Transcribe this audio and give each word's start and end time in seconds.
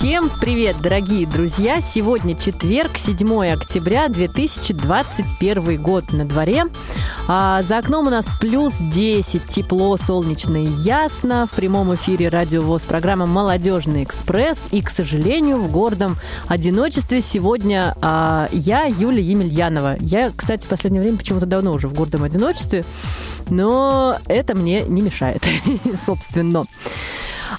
Всем 0.00 0.30
привет, 0.40 0.76
дорогие 0.80 1.26
друзья! 1.26 1.82
Сегодня 1.82 2.34
четверг, 2.34 2.96
7 2.96 3.52
октября 3.52 4.08
2021 4.08 5.82
год 5.82 6.10
на 6.12 6.24
дворе. 6.24 6.64
А 7.28 7.60
за 7.60 7.76
окном 7.76 8.06
у 8.06 8.10
нас 8.10 8.24
плюс 8.40 8.72
10, 8.80 9.48
тепло, 9.48 9.98
солнечно 9.98 10.56
и 10.56 10.66
ясно. 10.66 11.46
В 11.52 11.54
прямом 11.54 11.94
эфире 11.96 12.30
Радио 12.30 12.62
ВОЗ 12.62 12.84
программа 12.84 13.26
«Молодежный 13.26 14.02
экспресс». 14.02 14.68
И, 14.70 14.80
к 14.80 14.88
сожалению, 14.88 15.58
в 15.58 15.70
гордом 15.70 16.16
одиночестве 16.48 17.20
сегодня 17.20 17.94
а, 18.00 18.48
я, 18.52 18.84
Юлия 18.84 19.22
Емельянова. 19.22 19.98
Я, 20.00 20.32
кстати, 20.34 20.64
в 20.64 20.68
последнее 20.68 21.02
время 21.02 21.18
почему-то 21.18 21.44
давно 21.44 21.74
уже 21.74 21.88
в 21.88 21.92
гордом 21.92 22.24
одиночестве, 22.24 22.86
но 23.50 24.16
это 24.28 24.56
мне 24.56 24.80
не 24.80 25.02
мешает, 25.02 25.46
собственно. 26.06 26.64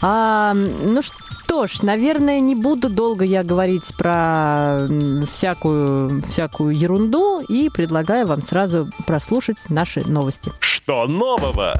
А, 0.01 0.55
ну 0.55 1.03
что, 1.03 1.15
что 1.51 1.67
ж, 1.67 1.81
наверное, 1.81 2.39
не 2.39 2.55
буду 2.55 2.89
долго 2.89 3.25
я 3.25 3.43
говорить 3.43 3.93
про 3.97 4.87
всякую, 5.29 6.23
всякую 6.29 6.73
ерунду 6.73 7.41
и 7.41 7.69
предлагаю 7.69 8.25
вам 8.25 8.41
сразу 8.41 8.89
прослушать 9.05 9.57
наши 9.67 9.99
новости. 10.07 10.49
Что 10.61 11.05
нового? 11.07 11.73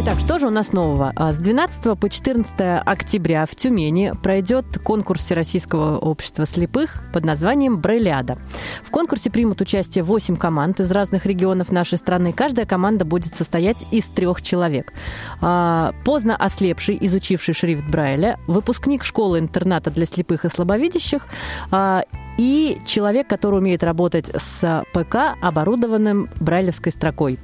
Итак, 0.00 0.16
что 0.20 0.38
же 0.38 0.46
у 0.46 0.50
нас 0.50 0.72
нового? 0.72 1.12
А, 1.16 1.32
с 1.32 1.38
12 1.38 1.98
по 1.98 2.08
14 2.08 2.54
октября 2.86 3.46
в 3.46 3.56
Тюмени 3.56 4.12
пройдет 4.22 4.78
конкурс 4.78 5.24
Всероссийского 5.24 5.98
общества 5.98 6.46
слепых 6.46 7.02
под 7.12 7.24
названием 7.24 7.80
«Брейляда». 7.80 8.38
В 8.84 8.92
конкурсе 8.92 9.28
примут 9.28 9.60
участие 9.60 10.04
8 10.04 10.36
команд 10.36 10.78
из 10.78 10.92
разных 10.92 11.26
регионов 11.26 11.72
нашей 11.72 11.98
страны. 11.98 12.32
Каждая 12.32 12.64
команда 12.64 13.04
будет 13.04 13.34
состоять 13.34 13.78
из 13.90 14.06
трех 14.06 14.40
человек. 14.40 14.92
А, 15.40 15.92
поздно 16.04 16.36
ослепший, 16.36 16.96
изучивший 17.00 17.54
шрифт 17.54 17.82
Брайля, 17.82 18.38
выпускник 18.46 19.02
школы-интерната 19.02 19.90
для 19.90 20.06
слепых 20.06 20.44
и 20.44 20.48
слабовидящих 20.48 21.26
а, 21.72 22.04
и 22.38 22.78
человек, 22.86 23.26
который 23.26 23.58
умеет 23.58 23.82
работать 23.82 24.30
с 24.34 24.84
ПК, 24.94 25.36
оборудованным 25.42 26.30
брайлевской 26.40 26.92
строкой. 26.92 27.38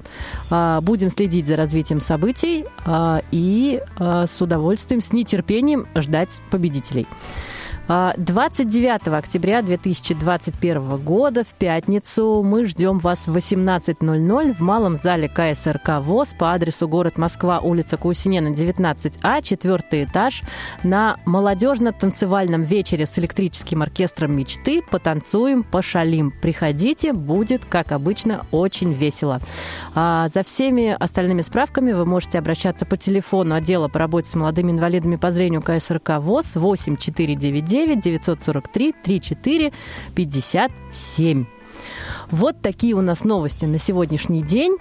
А, 0.50 0.80
будем 0.80 1.10
следить 1.10 1.46
за 1.46 1.56
развитием 1.56 2.00
событий 2.00 2.64
а, 2.86 3.20
и 3.30 3.82
а, 3.98 4.26
с 4.26 4.40
удовольствием, 4.40 5.02
с 5.02 5.12
нетерпением 5.12 5.86
ждать 5.96 6.40
победителей. 6.50 7.06
29 7.86 9.08
октября 9.08 9.60
2021 9.60 10.96
года 11.04 11.44
в 11.44 11.48
пятницу 11.48 12.42
мы 12.42 12.64
ждем 12.64 12.98
вас 12.98 13.26
в 13.26 13.36
18.00 13.36 14.54
в 14.54 14.60
малом 14.60 14.96
зале 14.96 15.28
КСРК 15.28 16.00
ВОЗ 16.00 16.28
по 16.38 16.54
адресу 16.54 16.88
город 16.88 17.18
Москва, 17.18 17.58
улица 17.58 17.98
Каусинена, 17.98 18.52
19А, 18.52 19.42
четвертый 19.42 20.04
этаж, 20.04 20.44
на 20.82 21.18
молодежно-танцевальном 21.26 22.62
вечере 22.62 23.04
с 23.04 23.18
электрическим 23.18 23.82
оркестром 23.82 24.34
мечты 24.34 24.80
«Потанцуем, 24.80 25.62
пошалим». 25.62 26.30
Приходите, 26.30 27.12
будет, 27.12 27.66
как 27.66 27.92
обычно, 27.92 28.46
очень 28.50 28.94
весело. 28.94 29.40
А 29.94 30.28
за 30.32 30.42
всеми 30.42 30.96
остальными 30.98 31.42
справками 31.42 31.92
вы 31.92 32.06
можете 32.06 32.38
обращаться 32.38 32.86
по 32.86 32.96
телефону 32.96 33.54
отдела 33.56 33.88
по 33.88 33.98
работе 33.98 34.30
с 34.30 34.34
молодыми 34.34 34.72
инвалидами 34.72 35.16
по 35.16 35.30
зрению 35.30 35.60
КСРК 35.60 36.20
ВОЗ 36.20 36.54
8499 36.54 37.73
9 37.74 38.00
943 38.00 38.94
34 39.02 39.72
57. 40.14 41.44
Вот 42.30 42.62
такие 42.62 42.94
у 42.94 43.00
нас 43.00 43.24
новости 43.24 43.64
на 43.64 43.80
сегодняшний 43.80 44.42
день. 44.42 44.76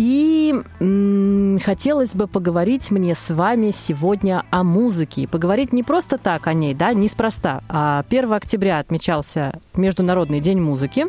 И 0.00 0.54
м- 0.80 1.60
хотелось 1.62 2.14
бы 2.14 2.26
поговорить 2.26 2.90
мне 2.90 3.14
с 3.14 3.34
вами 3.34 3.70
сегодня 3.70 4.44
о 4.48 4.64
музыке. 4.64 5.28
Поговорить 5.28 5.74
не 5.74 5.82
просто 5.82 6.16
так 6.16 6.46
о 6.46 6.54
ней, 6.54 6.72
да, 6.72 6.94
неспроста. 6.94 7.62
А 7.68 8.02
1 8.08 8.32
октября 8.32 8.78
отмечался 8.78 9.60
Международный 9.74 10.40
день 10.40 10.58
музыки. 10.58 11.08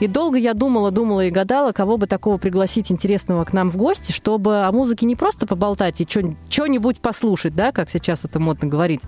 И 0.00 0.08
долго 0.08 0.38
я 0.38 0.54
думала, 0.54 0.90
думала 0.90 1.24
и 1.24 1.30
гадала, 1.30 1.70
кого 1.70 1.98
бы 1.98 2.08
такого 2.08 2.36
пригласить 2.36 2.90
интересного 2.90 3.44
к 3.44 3.52
нам 3.52 3.70
в 3.70 3.76
гости, 3.76 4.10
чтобы 4.10 4.64
о 4.64 4.72
музыке 4.72 5.06
не 5.06 5.14
просто 5.14 5.46
поболтать 5.46 6.00
и 6.00 6.08
что-нибудь 6.48 6.98
послушать, 6.98 7.54
да, 7.54 7.70
как 7.70 7.90
сейчас 7.90 8.24
это 8.24 8.40
модно 8.40 8.66
говорить, 8.66 9.02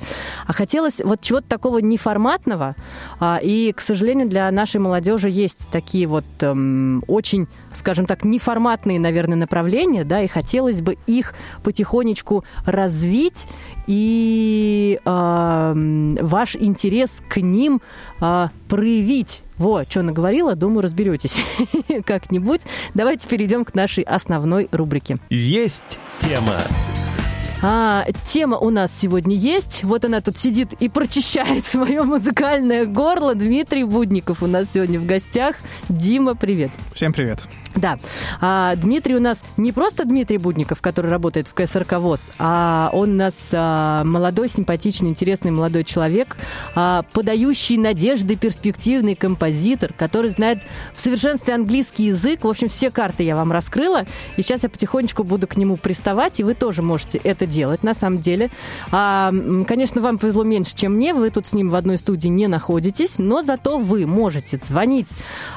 а 0.47 0.53
хотелось 0.53 1.01
вот 1.01 1.21
чего-то 1.23 1.49
такого 1.49 1.79
неформатного. 1.79 2.77
А, 3.19 3.41
и, 3.43 3.73
к 3.73 3.81
сожалению, 3.81 4.29
для 4.29 4.49
нашей 4.53 4.81
молодежи 4.81 5.29
есть 5.29 5.69
такие 5.73 6.07
вот 6.07 6.25
эм, 6.41 7.03
очень, 7.09 7.49
скажем 7.73 8.07
так, 8.07 8.25
неформатные, 8.25 9.01
наверное, 9.01 9.24
наверное, 9.29 9.45
направления, 9.45 10.05
да, 10.05 10.23
и 10.23 10.29
хотелось 10.29 10.81
бы 10.81 10.97
их 11.07 11.35
потихонечку 11.63 12.45
развить 12.65 13.47
и 13.87 14.99
э, 15.05 16.17
ваш 16.21 16.57
интерес 16.57 17.23
к 17.29 17.41
ним 17.41 17.81
э, 18.21 18.49
проявить. 18.69 19.43
Вот, 19.57 19.89
что 19.89 20.03
наговорила, 20.03 20.57
думаю, 20.57 20.83
разберетесь 20.83 21.41
как-нибудь. 22.05 22.63
Давайте 22.95 23.29
перейдем 23.29 23.65
к 23.65 23.75
нашей 23.75 24.03
основной 24.03 24.69
рубрике. 24.73 25.19
Есть 25.31 26.01
тема. 26.19 26.61
А, 27.63 28.05
тема 28.27 28.59
у 28.59 28.69
нас 28.71 28.91
сегодня 28.95 29.37
есть. 29.37 29.85
Вот 29.85 30.05
она 30.05 30.21
тут 30.21 30.37
сидит 30.37 30.75
и 30.81 30.89
прочищает 30.89 31.65
свое 31.67 32.03
музыкальное 32.03 32.85
горло. 32.85 33.35
Дмитрий 33.35 33.85
Будников 33.85 34.43
у 34.43 34.47
нас 34.47 34.73
сегодня 34.75 34.99
в 34.99 35.07
гостях. 35.07 35.57
Дима, 35.89 36.35
привет. 36.35 36.71
Всем 36.93 37.13
привет. 37.13 37.41
Да. 37.77 37.99
А, 38.41 38.77
Дмитрий 38.77 39.17
у 39.17 39.21
нас 39.21 39.43
не 39.57 39.73
просто 39.73 40.05
Дмитрий 40.05 40.39
Будников, 40.39 40.81
который 40.81 41.11
работает 41.11 41.49
в 41.49 41.55
КСРК 41.55 41.95
ВОЗ, 41.95 42.31
а 42.39 42.91
он 42.93 43.13
у 43.13 43.17
нас 43.17 43.51
а, 43.53 44.05
молодой, 44.05 44.49
симпатичный, 44.49 45.11
интересный 45.11 45.51
молодой 45.51 45.85
человек, 45.85 46.37
а, 46.75 47.05
подающий 47.13 47.77
надежды, 47.77 48.37
перспективный 48.37 49.15
композитор, 49.15 49.93
который 49.93 50.31
знает 50.31 50.61
в 50.95 51.01
совершенстве 51.01 51.55
английский 51.55 52.05
язык. 52.05 52.45
В 52.45 52.49
общем, 52.49 52.69
все 52.69 52.91
карты 52.91 53.25
я 53.25 53.35
вам 53.37 53.51
раскрыла, 53.51 54.07
и 54.37 54.43
сейчас 54.43 54.63
я 54.63 54.69
потихонечку 54.69 55.25
буду 55.25 55.47
к 55.47 55.57
нему 55.57 55.77
приставать, 55.77 56.39
и 56.41 56.45
вы 56.45 56.55
тоже 56.55 56.83
можете 56.83 57.19
это 57.19 57.47
делать, 57.47 57.83
на 57.83 57.95
самом 57.95 58.21
деле. 58.21 58.51
А, 58.93 59.33
конечно, 59.67 60.01
вам 60.01 60.19
повезло 60.19 60.45
меньше, 60.45 60.75
чем 60.75 60.95
мне, 60.95 61.13
вы 61.13 61.31
тут 61.31 61.47
с 61.49 61.53
ним 61.53 61.71
в 61.71 61.75
одной 61.75 61.99
студии 61.99 62.29
не 62.29 62.47
находитесь, 62.47 63.19
но 63.19 63.43
зато 63.43 63.79
вы 63.79 64.07
можете 64.07 64.59
звонить 64.59 65.11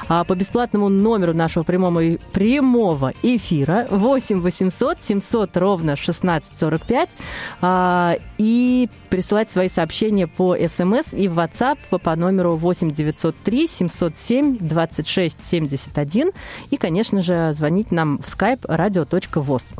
а, 0.08 0.24
по 0.24 0.34
бесплатному 0.34 0.88
номеру 0.88 1.34
нашего 1.34 1.62
прямого 1.62 2.07
прямого 2.32 3.12
эфира 3.22 3.86
8 3.90 4.40
800 4.40 5.02
700 5.02 5.56
ровно 5.56 5.92
1645 5.92 7.10
а, 7.60 8.16
и 8.38 8.88
присылать 9.10 9.50
свои 9.50 9.68
сообщения 9.68 10.26
по 10.26 10.56
СМС 10.56 11.12
и 11.12 11.28
в 11.28 11.38
WhatsApp 11.38 11.78
по 11.98 12.16
номеру 12.16 12.56
8 12.56 12.90
903 12.90 13.68
707 13.68 14.58
26 14.58 15.46
71 15.46 16.30
и, 16.70 16.76
конечно 16.76 17.22
же, 17.22 17.52
звонить 17.54 17.90
нам 17.90 18.18
в 18.18 18.26
skype 18.26 18.62
radio.voz. 18.62 19.74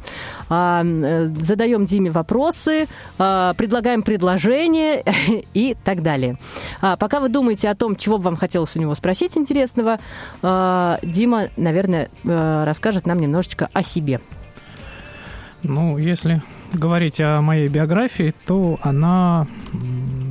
А, 0.49 0.83
э, 0.85 1.29
задаем 1.41 1.87
Диме 1.87 2.11
вопросы, 2.11 2.89
а, 3.19 3.55
предлагаем 3.55 4.03
предложения 4.03 5.05
и 5.55 5.77
так 5.85 6.03
далее. 6.03 6.39
А, 6.81 6.97
пока 6.97 7.21
вы 7.21 7.29
думаете 7.29 7.69
о 7.69 7.75
том, 7.75 7.97
чего 7.97 8.19
бы 8.19 8.25
вам 8.25 8.37
хотелось 8.37 8.77
у 8.77 8.79
него 8.79 8.95
спросить 8.95 9.37
интересного, 9.37 9.99
а, 10.43 10.99
Дима, 11.03 11.49
наверное, 11.57 12.11
Э, 12.25 12.65
расскажет 12.65 13.07
нам 13.07 13.19
немножечко 13.19 13.69
о 13.73 13.83
себе. 13.83 14.21
Ну, 15.63 15.99
если 15.99 16.43
говорить 16.73 17.21
о 17.21 17.41
моей 17.41 17.69
биографии, 17.69 18.35
то 18.47 18.79
она 18.83 19.47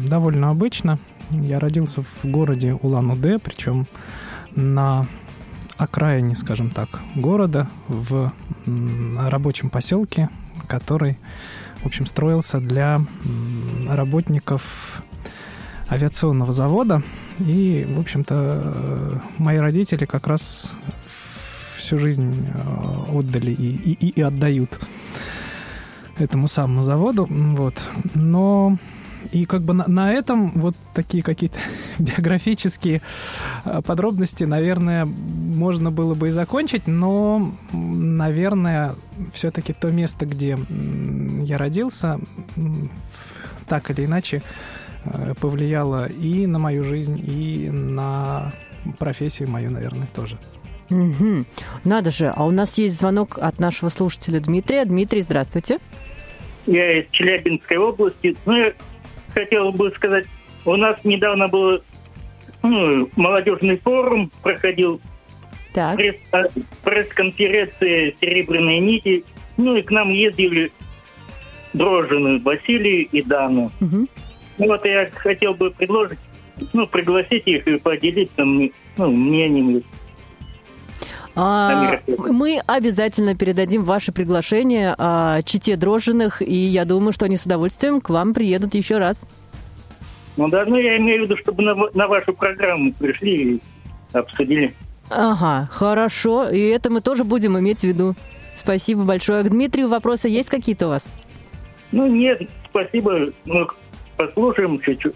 довольно 0.08 0.50
обычна. 0.50 1.00
Я 1.32 1.60
родился 1.60 2.04
в 2.04 2.26
городе 2.26 2.74
Улан-Удэ, 2.74 3.40
причем 3.40 3.86
на 4.56 5.08
окраине, 5.78 6.36
скажем 6.36 6.70
так, 6.70 6.90
города, 7.16 7.68
в 7.88 8.32
рабочем 9.18 9.70
поселке, 9.70 10.30
который, 10.68 11.18
в 11.84 11.86
общем, 11.86 12.06
строился 12.06 12.60
для 12.60 13.02
работников 13.88 15.02
авиационного 15.90 16.52
завода. 16.52 17.04
И, 17.40 17.88
в 17.96 18.00
общем-то, 18.00 18.62
э, 18.64 19.20
мои 19.38 19.58
родители 19.58 20.06
как 20.06 20.28
раз 20.28 20.74
всю 21.78 21.98
жизнь 21.98 22.48
э, 22.48 23.18
отдали 23.18 23.52
и, 23.52 23.92
и, 23.94 24.10
и 24.10 24.22
отдают 24.22 24.80
этому 26.20 26.48
самому 26.48 26.84
заводу. 26.84 27.28
Вот. 27.30 27.82
Но 28.14 28.78
и 29.32 29.46
как 29.46 29.62
бы 29.62 29.74
на, 29.74 29.88
на 29.88 30.14
этом 30.14 30.52
вот 30.60 30.76
такие 30.94 31.24
какие-то 31.24 31.60
биографические 32.00 33.02
э, 33.66 33.82
подробности, 33.82 34.44
наверное, 34.44 35.06
можно 35.06 35.92
было 35.92 36.14
бы 36.14 36.28
и 36.28 36.32
закончить, 36.32 36.88
но, 36.88 37.54
наверное, 37.72 38.96
все-таки 39.34 39.74
то 39.74 39.92
место, 39.92 40.26
где 40.26 40.58
я 41.44 41.58
родился, 41.58 42.20
так 43.68 43.90
или 43.92 44.06
иначе 44.06 44.44
э, 45.04 45.34
повлияло 45.40 46.06
и 46.06 46.46
на 46.46 46.60
мою 46.60 46.84
жизнь, 46.84 47.22
и 47.26 47.70
на 47.70 48.54
профессию 49.00 49.50
мою, 49.50 49.72
наверное, 49.72 50.08
тоже. 50.14 50.38
Угу. 50.90 51.46
Надо 51.84 52.12
же, 52.12 52.32
а 52.34 52.46
у 52.46 52.52
нас 52.52 52.78
есть 52.78 52.98
звонок 52.98 53.38
от 53.42 53.60
нашего 53.60 53.90
слушателя 53.90 54.40
Дмитрия. 54.40 54.86
Дмитрий, 54.86 55.22
здравствуйте. 55.22 55.80
Я 56.68 57.00
из 57.00 57.10
Челябинской 57.12 57.78
области. 57.78 58.36
Ну, 58.46 58.56
я 58.56 58.74
хотел 59.34 59.72
бы 59.72 59.92
сказать, 59.92 60.26
у 60.66 60.76
нас 60.76 60.98
недавно 61.04 61.48
был 61.48 61.82
ну, 62.62 63.10
молодежный 63.16 63.78
форум, 63.78 64.32
проходил 64.42 65.02
Так. 65.74 66.00
а, 66.32 66.44
пресс-конференция 66.84 68.14
«Серебряные 68.20 68.80
нити». 68.80 69.24
Ну 69.56 69.76
и 69.76 69.82
к 69.82 69.92
нам 69.92 70.10
ездили 70.10 70.72
Дрожжины 71.74 72.40
Василий 72.40 73.04
и 73.12 73.22
Дана. 73.22 73.72
Ну 73.80 74.68
вот 74.68 74.86
я 74.86 75.10
хотел 75.14 75.54
бы 75.54 75.72
предложить, 75.72 76.20
ну, 76.74 76.88
пригласить 76.88 77.44
их 77.46 77.68
и 77.68 77.78
поделиться 77.78 78.44
ну, 78.44 78.72
мнением. 78.98 79.84
А, 81.40 82.00
мы 82.08 82.60
обязательно 82.66 83.36
передадим 83.36 83.84
ваше 83.84 84.12
приглашение 84.12 84.96
а, 84.98 85.44
Чите 85.44 85.76
Дрожжиных, 85.76 86.42
и 86.42 86.54
я 86.54 86.84
думаю, 86.84 87.12
что 87.12 87.26
они 87.26 87.38
с 87.38 87.46
удовольствием 87.46 88.02
к 88.02 88.10
вам 88.10 88.34
приедут 88.34 88.74
еще 88.74 88.98
раз. 88.98 89.28
Ну 90.36 90.50
да, 90.50 90.66
ну 90.66 90.78
я 90.78 90.98
имею 90.98 91.22
в 91.22 91.24
виду, 91.26 91.38
чтобы 91.38 91.62
на, 91.64 91.76
на 91.94 92.08
вашу 92.08 92.34
программу 92.34 92.92
пришли 92.94 93.56
и 93.56 93.62
обсудили. 94.14 94.74
Ага, 95.10 95.70
хорошо, 95.72 96.50
и 96.50 96.60
это 96.60 96.90
мы 96.90 97.02
тоже 97.02 97.24
будем 97.24 97.58
иметь 97.60 97.82
в 97.82 97.84
виду. 97.84 98.16
Спасибо 98.56 99.04
большое. 99.04 99.44
К 99.44 99.50
Дмитрию 99.50 99.88
вопросы 99.88 100.30
есть 100.30 100.50
какие-то 100.50 100.88
у 100.88 100.90
вас? 100.90 101.08
Ну 101.92 102.08
нет, 102.08 102.42
спасибо. 102.70 103.32
Ну, 103.46 103.68
послушаем 104.18 104.80
чуть-чуть. 104.82 105.14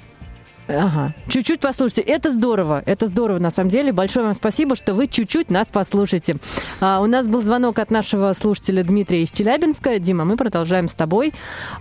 Ага. 0.67 1.13
Чуть-чуть 1.27 1.59
послушайте. 1.59 2.01
Это 2.01 2.31
здорово. 2.31 2.81
Это 2.85 3.07
здорово, 3.07 3.39
на 3.39 3.51
самом 3.51 3.69
деле. 3.69 3.91
Большое 3.91 4.25
вам 4.25 4.35
спасибо, 4.35 4.75
что 4.75 4.93
вы 4.93 5.07
чуть-чуть 5.07 5.49
нас 5.49 5.67
послушаете. 5.67 6.37
А, 6.79 7.01
у 7.01 7.07
нас 7.07 7.27
был 7.27 7.41
звонок 7.41 7.79
от 7.79 7.91
нашего 7.91 8.33
слушателя 8.33 8.83
Дмитрия 8.83 9.23
из 9.23 9.31
Челябинска. 9.31 9.99
Дима, 9.99 10.25
мы 10.25 10.37
продолжаем 10.37 10.87
с 10.87 10.95
тобой. 10.95 11.33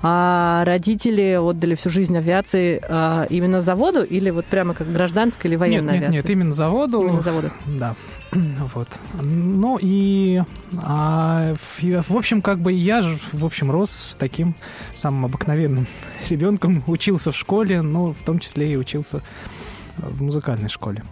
А, 0.02 0.64
родители 0.64 1.36
отдали 1.38 1.74
всю 1.74 1.90
жизнь 1.90 2.16
авиации 2.16 2.82
а, 2.88 3.26
именно 3.30 3.60
заводу 3.60 4.02
или 4.02 4.30
вот 4.30 4.46
прямо 4.46 4.74
как 4.74 4.92
гражданской 4.92 5.48
или 5.48 5.54
Нет, 5.54 5.60
военной 5.60 5.92
нет, 5.94 6.08
авиации? 6.08 6.16
нет, 6.16 6.30
именно 6.30 6.52
заводу. 6.52 7.02
Именно 7.02 7.22
заводу. 7.22 7.50
Да. 7.66 7.96
Вот. 8.74 8.88
Ну 9.14 9.78
и, 9.80 10.42
а, 10.82 11.54
в 11.80 12.16
общем, 12.16 12.42
как 12.42 12.60
бы 12.60 12.72
я 12.72 13.02
же, 13.02 13.18
в 13.32 13.44
общем, 13.44 13.70
рос 13.70 13.90
с 13.90 14.14
таким 14.16 14.54
самым 14.92 15.26
обыкновенным 15.26 15.86
ребенком, 16.28 16.82
учился 16.86 17.32
в 17.32 17.36
школе, 17.36 17.82
ну, 17.82 18.12
в 18.12 18.22
том 18.22 18.38
числе 18.38 18.72
и 18.72 18.76
учился 18.76 19.22
в 19.96 20.22
музыкальной 20.22 20.68
школе. 20.68 21.02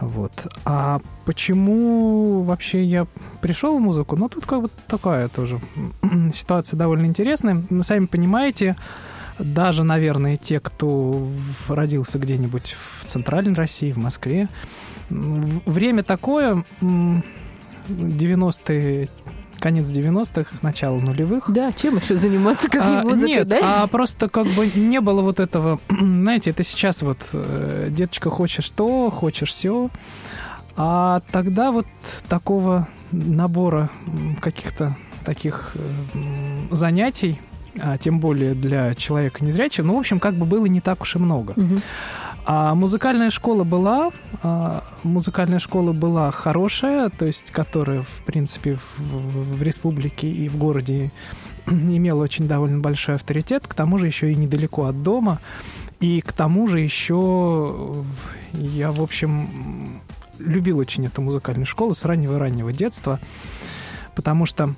Вот. 0.00 0.46
А 0.64 1.00
почему 1.24 2.42
вообще 2.42 2.84
я 2.84 3.06
пришел 3.40 3.78
в 3.78 3.80
музыку? 3.80 4.16
Ну, 4.16 4.28
тут 4.28 4.46
как 4.46 4.62
бы 4.62 4.70
такая 4.86 5.28
тоже 5.28 5.60
ситуация 6.32 6.76
довольно 6.76 7.06
интересная. 7.06 7.64
Вы 7.68 7.82
сами 7.82 8.06
понимаете, 8.06 8.76
даже, 9.38 9.82
наверное, 9.82 10.36
те, 10.36 10.60
кто 10.60 11.28
родился 11.68 12.18
где-нибудь 12.18 12.76
в 13.00 13.06
центральной 13.06 13.54
России, 13.54 13.92
в 13.92 13.98
Москве, 13.98 14.48
время 15.10 16.02
такое, 16.02 16.64
м, 16.80 17.22
90-е, 17.88 19.08
конец 19.58 19.88
90-х, 19.88 20.56
начало 20.62 20.98
нулевых. 21.00 21.50
Да, 21.50 21.72
чем 21.72 21.96
еще 21.96 22.16
заниматься, 22.16 22.68
как 22.70 22.82
не 22.82 22.96
А, 22.98 23.02
музыкой, 23.02 23.28
нет, 23.28 23.48
да? 23.48 23.82
а 23.82 23.86
просто 23.86 24.28
как 24.28 24.46
бы 24.48 24.70
не 24.74 25.00
было 25.00 25.22
вот 25.22 25.40
этого, 25.40 25.80
знаете, 25.88 26.50
это 26.50 26.62
сейчас 26.62 27.02
вот, 27.02 27.30
э, 27.32 27.88
деточка, 27.90 28.30
хочешь 28.30 28.70
то, 28.70 29.10
хочешь 29.10 29.50
все, 29.50 29.90
а 30.76 31.22
тогда 31.32 31.72
вот 31.72 31.86
такого 32.28 32.86
набора 33.10 33.90
каких-то 34.40 34.96
таких 35.24 35.72
э, 35.74 36.74
занятий, 36.74 37.40
а 37.80 37.98
тем 37.98 38.20
более 38.20 38.54
для 38.54 38.94
человека 38.94 39.44
незрячего, 39.44 39.86
ну, 39.86 39.96
в 39.96 39.98
общем, 39.98 40.20
как 40.20 40.34
бы 40.34 40.46
было 40.46 40.66
не 40.66 40.80
так 40.80 41.02
уж 41.02 41.16
и 41.16 41.18
много. 41.18 41.54
Мгм. 41.56 41.82
А 42.50 42.74
музыкальная 42.74 43.28
школа 43.28 43.62
была, 43.62 44.10
а, 44.42 44.82
музыкальная 45.02 45.58
школа 45.58 45.92
была 45.92 46.30
хорошая, 46.30 47.10
то 47.10 47.26
есть 47.26 47.50
которая, 47.50 48.00
в 48.00 48.22
принципе, 48.24 48.78
в, 48.96 49.58
в- 49.58 49.62
республике 49.62 50.28
и 50.30 50.48
в 50.48 50.56
городе 50.56 51.10
имела 51.66 52.22
очень 52.22 52.48
довольно 52.48 52.78
большой 52.78 53.16
авторитет, 53.16 53.66
к 53.66 53.74
тому 53.74 53.98
же 53.98 54.06
еще 54.06 54.32
и 54.32 54.34
недалеко 54.34 54.86
от 54.86 55.02
дома, 55.02 55.40
и 56.00 56.22
к 56.22 56.32
тому 56.32 56.68
же 56.68 56.80
еще 56.80 58.06
я, 58.54 58.92
в 58.92 59.02
общем, 59.02 60.00
любил 60.38 60.78
очень 60.78 61.04
эту 61.04 61.20
музыкальную 61.20 61.66
школу 61.66 61.92
с 61.92 62.02
раннего-раннего 62.06 62.72
детства, 62.72 63.20
потому 64.14 64.46
что 64.46 64.74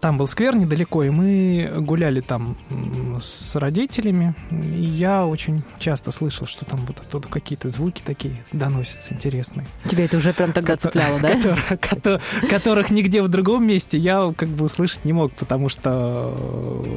там 0.00 0.18
был 0.18 0.26
сквер 0.26 0.56
недалеко, 0.56 1.02
и 1.04 1.10
мы 1.10 1.72
гуляли 1.78 2.20
там 2.20 2.56
с 3.20 3.56
родителями. 3.56 4.34
И 4.50 4.82
я 4.82 5.26
очень 5.26 5.62
часто 5.78 6.10
слышал, 6.12 6.46
что 6.46 6.64
там 6.64 6.80
вот 6.86 6.98
оттуда 6.98 7.28
какие-то 7.28 7.68
звуки 7.68 8.02
такие 8.04 8.42
доносятся 8.52 9.14
интересные. 9.14 9.66
Тебя 9.88 10.04
это 10.04 10.16
уже 10.18 10.32
прям 10.32 10.52
тогда 10.52 10.74
Кото- 10.74 10.82
цепляло, 10.82 11.18
да? 11.22 11.34
Которых, 11.36 11.70
кото- 11.80 12.20
которых 12.48 12.90
нигде 12.90 13.22
в 13.22 13.28
другом 13.28 13.66
месте 13.66 13.98
я 13.98 14.32
как 14.36 14.48
бы 14.48 14.64
услышать 14.64 15.04
не 15.04 15.12
мог, 15.12 15.32
потому 15.32 15.68
что 15.68 16.32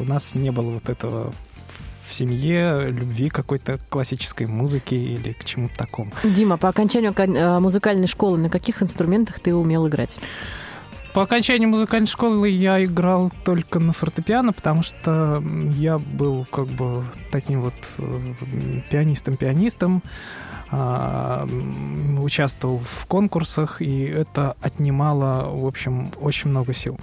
у 0.01 0.03
нас 0.05 0.35
не 0.35 0.51
было 0.51 0.71
вот 0.71 0.89
этого 0.89 1.33
в 2.07 2.13
семье 2.13 2.87
любви 2.89 3.29
какой-то 3.29 3.79
классической 3.89 4.45
музыки 4.45 4.95
или 4.95 5.31
к 5.31 5.45
чему-то 5.45 5.77
такому. 5.77 6.11
Дима, 6.25 6.57
по 6.57 6.67
окончанию 6.67 7.13
кон- 7.13 7.37
э, 7.37 7.59
музыкальной 7.61 8.07
школы 8.07 8.37
на 8.37 8.49
каких 8.49 8.83
инструментах 8.83 9.39
ты 9.39 9.55
умел 9.55 9.87
играть? 9.87 10.17
По 11.13 11.23
окончании 11.23 11.65
музыкальной 11.65 12.07
школы 12.07 12.47
я 12.47 12.83
играл 12.85 13.31
только 13.43 13.79
на 13.79 13.91
фортепиано, 13.91 14.53
потому 14.53 14.81
что 14.81 15.43
я 15.73 15.97
был 15.97 16.45
как 16.49 16.67
бы 16.67 17.03
таким 17.31 17.63
вот 17.63 17.73
э, 17.97 18.33
пианистом-пианистом, 18.89 19.91
а, 19.91 19.97
м, 19.97 20.03
участвовал 20.71 22.79
в 22.79 23.05
конкурсах, 23.07 23.81
и 23.81 24.03
это 24.03 24.55
отнимало, 24.61 25.49
в 25.53 25.65
общем, 25.65 26.11
очень 26.21 26.49
много 26.49 26.73
сил. 26.73 26.97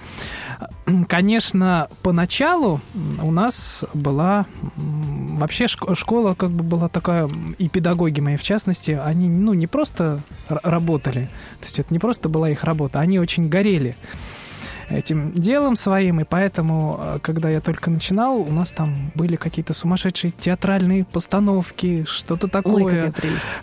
Конечно, 1.07 1.87
поначалу 2.01 2.81
у 3.21 3.31
нас 3.31 3.85
была 3.93 4.45
вообще 4.75 5.65
шк- 5.65 5.95
школа 5.95 6.33
как 6.33 6.49
бы 6.49 6.63
была 6.63 6.89
такая, 6.89 7.29
и 7.57 7.69
педагоги 7.69 8.21
мои 8.21 8.37
в 8.37 8.43
частности, 8.43 8.91
они 8.91 9.29
ну, 9.29 9.53
не 9.53 9.67
просто 9.67 10.21
работали, 10.47 11.29
то 11.59 11.65
есть 11.65 11.79
это 11.79 11.93
не 11.93 11.99
просто 11.99 12.27
была 12.27 12.49
их 12.49 12.63
работа, 12.63 12.99
они 12.99 13.19
очень 13.19 13.49
горели 13.49 13.95
этим 14.89 15.31
делом 15.33 15.75
своим, 15.75 16.19
и 16.19 16.23
поэтому, 16.23 16.99
э, 16.99 17.19
когда 17.21 17.49
я 17.49 17.61
только 17.61 17.89
начинал, 17.89 18.37
у 18.37 18.51
нас 18.51 18.71
там 18.71 19.11
были 19.15 19.35
какие-то 19.35 19.73
сумасшедшие 19.73 20.31
театральные 20.31 21.05
постановки, 21.05 22.05
что-то 22.07 22.47
такое 22.47 23.13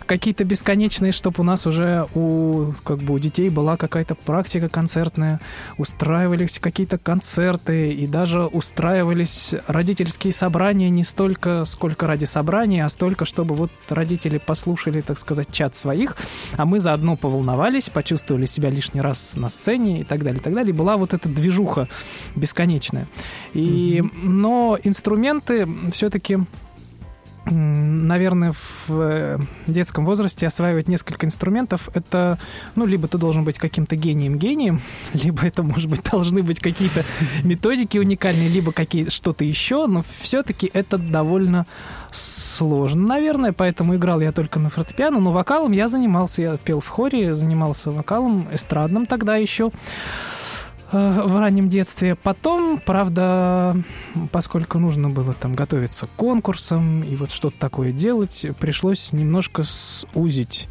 какие-то 0.05 0.43
бесконечные, 0.43 1.11
чтобы 1.11 1.35
у 1.39 1.43
нас 1.43 1.67
уже 1.67 2.07
у, 2.15 2.71
как 2.83 2.99
бы 2.99 3.13
у 3.13 3.19
детей 3.19 3.49
была 3.49 3.77
какая-то 3.77 4.15
практика 4.15 4.69
концертная, 4.69 5.39
устраивались 5.77 6.59
какие-то 6.59 6.97
концерты 6.97 7.91
и 7.91 8.07
даже 8.07 8.45
устраивались 8.45 9.55
родительские 9.67 10.33
собрания 10.33 10.89
не 10.89 11.03
столько, 11.03 11.65
сколько 11.65 12.07
ради 12.07 12.25
собрания, 12.25 12.85
а 12.85 12.89
столько, 12.89 13.25
чтобы 13.25 13.55
вот 13.55 13.71
родители 13.89 14.37
послушали, 14.37 15.01
так 15.01 15.17
сказать, 15.17 15.51
чат 15.51 15.75
своих, 15.75 16.15
а 16.55 16.65
мы 16.65 16.79
заодно 16.79 17.15
поволновались, 17.15 17.89
почувствовали 17.89 18.45
себя 18.45 18.69
лишний 18.69 19.01
раз 19.01 19.35
на 19.35 19.49
сцене 19.49 20.01
и 20.01 20.03
так 20.03 20.23
далее, 20.23 20.39
и 20.39 20.43
так 20.43 20.53
далее. 20.53 20.73
И 20.73 20.77
была 20.77 20.97
вот 20.97 21.13
эта 21.17 21.29
движуха 21.29 21.87
бесконечная. 22.35 23.07
И, 23.53 24.03
но 24.23 24.77
инструменты 24.83 25.67
все-таки 25.91 26.39
наверное, 27.49 28.53
в 28.53 28.89
э, 28.89 29.39
детском 29.67 30.05
возрасте 30.05 30.47
осваивать 30.47 30.87
несколько 30.87 31.25
инструментов, 31.25 31.89
это, 31.93 32.39
ну, 32.75 32.85
либо 32.85 33.07
ты 33.07 33.17
должен 33.17 33.43
быть 33.43 33.57
каким-то 33.57 33.95
гением-гением, 33.95 34.81
либо 35.13 35.45
это, 35.45 35.63
может 35.63 35.89
быть, 35.89 36.03
должны 36.03 36.43
быть 36.43 36.59
какие-то 36.59 37.03
методики 37.43 37.97
уникальные, 37.97 38.49
либо 38.49 38.71
какие 38.71 39.09
что-то 39.09 39.45
еще, 39.45 39.87
но 39.87 40.03
все-таки 40.19 40.69
это 40.73 40.97
довольно 40.97 41.65
сложно, 42.11 43.07
наверное, 43.07 43.53
поэтому 43.53 43.95
играл 43.95 44.21
я 44.21 44.31
только 44.31 44.59
на 44.59 44.69
фортепиано, 44.69 45.19
но 45.19 45.31
вокалом 45.31 45.71
я 45.71 45.87
занимался, 45.87 46.41
я 46.41 46.57
пел 46.57 46.81
в 46.81 46.87
хоре, 46.87 47.35
занимался 47.35 47.91
вокалом 47.91 48.47
эстрадным 48.51 49.05
тогда 49.05 49.35
еще 49.35 49.71
в 50.91 51.39
раннем 51.39 51.69
детстве. 51.69 52.15
Потом, 52.15 52.81
правда, 52.83 53.75
поскольку 54.31 54.79
нужно 54.79 55.09
было 55.09 55.33
там 55.33 55.53
готовиться 55.53 56.07
к 56.07 56.11
конкурсам 56.11 57.03
и 57.03 57.15
вот 57.15 57.31
что-то 57.31 57.57
такое 57.59 57.91
делать, 57.91 58.45
пришлось 58.59 59.11
немножко 59.11 59.63
сузить 59.63 60.69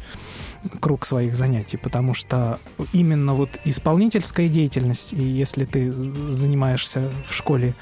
круг 0.79 1.05
своих 1.05 1.35
занятий, 1.35 1.77
потому 1.77 2.13
что 2.13 2.59
именно 2.93 3.33
вот 3.33 3.49
исполнительская 3.63 4.49
деятельность, 4.49 5.13
и 5.13 5.21
если 5.21 5.65
ты 5.65 5.91
занимаешься 5.91 7.11
в 7.27 7.33
школе 7.33 7.75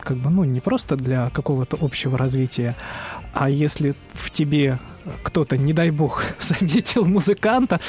как 0.00 0.16
бы, 0.16 0.30
ну, 0.30 0.44
не 0.44 0.60
просто 0.60 0.96
для 0.96 1.30
какого-то 1.30 1.78
общего 1.80 2.18
развития, 2.18 2.74
а 3.32 3.48
если 3.48 3.94
в 4.12 4.30
тебе 4.30 4.78
кто-то, 5.22 5.56
не 5.56 5.72
дай 5.72 5.90
бог, 5.90 6.22
заметил 6.40 7.04
музыканта, 7.04 7.80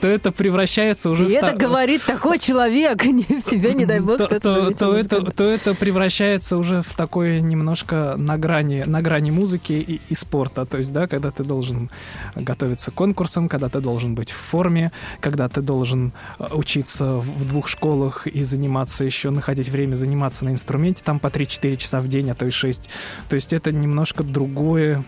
то 0.00 0.08
это 0.08 0.32
превращается 0.32 1.10
уже 1.10 1.24
И 1.24 1.34
в... 1.34 1.36
это 1.36 1.52
та- 1.52 1.56
говорит 1.56 2.02
такой 2.04 2.38
человек, 2.38 3.04
не 3.06 3.22
в 3.22 3.40
себя, 3.40 3.72
не 3.72 3.86
дай 3.86 4.00
бог, 4.00 4.18
то, 4.18 4.26
то- 4.26 4.70
то 4.72 4.94
это, 4.94 5.30
то 5.30 5.44
это 5.44 5.74
превращается 5.74 6.56
уже 6.56 6.82
в 6.82 6.94
такое 6.94 7.40
немножко 7.40 8.14
на 8.16 8.38
грани, 8.38 8.84
на 8.86 9.02
грани 9.02 9.30
музыки 9.30 9.72
и, 9.72 10.00
и 10.08 10.14
спорта. 10.14 10.66
То 10.66 10.78
есть, 10.78 10.92
да, 10.92 11.06
когда 11.06 11.30
ты 11.30 11.44
должен 11.44 11.90
готовиться 12.34 12.90
к 12.90 12.94
конкурсам, 12.94 13.48
когда 13.48 13.68
ты 13.68 13.80
должен 13.80 14.14
быть 14.14 14.30
в 14.30 14.36
форме, 14.36 14.92
когда 15.20 15.48
ты 15.48 15.60
должен 15.62 16.12
э, 16.38 16.46
учиться 16.52 17.16
в 17.16 17.46
двух 17.46 17.68
школах 17.68 18.26
и 18.26 18.42
заниматься 18.42 19.04
еще, 19.04 19.30
находить 19.30 19.68
время 19.68 19.94
заниматься 19.94 20.44
на 20.44 20.50
инструменте 20.50 21.02
там 21.04 21.18
по 21.18 21.28
3-4 21.28 21.76
часа 21.76 22.00
в 22.00 22.08
день, 22.08 22.30
а 22.30 22.34
то 22.34 22.46
и 22.46 22.50
6. 22.50 22.88
То 23.28 23.34
есть 23.36 23.52
это 23.52 23.72
немножко 23.72 24.22
другое 24.22 25.04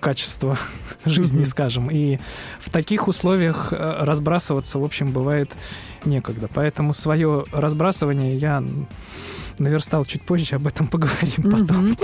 качество 0.00 0.58
жизни, 1.04 1.44
скажем. 1.44 1.90
И 1.90 2.18
в 2.60 2.70
таких 2.70 3.08
условиях 3.08 3.72
э, 3.72 4.04
разбрасываться, 4.04 4.78
в 4.78 4.84
общем, 4.84 5.12
бывает 5.12 5.50
некогда. 6.04 6.48
Поэтому 6.52 6.94
свое 6.94 7.44
разбрасывание 7.52 8.36
я 8.36 8.62
наверстал 9.58 10.04
чуть 10.04 10.22
позже, 10.22 10.56
об 10.56 10.66
этом 10.66 10.86
поговорим 10.86 11.42
потом. 11.50 11.96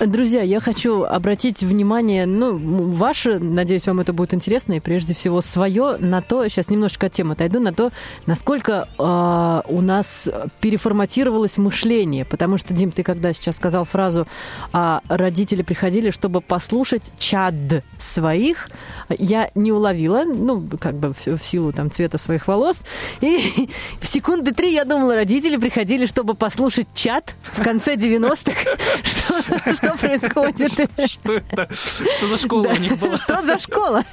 Друзья, 0.00 0.42
я 0.42 0.60
хочу 0.60 1.02
обратить 1.02 1.62
внимание, 1.62 2.26
ну, 2.26 2.56
ваше, 2.92 3.38
надеюсь, 3.38 3.86
вам 3.86 4.00
это 4.00 4.12
будет 4.12 4.34
интересно, 4.34 4.74
и 4.74 4.80
прежде 4.80 5.14
всего 5.14 5.40
свое, 5.40 5.96
на 5.98 6.22
то, 6.22 6.46
сейчас 6.48 6.68
немножечко 6.68 7.06
от 7.06 7.12
темы 7.12 7.32
отойду, 7.32 7.60
на 7.60 7.72
то, 7.72 7.90
насколько 8.26 8.88
э, 8.98 9.72
у 9.72 9.80
нас 9.80 10.28
переформатировалось 10.60 11.58
мышление. 11.58 12.24
Потому 12.24 12.58
что, 12.58 12.74
Дим, 12.74 12.90
ты 12.90 13.02
когда 13.02 13.32
сейчас 13.32 13.56
сказал 13.56 13.84
фразу, 13.84 14.26
а 14.72 15.00
родители 15.08 15.62
приходили, 15.62 16.10
чтобы 16.10 16.40
послушать 16.40 17.02
чад 17.18 17.54
своих, 17.98 18.68
я 19.08 19.50
не 19.54 19.72
уловила, 19.72 20.24
ну, 20.24 20.62
как 20.80 20.94
бы 20.94 21.12
в, 21.12 21.38
в 21.38 21.44
силу 21.44 21.72
там 21.72 21.90
цвета 21.90 22.18
своих 22.18 22.48
волос, 22.48 22.84
и 23.20 23.68
в 24.00 24.06
секунды 24.06 24.52
три 24.52 24.72
я 24.72 24.84
думала, 24.84 25.14
родители 25.14 25.56
приходили, 25.56 26.06
чтобы 26.06 26.34
послушать 26.34 26.86
чат 26.94 27.34
в 27.42 27.62
конце 27.62 27.94
90-х. 27.94 29.72
Что, 29.74 29.96
происходит? 29.96 30.72
Что 31.10 31.32
это? 31.32 31.68
Что 31.74 32.26
за 32.26 32.38
школа 32.38 32.68
у 32.68 32.76
них 32.76 32.98
была? 32.98 33.16
Что 33.16 33.42
за 33.42 33.58
школа 33.58 34.04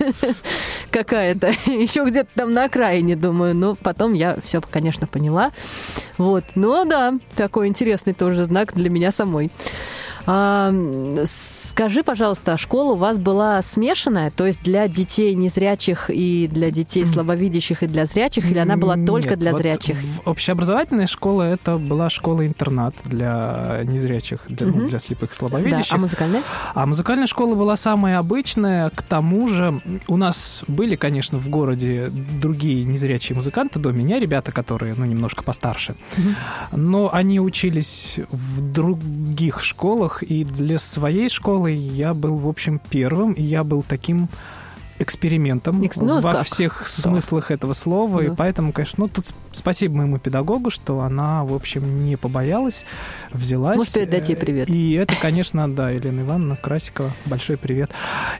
какая-то? 0.91 1.47
Еще 1.65 2.03
где-то 2.05 2.29
там 2.35 2.53
на 2.53 2.65
окраине, 2.65 3.15
думаю. 3.15 3.55
Но 3.55 3.75
потом 3.75 4.13
я 4.13 4.37
все, 4.43 4.61
конечно, 4.61 5.07
поняла. 5.07 5.51
Вот. 6.17 6.43
Ну 6.55 6.85
да, 6.85 7.13
такой 7.35 7.67
интересный 7.67 8.13
тоже 8.13 8.45
знак 8.45 8.73
для 8.73 8.89
меня 8.89 9.11
самой. 9.11 9.51
Скажи, 11.69 12.03
пожалуйста, 12.03 12.53
а 12.53 12.57
школа 12.57 12.93
у 12.93 12.95
вас 12.95 13.17
была 13.17 13.61
смешанная, 13.61 14.31
то 14.31 14.45
есть 14.45 14.63
для 14.63 14.87
детей 14.87 15.35
незрячих 15.35 16.09
и 16.09 16.47
для 16.51 16.71
детей 16.71 17.05
слабовидящих 17.05 17.83
и 17.83 17.87
для 17.87 18.05
зрячих, 18.05 18.49
или 18.51 18.57
она 18.59 18.77
была 18.77 18.95
только 18.95 19.31
Нет, 19.31 19.39
для 19.39 19.51
вот 19.51 19.61
зрячих? 19.61 19.97
общеобразовательная 20.25 21.07
школа 21.07 21.43
это 21.43 21.77
была 21.77 22.09
школа-интернат 22.09 22.95
для 23.05 23.81
незрячих, 23.83 24.39
для, 24.47 24.67
ну, 24.67 24.77
Мгм. 24.77 24.87
для 24.87 24.99
слепых 24.99 25.29
и 25.29 25.33
Да, 25.33 25.37
слабовидящих. 25.37 25.93
а 25.93 25.97
музыкальная? 25.97 26.43
А 26.73 26.85
музыкальная 26.85 27.27
школа 27.27 27.55
была 27.55 27.75
самая 27.77 28.17
обычная. 28.19 28.89
К 28.89 29.01
тому 29.01 29.47
же 29.47 29.81
у 30.07 30.17
нас 30.17 30.61
были, 30.67 30.95
конечно, 30.95 31.37
в 31.37 31.49
городе 31.49 32.09
другие 32.09 32.83
незрячие 32.83 33.35
музыканты 33.35 33.79
до 33.79 33.91
меня, 33.91 34.19
ребята, 34.19 34.51
которые, 34.51 34.95
ну, 34.97 35.05
немножко 35.05 35.43
постарше. 35.43 35.95
Мгм. 36.17 36.35
Но 36.73 37.13
они 37.13 37.39
учились 37.39 38.19
в 38.31 38.61
других 38.71 39.61
школах, 39.61 40.23
и 40.23 40.43
для 40.45 40.79
своей 40.79 41.29
школы 41.29 41.58
я 41.67 42.13
был, 42.13 42.35
в 42.35 42.47
общем, 42.47 42.79
первым, 42.89 43.33
и 43.33 43.43
я 43.43 43.63
был 43.63 43.81
таким 43.87 44.29
экспериментом 45.01 45.81
Экс- 45.81 45.95
ну, 45.95 46.19
во 46.19 46.33
как? 46.33 46.45
всех 46.45 46.85
смыслах 46.85 47.51
этого 47.51 47.71
слова, 47.71 48.21
Да. 48.21 48.25
и 48.33 48.35
поэтому, 48.35 48.73
конечно, 48.73 48.95
ну, 49.03 49.07
тут 49.07 49.33
спасибо 49.53 49.95
моему 49.95 50.19
педагогу, 50.19 50.69
что 50.69 50.99
она, 50.99 51.45
в 51.45 51.53
общем, 51.53 52.03
не 52.05 52.17
побоялась, 52.17 52.85
взялась. 53.31 53.77
Может, 53.77 53.93
передать 53.93 54.27
ей 54.27 54.35
э, 54.35 54.37
привет. 54.37 54.69
И 54.69 54.91
это, 54.95 55.15
конечно, 55.15 55.73
да, 55.73 55.89
Елена 55.89 56.19
Ивановна 56.19 56.57
Красикова, 56.57 57.11
большой 57.25 57.55
привет. 57.55 57.91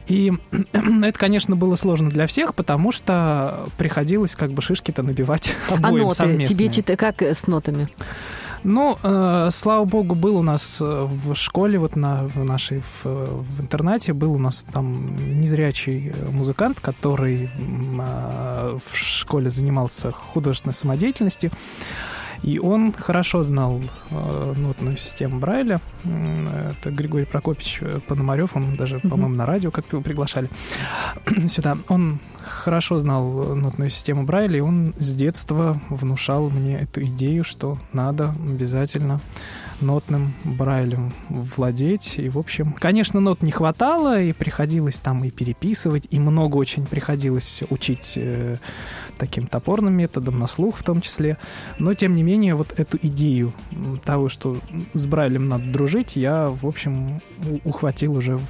И 0.06 0.34
это, 0.72 1.18
конечно, 1.18 1.56
было 1.56 1.76
сложно 1.76 2.10
для 2.10 2.26
всех, 2.26 2.54
потому 2.54 2.92
что 2.92 3.70
приходилось 3.78 4.36
как 4.36 4.50
бы 4.52 4.60
шишки-то 4.60 5.02
набивать 5.02 5.54
А 5.70 5.74
обоим 5.76 6.04
ноты? 6.04 6.16
совместные. 6.16 6.46
Тебе 6.46 6.66
чита- 6.66 6.96
как 6.96 7.22
с 7.22 7.46
нотами? 7.46 7.86
Ну, 8.62 8.98
э, 9.02 9.48
слава 9.52 9.84
богу, 9.86 10.14
был 10.14 10.36
у 10.36 10.42
нас 10.42 10.80
э, 10.82 11.06
в 11.08 11.34
школе, 11.34 11.78
вот 11.78 11.96
на, 11.96 12.24
в 12.24 12.44
нашей, 12.44 12.82
в, 13.02 13.04
в 13.04 13.60
интернате, 13.60 14.12
был 14.12 14.34
у 14.34 14.38
нас 14.38 14.66
там 14.70 15.40
незрячий 15.40 16.10
э, 16.10 16.30
музыкант, 16.30 16.78
который 16.80 17.48
а, 17.98 18.78
в 18.84 18.96
школе 18.96 19.48
занимался 19.48 20.12
художественной 20.12 20.74
самодеятельностью. 20.74 21.50
И 22.42 22.58
он 22.58 22.92
хорошо 22.92 23.42
знал 23.42 23.80
э, 24.10 24.52
нотную 24.56 24.96
систему 24.96 25.38
Брайля. 25.40 25.80
Это 26.04 26.90
Григорий 26.90 27.26
Прокопьевич 27.26 27.78
э, 27.80 28.00
Пономарев, 28.06 28.56
он 28.56 28.76
даже, 28.76 28.96
Мгм. 28.96 29.10
по-моему, 29.10 29.34
на 29.36 29.46
радио 29.46 29.70
как-то 29.70 29.96
его 29.96 30.02
приглашали 30.04 30.48
сюда. 31.46 31.76
Он 31.88 32.18
хорошо 32.44 32.98
знал 32.98 33.54
нотную 33.54 33.90
систему 33.90 34.24
Брайля, 34.24 34.58
и 34.58 34.60
он 34.60 34.94
с 34.98 35.14
детства 35.14 35.80
внушал 35.88 36.50
мне 36.50 36.80
эту 36.80 37.02
идею, 37.02 37.44
что 37.44 37.78
надо 37.92 38.34
обязательно 38.46 39.20
нотным 39.80 40.34
Брайлем 40.44 41.12
владеть. 41.28 42.18
И, 42.18 42.28
в 42.28 42.38
общем, 42.38 42.72
конечно, 42.72 43.20
нот 43.20 43.42
не 43.42 43.50
хватало, 43.50 44.20
и 44.20 44.32
приходилось 44.32 44.98
там 44.98 45.24
и 45.24 45.30
переписывать, 45.30 46.06
и 46.10 46.18
много 46.18 46.56
очень 46.56 46.86
приходилось 46.86 47.62
учить 47.70 48.14
э, 48.16 48.56
таким 49.20 49.46
топорным 49.46 49.92
методом, 49.92 50.38
на 50.38 50.48
слух 50.48 50.78
в 50.78 50.82
том 50.82 51.02
числе. 51.02 51.36
Но, 51.78 51.92
тем 51.94 52.14
не 52.14 52.22
менее, 52.22 52.54
вот 52.54 52.72
эту 52.78 52.98
идею 53.02 53.52
того, 54.04 54.30
что 54.30 54.56
с 54.94 55.06
Брайлем 55.06 55.48
надо 55.48 55.64
дружить, 55.64 56.16
я, 56.16 56.48
в 56.48 56.66
общем, 56.66 57.20
ухватил 57.64 58.16
уже 58.16 58.38
в, 58.38 58.42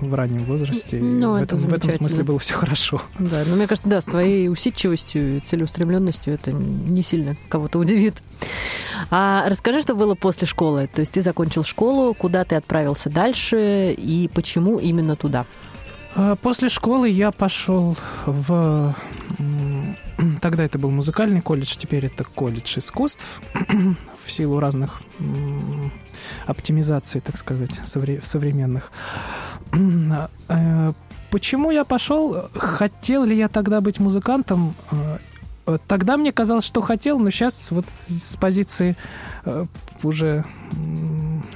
в 0.00 0.14
раннем 0.14 0.44
возрасте. 0.44 0.98
Ну, 0.98 1.32
в, 1.32 1.34
это 1.34 1.56
этом, 1.56 1.58
в 1.60 1.72
этом 1.72 1.92
смысле 1.92 2.24
было 2.24 2.38
все 2.38 2.54
хорошо. 2.54 3.02
Да, 3.18 3.44
ну, 3.46 3.56
мне 3.56 3.66
кажется, 3.66 3.88
да, 3.88 4.00
с 4.00 4.04
твоей 4.04 4.48
усидчивостью 4.48 5.36
и 5.36 5.40
целеустремленностью 5.40 6.32
это 6.32 6.52
не 6.52 7.02
сильно 7.02 7.36
кого-то 7.50 7.78
удивит. 7.78 8.14
А 9.10 9.46
расскажи, 9.48 9.82
что 9.82 9.94
было 9.94 10.14
после 10.14 10.46
школы. 10.46 10.88
То 10.92 11.00
есть 11.00 11.12
ты 11.12 11.20
закончил 11.20 11.64
школу, 11.64 12.14
куда 12.14 12.44
ты 12.44 12.54
отправился 12.54 13.10
дальше 13.10 13.94
и 13.96 14.30
почему 14.32 14.78
именно 14.78 15.16
туда? 15.16 15.44
А, 16.14 16.36
После 16.36 16.68
школы 16.68 17.08
я 17.08 17.30
пошел 17.30 17.96
в... 18.24 18.94
Тогда 20.40 20.64
это 20.64 20.78
был 20.78 20.90
музыкальный 20.90 21.40
колледж, 21.40 21.76
теперь 21.78 22.06
это 22.06 22.24
колледж 22.24 22.78
искусств. 22.78 23.40
В 24.24 24.32
силу 24.32 24.58
разных 24.60 25.02
оптимизаций, 26.46 27.20
так 27.20 27.36
сказать, 27.36 27.80
совре- 27.84 28.24
современных. 28.24 28.90
Э, 30.48 30.92
Почему 31.30 31.72
я 31.72 31.84
пошел? 31.84 32.48
Хотел 32.54 33.24
ли 33.24 33.36
я 33.36 33.48
тогда 33.48 33.80
быть 33.80 33.98
музыкантом? 33.98 34.74
Э, 34.92 35.18
э, 35.66 35.78
Тогда 35.88 36.16
мне 36.16 36.30
казалось, 36.32 36.64
что 36.64 36.80
хотел, 36.80 37.18
но 37.18 37.30
сейчас 37.30 37.72
вот 37.72 37.86
с 37.88 38.36
позиции 38.36 38.96
уже 40.02 40.44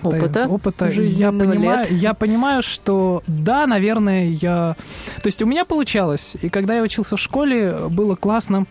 Опыта 0.02 0.46
опыта 0.46 0.88
я 0.88 1.32
понимаю, 1.32 1.80
лет. 1.80 1.90
я 1.90 2.14
понимаю, 2.14 2.62
что 2.62 3.22
да, 3.26 3.66
наверное, 3.66 4.28
я... 4.28 4.76
То 5.16 5.26
есть 5.26 5.42
у 5.42 5.46
меня 5.46 5.64
получалось, 5.64 6.36
и 6.40 6.48
когда 6.48 6.76
я 6.76 6.82
учился 6.82 7.16
в 7.16 7.20
школе, 7.20 7.76
было 7.90 8.14
классно, 8.14 8.66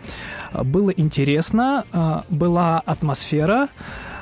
было 0.53 0.89
интересно, 0.89 1.83
а, 1.91 2.23
была 2.29 2.79
атмосфера, 2.79 3.67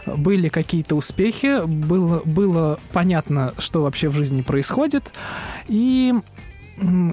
были 0.05 0.49
какие-то 0.49 0.95
успехи, 0.95 1.65
было, 1.65 2.21
было 2.25 2.79
понятно, 2.91 3.53
что 3.57 3.83
вообще 3.83 4.09
в 4.09 4.13
жизни 4.15 4.41
происходит, 4.41 5.11
и 5.67 6.13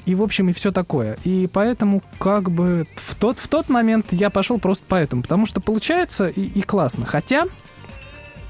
и, 0.07 0.15
в 0.17 0.23
общем, 0.23 0.49
и 0.49 0.53
все 0.53 0.73
такое. 0.73 1.19
И 1.23 1.47
поэтому, 1.47 2.03
как 2.19 2.51
бы, 2.51 2.85
в 2.97 3.15
тот, 3.15 3.39
в 3.39 3.47
тот 3.47 3.69
момент 3.69 4.07
я 4.11 4.29
пошел 4.29 4.59
просто 4.59 4.85
поэтому. 4.89 5.23
Потому 5.23 5.47
что 5.47 5.61
получается 5.61 6.27
и, 6.27 6.41
и 6.43 6.62
классно. 6.62 7.07
Хотя, 7.07 7.45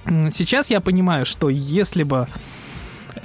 сейчас 0.06 0.70
я 0.70 0.80
понимаю, 0.80 1.24
что 1.24 1.48
если 1.48 2.02
бы 2.02 2.28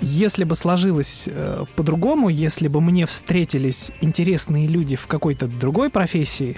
если 0.02 0.44
бы 0.44 0.56
сложилось 0.56 1.28
э, 1.28 1.66
по-другому, 1.76 2.30
если 2.30 2.68
бы 2.68 2.82
мне 2.82 3.06
встретились 3.06 3.92
интересные 4.02 4.68
люди 4.68 4.96
в 4.96 5.08
какой-то 5.08 5.48
другой 5.48 5.90
профессии, 5.90 6.58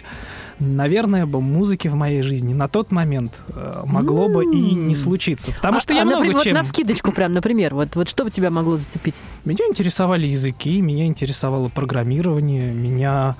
наверное, 0.59 1.25
бы 1.25 1.41
музыки 1.41 1.87
в 1.87 1.95
моей 1.95 2.21
жизни 2.21 2.53
на 2.53 2.67
тот 2.67 2.91
момент 2.91 3.33
э, 3.49 3.83
могло 3.85 4.27
бы 4.27 4.43
и 4.43 4.75
не 4.75 4.95
случиться. 4.95 5.51
Потому 5.53 5.77
А- 5.77 5.79
что 5.79 5.93
я 5.93 6.01
а, 6.01 6.05
много 6.05 6.25
например, 6.25 6.43
чем... 6.43 6.53
Вот 6.53 6.59
на 6.59 6.63
вскидочку 6.63 7.11
прям, 7.11 7.33
например, 7.33 7.75
вот, 7.75 7.95
вот 7.95 8.09
что 8.09 8.25
бы 8.25 8.31
тебя 8.31 8.49
могло 8.49 8.77
зацепить? 8.77 9.15
Меня 9.45 9.65
интересовали 9.69 10.27
языки, 10.27 10.81
меня 10.81 11.05
интересовало 11.05 11.69
программирование, 11.69 12.71
меня 12.73 13.35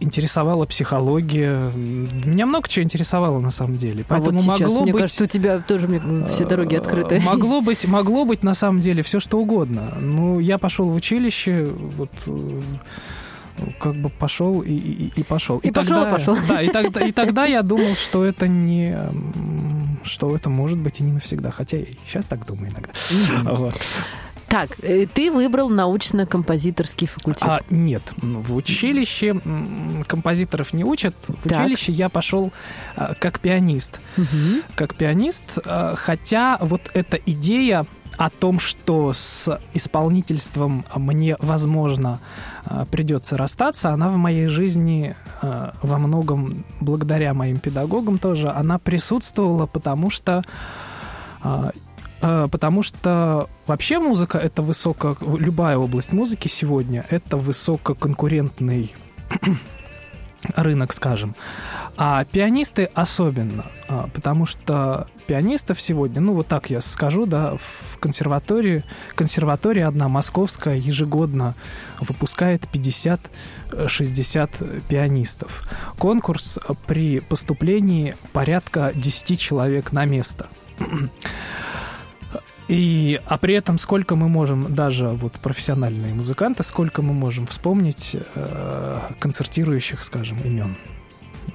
интересовала 0.00 0.66
психология. 0.66 1.70
Меня 1.74 2.46
много 2.46 2.68
чего 2.68 2.82
интересовало 2.82 3.40
на 3.40 3.50
самом 3.50 3.78
деле. 3.78 4.04
Поэтому 4.08 4.38
а 4.38 4.42
вот 4.42 4.56
сейчас, 4.56 4.68
могло 4.68 4.82
мне 4.82 4.92
быть... 4.92 5.02
кажется, 5.02 5.24
у 5.24 5.26
тебя 5.26 5.58
тоже 5.60 5.88
мне, 5.88 6.26
все 6.28 6.44
дороги 6.44 6.74
открыты. 6.74 7.16
Э, 7.16 7.20
могло 7.20 7.60
быть, 7.62 7.86
могло 7.86 8.24
быть 8.24 8.42
на 8.42 8.54
самом 8.54 8.80
деле 8.80 9.02
все 9.02 9.20
что 9.20 9.38
угодно. 9.38 9.94
Ну, 10.00 10.40
я 10.40 10.58
пошел 10.58 10.88
в 10.88 10.94
училище, 10.94 11.68
вот 11.96 12.10
э, 12.26 12.60
как 13.78 13.94
бы 13.94 14.10
пошел 14.10 14.60
и, 14.60 14.72
и, 14.72 15.12
и 15.16 15.22
пошел. 15.22 15.58
И, 15.58 15.68
и 15.68 15.70
пошел, 15.70 15.96
тогда, 15.96 16.10
пошел. 16.10 16.36
Да, 16.48 16.62
и 16.62 16.68
тогда, 16.68 17.06
и 17.06 17.12
тогда 17.12 17.44
я 17.44 17.62
думал, 17.62 17.94
что 17.94 18.24
это 18.24 18.48
не 18.48 18.96
что 20.02 20.34
это 20.34 20.50
может 20.50 20.78
быть 20.78 21.00
и 21.00 21.02
не 21.02 21.12
навсегда. 21.12 21.50
Хотя 21.50 21.78
я 21.78 21.84
сейчас 22.06 22.24
так 22.24 22.46
думаю 22.46 22.72
иногда. 22.72 22.90
Вот. 23.52 23.78
Так, 24.50 24.70
э, 24.82 25.06
ты 25.06 25.30
выбрал 25.30 25.68
научно-композиторский 25.68 27.06
факультет. 27.06 27.42
А, 27.48 27.60
нет, 27.70 28.02
в 28.16 28.56
училище 28.56 29.40
композиторов 30.08 30.72
не 30.72 30.82
учат. 30.82 31.14
В 31.28 31.48
Так. 31.48 31.60
училище 31.60 31.92
я 31.92 32.08
пошел 32.08 32.52
а, 32.96 33.14
как 33.14 33.38
пианист. 33.38 34.00
Мгм. 34.16 34.62
Как 34.74 34.96
пианист, 34.96 35.44
а, 35.64 35.94
хотя 35.96 36.58
вот 36.60 36.90
эта 36.94 37.16
идея 37.26 37.86
о 38.16 38.28
том, 38.28 38.58
что 38.58 39.12
с 39.12 39.60
исполнительством 39.72 40.84
мне, 40.96 41.36
возможно, 41.38 42.18
а, 42.64 42.86
придется 42.86 43.36
расстаться, 43.36 43.90
она 43.90 44.08
в 44.08 44.16
моей 44.16 44.48
жизни 44.48 45.14
а, 45.42 45.74
во 45.80 45.98
многом, 45.98 46.64
благодаря 46.80 47.34
моим 47.34 47.60
педагогам 47.60 48.18
тоже, 48.18 48.50
она 48.50 48.80
присутствовала, 48.80 49.66
потому 49.66 50.10
что 50.10 50.42
а, 51.40 51.70
Потому 52.20 52.82
что 52.82 53.48
вообще 53.66 53.98
музыка 53.98 54.38
это 54.38 54.62
высоко, 54.62 55.16
любая 55.20 55.78
область 55.78 56.12
музыки 56.12 56.48
сегодня 56.48 57.06
это 57.08 57.38
высококонкурентный 57.38 58.94
рынок, 60.56 60.92
скажем. 60.92 61.34
А 61.96 62.24
пианисты 62.24 62.90
особенно, 62.94 63.66
а, 63.88 64.08
потому 64.14 64.46
что 64.46 65.08
пианистов 65.26 65.80
сегодня, 65.80 66.20
ну 66.20 66.34
вот 66.34 66.46
так 66.46 66.70
я 66.70 66.80
скажу, 66.80 67.26
да, 67.26 67.56
в 67.56 67.98
консерватории, 67.98 68.84
консерватория 69.14 69.86
одна 69.86 70.08
московская 70.08 70.76
ежегодно 70.76 71.54
выпускает 72.00 72.62
50-60 72.72 74.82
пианистов. 74.88 75.68
Конкурс 75.98 76.58
при 76.86 77.20
поступлении 77.20 78.14
порядка 78.32 78.92
10 78.94 79.38
человек 79.38 79.92
на 79.92 80.06
место. 80.06 80.48
И, 82.70 83.20
а 83.26 83.36
при 83.36 83.54
этом 83.54 83.78
сколько 83.78 84.14
мы 84.14 84.28
можем, 84.28 84.72
даже 84.72 85.08
вот 85.08 85.32
профессиональные 85.34 86.14
музыканты, 86.14 86.62
сколько 86.62 87.02
мы 87.02 87.12
можем 87.12 87.48
вспомнить 87.48 88.16
э, 88.36 89.00
концертирующих, 89.18 90.04
скажем, 90.04 90.38
имен. 90.44 90.76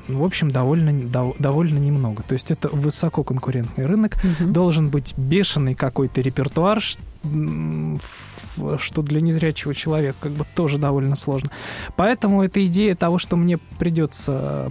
В 0.10 0.24
общем, 0.24 0.52
довольно, 0.52 0.90
дов- 0.90 1.38
довольно 1.40 1.78
немного. 1.78 2.22
То 2.24 2.34
есть 2.34 2.52
это 2.52 2.68
высококонкурентный 2.68 3.86
рынок. 3.86 4.18
Мгм. 4.24 4.52
Должен 4.52 4.90
быть 4.90 5.18
бешеный 5.18 5.74
какой-то 5.74 6.20
репертуар, 6.20 6.82
что 6.82 9.02
для 9.02 9.22
незрячего 9.22 9.74
человека 9.74 10.18
как 10.20 10.34
бы 10.34 10.46
тоже 10.54 10.78
довольно 10.78 11.16
сложно. 11.16 11.50
Поэтому 11.96 12.44
эта 12.44 12.66
идея 12.66 12.94
того, 12.96 13.20
что 13.20 13.38
мне 13.38 13.58
придется 13.58 14.68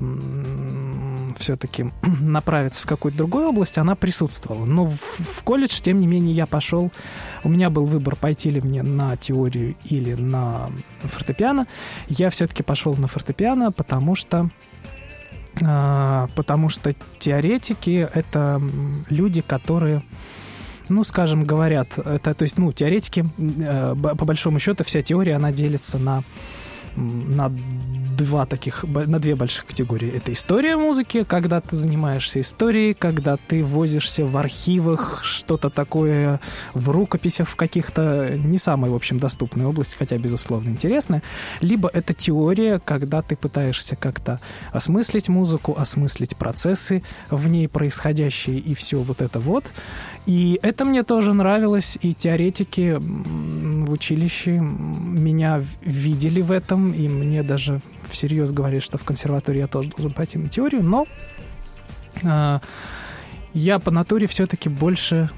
все-таки 1.39 1.87
направиться 2.21 2.83
в 2.83 2.87
какую-то 2.87 3.19
другую 3.19 3.49
область, 3.49 3.79
она 3.79 3.95
присутствовала. 3.95 4.65
Но 4.65 4.87
в, 4.87 4.97
в 4.97 5.43
колледж, 5.43 5.81
тем 5.81 6.01
не 6.01 6.07
менее, 6.07 6.35
я 6.35 6.47
пошел. 6.47 6.91
У 7.43 7.49
меня 7.49 7.71
был 7.71 7.85
выбор, 7.85 8.17
пойти 8.17 8.51
ли 8.51 8.61
мне 8.61 8.83
на 8.83 9.17
теорию 9.17 9.77
или 9.85 10.15
на 10.15 10.71
фортепиано. 11.03 11.67
Я 12.09 12.31
все-таки 12.31 12.63
пошел 12.63 12.97
на 12.97 13.09
фортепиано, 13.09 13.73
потому 13.73 14.15
что 14.15 14.51
а, 15.63 16.29
потому 16.35 16.69
что 16.69 16.95
теоретики— 17.19 18.09
это 18.15 18.61
люди, 19.09 19.41
которые 19.41 20.03
ну, 20.89 21.03
скажем, 21.03 21.45
говорят, 21.45 21.99
это, 21.99 22.35
то 22.35 22.43
есть, 22.43 22.59
ну, 22.59 22.71
теоретики, 22.71 23.25
э, 23.39 23.95
по 23.95 24.25
большому 24.27 24.59
счету, 24.59 24.85
вся 24.85 25.01
теория, 25.01 25.37
она 25.37 25.51
делится 25.51 25.99
на, 25.99 26.23
на 26.95 27.51
два 28.17 28.47
таких, 28.47 28.85
на 28.85 29.19
две 29.19 29.35
больших 29.35 29.67
категории. 29.67 30.15
Это 30.15 30.33
история 30.33 30.77
музыки, 30.77 31.25
когда 31.25 31.61
ты 31.61 31.77
занимаешься 31.77 32.41
историей, 32.41 32.95
когда 32.95 33.37
ты 33.37 33.65
возишься 33.65 34.25
в 34.25 34.37
архивах, 34.37 35.21
что-то 35.23 35.71
такое 35.71 36.41
в 36.75 36.91
рукописях 36.91 37.49
в 37.49 37.57
каких-то 37.57 38.37
не 38.37 38.59
самой, 38.59 38.91
в 38.91 38.95
общем, 38.95 39.19
доступной 39.19 39.67
области, 39.67 39.97
хотя, 39.97 40.19
безусловно, 40.19 40.71
интересная. 40.71 41.23
Либо 41.61 41.89
это 41.89 42.15
теория, 42.15 42.81
когда 42.85 43.23
ты 43.23 43.37
пытаешься 43.37 43.97
как-то 43.97 44.41
осмыслить 44.73 45.29
музыку, 45.29 45.75
осмыслить 45.79 46.37
процессы 46.37 47.03
в 47.31 47.49
ней 47.49 47.69
происходящие 47.69 48.59
и 48.59 48.75
все 48.75 48.99
вот 48.99 49.21
это 49.21 49.41
вот. 49.41 49.65
И 50.27 50.59
это 50.63 50.87
мне 50.87 51.03
тоже 51.03 51.35
нравилось, 51.35 51.99
и 52.01 52.15
теоретики 52.15 52.97
в 52.99 53.93
училище 53.93 54.53
меня 54.59 55.63
видели 55.83 56.41
в 56.41 56.51
этом, 56.51 56.93
и 56.93 57.09
мне 57.09 57.43
даже 57.43 57.81
всерьез 58.09 58.51
говорили, 58.51 58.81
что 58.81 58.97
в 58.97 59.05
консерватории 59.05 59.59
я 59.59 59.67
тоже 59.67 59.91
должен 59.91 60.13
пойти 60.13 60.39
на 60.39 60.49
теорию, 60.49 60.83
но 60.83 61.07
а, 62.23 62.61
я 63.53 63.79
по 63.79 63.91
натуре 63.91 64.27
все-таки 64.27 64.71
больше 64.71 65.31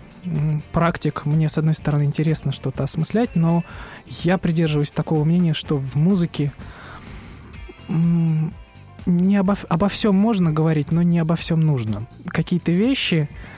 практик. 0.73 1.25
Мне, 1.27 1.49
с 1.49 1.59
одной 1.59 1.75
стороны, 1.75 2.05
интересно 2.05 2.53
что-то 2.53 2.85
осмыслять, 2.85 3.35
но 3.35 3.65
я 4.09 4.39
придерживаюсь 4.39 4.93
такого 4.93 5.25
мнения, 5.25 5.55
что 5.55 5.77
в 5.79 5.97
музыке 5.97 6.53
не 7.89 9.37
обо, 9.37 9.57
обо 9.69 9.89
всем 9.89 10.15
можно 10.15 10.53
говорить, 10.53 10.93
но 10.93 11.03
не 11.03 11.19
обо 11.19 11.37
всем 11.37 11.61
нужно. 11.61 12.07
Какие-то 12.27 12.73
вещи, 12.73 13.29
э, 13.31 13.56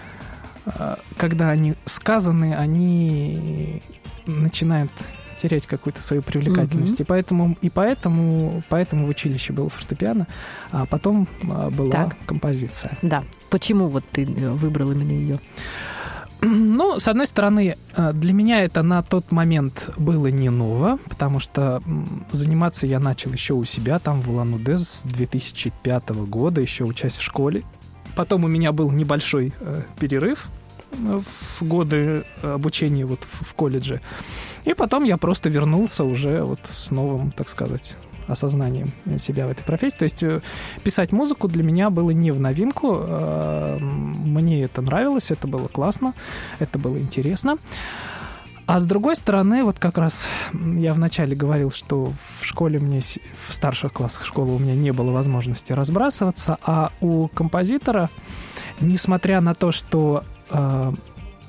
когда 1.16 1.50
они 1.50 1.74
сказаны, 1.84 2.54
они 2.54 3.82
начинают 4.26 4.90
терять 5.38 5.66
какую-то 5.66 6.02
свою 6.02 6.22
привлекательность. 6.22 6.94
Мгм. 6.94 7.02
И 7.02 7.04
поэтому, 7.04 7.56
и 7.62 7.70
поэтому, 7.70 8.62
поэтому 8.68 9.06
в 9.06 9.08
училище 9.08 9.52
был 9.52 9.68
фортепиано, 9.68 10.26
а 10.70 10.84
потом 10.84 11.28
а, 11.48 11.70
была 11.70 11.92
Так. 11.92 12.16
композиция. 12.26 12.98
Да. 13.02 13.24
Почему 13.48 13.88
вот 13.88 14.04
ты 14.10 14.24
э, 14.24 14.50
выбрал 14.50 14.92
именно 14.92 15.12
ее? 15.12 15.38
Ну, 16.40 17.00
с 17.00 17.08
одной 17.08 17.26
стороны, 17.26 17.76
э, 17.96 18.12
для 18.12 18.32
меня 18.32 18.62
это 18.62 18.82
на 18.84 19.02
тот 19.02 19.32
момент 19.32 19.90
было 19.96 20.28
не 20.28 20.50
ново, 20.50 20.98
потому 21.08 21.40
что 21.40 21.82
заниматься 22.30 22.86
я 22.86 23.00
начал 23.00 23.32
еще 23.32 23.54
у 23.54 23.64
себя, 23.64 23.98
там, 23.98 24.20
в 24.20 24.30
Улан-Удэ 24.30 24.78
с 24.78 25.02
2005 25.02 26.10
года, 26.10 26.60
еще 26.60 26.84
учась 26.84 27.14
в 27.14 27.22
школе. 27.22 27.64
Потом 28.14 28.44
у 28.44 28.48
меня 28.48 28.70
был 28.70 28.90
небольшой 28.92 29.52
э, 29.60 29.82
перерыв 29.98 30.46
э, 30.46 30.57
в 30.90 31.62
годы 31.62 32.24
обучения 32.42 33.04
вот 33.04 33.20
в, 33.22 33.54
колледже. 33.54 34.00
И 34.64 34.74
потом 34.74 35.04
я 35.04 35.16
просто 35.16 35.48
вернулся 35.48 36.04
уже 36.04 36.42
вот 36.42 36.60
с 36.64 36.90
новым, 36.90 37.30
так 37.30 37.48
сказать, 37.48 37.96
осознанием 38.26 38.92
себя 39.18 39.46
в 39.46 39.50
этой 39.50 39.62
профессии. 39.62 39.96
То 39.96 40.04
есть 40.04 40.22
э, 40.22 40.40
писать 40.84 41.12
музыку 41.12 41.48
для 41.48 41.62
меня 41.62 41.90
было 41.90 42.10
не 42.10 42.30
в 42.30 42.40
новинку. 42.40 42.98
Э, 43.00 43.78
Мне 43.80 44.62
это 44.62 44.82
нравилось, 44.82 45.30
это 45.30 45.46
было 45.46 45.68
классно, 45.68 46.14
это 46.58 46.78
было 46.78 46.98
интересно. 46.98 47.56
А 48.66 48.80
с 48.80 48.84
другой 48.84 49.16
стороны, 49.16 49.64
вот 49.64 49.78
как 49.78 49.96
раз 49.96 50.28
я 50.52 50.92
вначале 50.92 51.34
говорил, 51.34 51.70
что 51.70 52.12
в 52.38 52.44
школе 52.44 52.78
мне, 52.78 53.00
в 53.00 53.54
старших 53.54 53.94
классах 53.94 54.26
школы 54.26 54.54
у 54.54 54.58
меня 54.58 54.74
не 54.74 54.92
было 54.92 55.10
возможности 55.10 55.72
разбрасываться, 55.72 56.58
а 56.62 56.92
у 57.00 57.28
композитора, 57.28 58.10
несмотря 58.80 59.40
на 59.40 59.54
то, 59.54 59.72
что 59.72 60.22
э, 60.50 60.92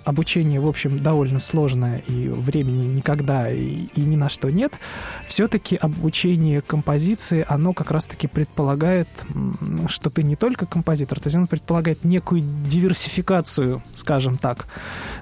обучение, 0.09 0.59
в 0.59 0.67
общем, 0.67 0.99
довольно 0.99 1.39
сложное, 1.39 1.99
и 2.07 2.27
времени 2.27 2.87
никогда 2.87 3.47
и, 3.47 3.85
и 3.95 4.01
ни 4.01 4.15
на 4.15 4.27
что 4.27 4.49
нет, 4.49 4.73
все-таки 5.27 5.75
обучение 5.75 6.61
композиции, 6.61 7.45
оно 7.47 7.73
как 7.73 7.91
раз-таки 7.91 8.27
предполагает, 8.27 9.07
что 9.87 10.09
ты 10.09 10.23
не 10.23 10.35
только 10.35 10.65
композитор, 10.65 11.19
то 11.19 11.27
есть 11.27 11.35
оно 11.35 11.47
предполагает 11.47 12.03
некую 12.03 12.41
диверсификацию, 12.41 13.81
скажем 13.93 14.37
так. 14.37 14.67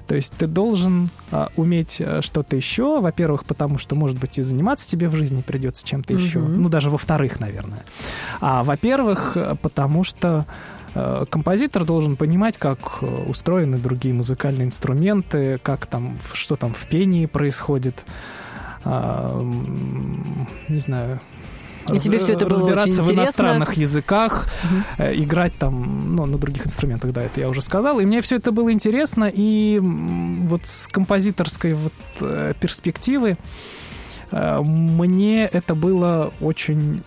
То 0.06 0.14
есть 0.14 0.32
ты 0.38 0.46
должен 0.46 1.10
а, 1.30 1.50
уметь 1.56 2.00
а, 2.00 2.22
что-то 2.22 2.56
еще, 2.56 3.00
во-первых, 3.00 3.44
потому 3.44 3.78
что, 3.78 3.94
может 3.94 4.18
быть, 4.18 4.38
и 4.38 4.42
заниматься 4.42 4.88
тебе 4.88 5.08
в 5.08 5.14
жизни 5.14 5.42
придется 5.42 5.86
чем-то 5.86 6.14
еще, 6.14 6.38
Мгм. 6.38 6.62
ну, 6.62 6.68
даже 6.68 6.88
во-вторых, 6.88 7.40
наверное. 7.40 7.84
А 8.40 8.64
во-первых, 8.64 9.36
э, 9.36 9.54
потому 9.60 10.02
что 10.04 10.46
э, 10.46 10.77
композитор 11.30 11.84
должен 11.84 12.16
понимать, 12.16 12.58
как 12.58 12.98
э, 13.02 13.06
устроены 13.28 13.78
другие 13.78 14.14
музыкальные 14.14 14.66
инструменты, 14.66 15.58
как 15.62 15.86
там, 15.86 16.18
что 16.32 16.56
там 16.56 16.72
в 16.74 16.86
пении 16.86 17.26
происходит, 17.26 18.04
а, 18.84 19.40
не 20.68 20.78
знаю. 20.80 21.20
И 21.92 21.98
тебе 21.98 22.18
всё 22.18 22.34
это 22.34 22.44
было 22.44 22.58
разбираться 22.58 23.02
в 23.02 23.10
иностранных 23.12 23.74
языках, 23.74 24.46
Мгм. 24.64 24.84
э, 24.98 25.14
играть 25.22 25.54
там, 25.58 26.14
ну, 26.16 26.26
на 26.26 26.36
других 26.36 26.66
инструментах, 26.66 27.12
да, 27.12 27.22
это 27.22 27.40
я 27.40 27.48
уже 27.48 27.62
сказал. 27.62 27.98
И 28.00 28.04
мне 28.04 28.20
все 28.20 28.36
это 28.36 28.52
было 28.52 28.70
интересно, 28.72 29.30
и 29.32 29.78
вот 29.80 30.66
с 30.66 30.86
композиторской 30.88 31.72
вот 31.74 31.92
э, 32.20 32.52
перспективы 32.60 33.36
э, 34.30 34.60
мне 34.60 35.44
это 35.46 35.74
было 35.74 36.32
очень 36.40 37.02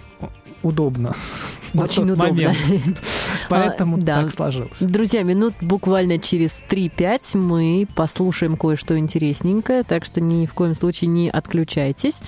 удобно. 0.63 1.15
Очень 1.73 2.11
удобно. 2.11 2.25
момент. 2.27 2.57
Поэтому 3.51 3.97
А, 3.97 3.99
да. 3.99 4.21
так 4.21 4.31
сложилось. 4.31 4.79
Друзья, 4.79 5.23
минут 5.23 5.53
буквально 5.61 6.17
через 6.17 6.63
3-5 6.69 7.37
мы 7.37 7.87
послушаем 7.95 8.57
кое-что 8.57 8.97
интересненькое, 8.97 9.83
так 9.83 10.05
что 10.05 10.21
ни 10.21 10.45
в 10.45 10.53
коем 10.53 10.75
случае 10.75 11.09
не 11.09 11.29
отключайтесь. 11.29 12.21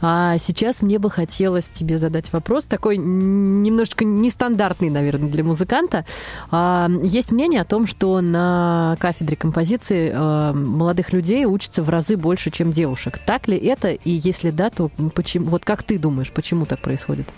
А 0.00 0.38
сейчас 0.38 0.82
мне 0.82 0.98
бы 0.98 1.10
хотелось 1.10 1.66
тебе 1.66 1.98
задать 1.98 2.32
вопрос, 2.32 2.64
такой 2.64 2.96
немножечко 2.96 4.04
нестандартный, 4.04 4.90
наверное, 4.90 5.28
для 5.30 5.44
музыканта. 5.44 6.04
А, 6.50 6.88
Есть 7.02 7.32
мнение 7.32 7.60
о 7.60 7.64
том, 7.64 7.86
что 7.86 8.20
на 8.20 8.96
кафедре 9.00 9.36
композиции 9.36 10.12
э, 10.12 10.52
молодых 10.52 11.12
людей 11.12 11.44
учатся 11.46 11.82
в 11.82 11.88
разы 11.90 12.16
больше, 12.16 12.50
чем 12.50 12.72
девушек. 12.72 13.18
Так 13.24 13.48
ли 13.48 13.56
это? 13.56 13.90
И 13.90 14.10
если 14.10 14.50
да, 14.50 14.70
то 14.70 14.90
почему? 15.14 15.46
Вот 15.46 15.64
как 15.64 15.82
ты 15.82 15.98
думаешь, 15.98 16.30
почему 16.32 16.66
так 16.66 16.80
происходит? 16.80 17.28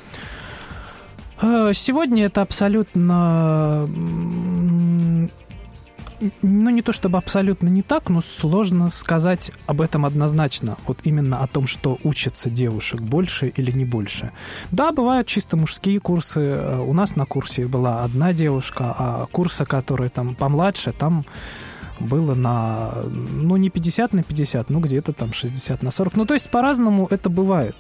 Э, 1.41 1.73
Сегодня 1.75 2.27
это 2.27 2.43
абсолютно... 2.43 3.89
Ну, 6.43 6.71
не 6.71 6.83
то 6.83 6.93
чтобы 6.93 7.17
абсолютно 7.17 7.69
не 7.69 7.83
так, 7.83 8.09
но 8.11 8.21
сложно 8.21 8.91
сказать 8.91 9.53
об 9.67 9.81
этом 9.81 10.05
однозначно. 10.05 10.77
Вот 10.85 10.99
именно 11.05 11.45
о 11.45 11.47
том, 11.47 11.69
что 11.69 11.97
учатся 12.03 12.51
девушек 12.51 13.01
больше 13.01 13.47
или 13.47 13.71
не 13.71 13.85
больше. 13.85 14.33
Да, 14.73 14.91
бывают 14.91 15.29
чисто 15.29 15.57
мужские 15.57 16.01
курсы. 16.01 16.41
Э, 16.41 16.81
У 16.81 16.93
нас 16.93 17.15
на 17.15 17.25
курсе 17.25 17.67
была 17.67 18.03
одна 18.03 18.33
девушка, 18.33 18.95
а 18.99 19.27
курсы, 19.31 19.65
которые 19.65 20.09
там 20.09 20.35
помладше, 20.35 20.93
там 20.93 21.25
было 22.01 22.35
на, 22.35 22.95
ну, 23.05 23.57
не 23.57 23.71
50 23.71 24.13
на 24.13 24.23
50, 24.23 24.71
ну, 24.71 24.81
где-то 24.81 25.13
там 25.13 25.33
60 25.33 25.83
на 25.83 25.91
40. 25.91 26.17
Ну, 26.17 26.27
то 26.27 26.35
есть 26.35 26.51
по-разному 26.51 27.07
это 27.11 27.29
бывает. 27.31 27.77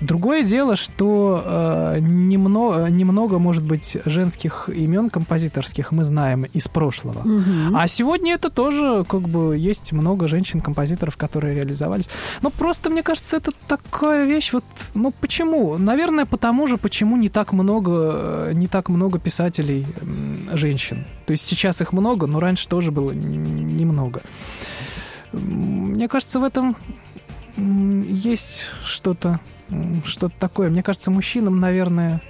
Другое 0.00 0.42
дело, 0.42 0.76
что 0.76 1.42
э, 1.44 1.98
немного, 2.00 2.86
немного, 2.86 3.38
может 3.38 3.64
быть, 3.64 3.96
женских 4.04 4.68
имен 4.68 5.10
композиторских 5.10 5.92
мы 5.92 6.04
знаем 6.04 6.44
из 6.44 6.68
прошлого. 6.68 7.22
А 7.74 7.86
сегодня 7.86 8.34
это 8.34 8.50
тоже, 8.50 9.04
как 9.08 9.22
бы, 9.22 9.56
есть 9.56 9.92
много 9.92 10.28
женщин-композиторов, 10.28 11.16
которые 11.16 11.54
реализовались. 11.54 12.08
Но 12.42 12.50
просто, 12.50 12.90
мне 12.90 13.02
кажется, 13.02 13.36
это 13.36 13.52
такая 13.66 14.26
вещь, 14.26 14.52
вот, 14.52 14.64
ну, 14.94 15.12
почему? 15.12 15.78
Наверное, 15.78 16.26
потому 16.26 16.66
же, 16.66 16.76
почему 16.76 17.16
не 17.16 17.28
так 17.28 17.52
много, 17.52 17.92
э, 17.92 18.52
не 18.54 18.68
так 18.68 18.88
много 18.88 19.18
писателей 19.18 19.86
женщин. 20.52 21.04
То 21.26 21.32
есть 21.32 21.46
сейчас 21.46 21.80
их 21.80 21.92
много, 21.92 22.26
но 22.26 22.40
раньше 22.40 22.68
тоже 22.68 22.90
было 22.90 23.12
немного. 23.12 24.22
Мне 25.32 26.08
кажется, 26.08 26.38
в 26.40 26.44
этом 26.44 26.76
есть 27.56 28.70
что-то 28.84 29.40
что-то 30.04 30.34
такое. 30.38 30.70
Мне 30.70 30.82
кажется, 30.82 31.10
мужчинам, 31.10 31.60
наверное, 31.60 32.20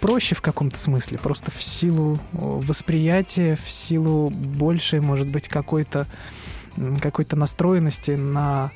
проще 0.00 0.34
в 0.34 0.42
каком-то 0.42 0.78
смысле, 0.78 1.18
просто 1.18 1.50
в 1.50 1.62
силу 1.62 2.18
восприятия, 2.32 3.58
в 3.64 3.70
силу 3.70 4.30
большей, 4.30 5.00
может 5.00 5.28
быть, 5.28 5.48
какой-то 5.48 6.06
какой-то 7.00 7.36
настроенности 7.36 8.12
на, 8.12 8.70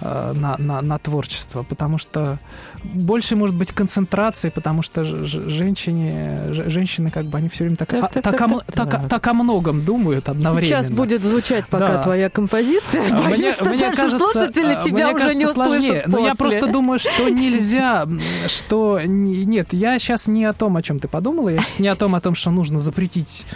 э, 0.00 0.32
на, 0.34 0.56
на, 0.58 0.80
на 0.82 0.98
творчество, 0.98 1.62
потому 1.62 1.98
что 1.98 2.38
больше, 2.84 3.36
может 3.36 3.56
быть, 3.56 3.72
концентрации, 3.72 4.48
потому 4.50 4.82
что 4.82 5.04
женщине, 5.04 6.52
женщины, 6.52 7.10
как 7.10 7.26
бы, 7.26 7.38
они 7.38 7.48
все 7.48 7.64
время 7.64 7.76
так, 7.76 7.88
Так, 7.88 8.04
а- 8.04 8.08
так, 8.08 8.22
так, 8.22 8.36
так, 8.38 8.50
о, 8.50 8.58
так, 8.72 8.90
так 8.90 9.08
так. 9.08 9.26
о 9.26 9.34
многом 9.34 9.84
думают 9.84 10.28
одновременно. 10.28 10.64
Сейчас 10.64 10.90
будет 10.90 11.22
звучать 11.22 11.66
пока 11.68 11.88
Да. 11.94 12.02
твоя 12.02 12.30
композиция. 12.30 13.04
А, 13.12 13.22
Боюсь, 13.22 13.38
мне- 13.38 13.52
что 13.52 13.64
мне 13.70 13.90
кажется, 13.92 14.18
слушатели 14.18 14.74
а, 14.74 14.82
тебя 14.82 15.06
мне 15.12 15.14
уже 15.14 15.34
не 15.34 15.44
кажется, 15.44 15.52
сложнее. 15.54 15.90
услышат 15.90 16.06
Но 16.08 16.18
я 16.18 16.34
после. 16.34 16.44
просто 16.60 16.66
думаю, 16.72 16.98
что 16.98 17.28
нельзя, 17.28 18.08
что... 18.48 19.00
не- 19.04 19.44
Нет, 19.44 19.72
я 19.72 19.98
сейчас 19.98 20.26
не 20.28 20.44
о 20.44 20.52
том, 20.52 20.76
о 20.76 20.82
чем 20.82 20.98
ты 20.98 21.08
подумала, 21.08 21.48
я 21.50 21.58
сейчас 21.58 21.78
не 21.78 21.88
о 21.88 21.96
том, 21.96 22.14
о 22.14 22.20
том, 22.20 22.34
что 22.34 22.50
нужно 22.50 22.78
запретить 22.78 23.46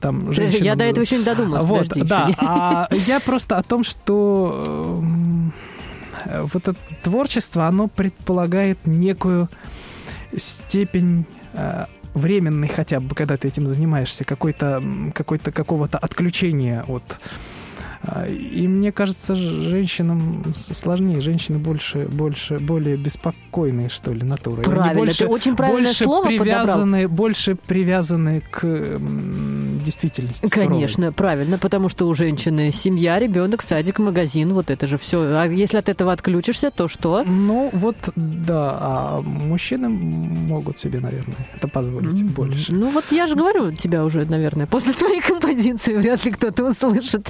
там 0.00 0.32
женщинам... 0.32 0.62
Я 0.64 0.74
до 0.76 0.84
этого 0.84 1.04
еще 1.04 1.18
не 1.18 1.24
додумалась. 1.24 1.62
Вот, 1.62 1.88
подожди, 1.88 2.04
да, 2.04 2.30
а 2.38 2.88
я 2.90 3.20
просто 3.20 3.56
о 3.58 3.62
том, 3.62 3.84
что 3.84 5.02
эм, 5.02 5.52
вот 6.26 6.68
это 6.68 6.76
творчество, 7.02 7.66
оно 7.66 7.88
предполагает 7.88 8.78
некую 8.86 9.48
степень 10.36 11.24
э, 11.54 11.86
временной 12.14 12.68
хотя 12.68 13.00
бы, 13.00 13.14
когда 13.14 13.36
ты 13.36 13.48
этим 13.48 13.66
занимаешься, 13.66 14.24
какой-то, 14.24 14.82
какой-то, 15.14 15.52
какого-то 15.52 15.98
отключения 15.98 16.84
от... 16.86 17.20
э, 18.02 18.32
И 18.32 18.66
мне 18.68 18.92
кажется, 18.92 19.34
женщинам 19.34 20.44
сложнее, 20.54 21.20
женщины 21.20 21.58
больше, 21.58 22.06
больше, 22.08 22.58
более 22.58 22.96
беспокойные, 22.96 23.88
что 23.88 24.12
ли, 24.12 24.22
натурой. 24.24 24.64
Они 24.64 24.74
Правильно, 24.74 24.98
больше, 24.98 25.18
ты 25.24 25.26
очень 25.26 25.56
правильное 25.56 25.84
больше 25.86 26.04
слово 26.04 26.24
подобрал. 26.24 26.44
привязаны, 26.44 27.08
больше 27.08 27.54
привязаны 27.56 28.42
к 28.50 28.98
действительности. 29.84 30.46
суровой. 30.46 30.68
Конечно, 30.68 31.12
правильно, 31.12 31.58
потому 31.58 31.88
что 31.88 32.06
у 32.08 32.14
женщины 32.14 32.72
семья, 32.72 33.18
ребенок, 33.18 33.62
садик, 33.62 33.98
магазин, 33.98 34.52
вот 34.54 34.70
это 34.70 34.86
же 34.86 34.98
все. 34.98 35.20
А 35.38 35.44
если 35.46 35.78
от 35.78 35.88
этого 35.88 36.12
отключишься, 36.12 36.70
то 36.70 36.88
что? 36.88 37.24
Ну, 37.24 37.70
вот, 37.72 37.96
да, 38.16 38.76
а 38.80 39.20
мужчины 39.22 39.88
могут 39.88 40.78
себе, 40.78 41.00
наверное, 41.00 41.36
это 41.54 41.68
позволить 41.68 42.20
Мгм. 42.20 42.28
больше. 42.32 42.72
Ну 42.72 42.90
вот 42.90 43.04
я 43.10 43.26
же 43.26 43.34
говорю, 43.36 43.72
тебя 43.72 44.04
уже, 44.04 44.24
наверное, 44.24 44.66
после 44.66 44.92
твоей 44.92 45.20
композиции 45.20 45.94
вряд 45.94 46.24
ли 46.24 46.32
кто-то 46.32 46.70
услышит. 46.70 47.28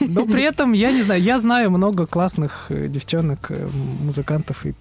Но 0.00 0.26
при 0.26 0.42
этом, 0.42 0.72
я 0.72 0.92
не 0.92 1.02
знаю, 1.02 1.22
я 1.22 1.38
знаю 1.40 1.70
много 1.70 2.06
классных 2.06 2.66
э, 2.70 2.88
девчонок, 2.88 3.50
э, 3.50 3.68
музыкантов 4.02 4.64
и 4.66 4.74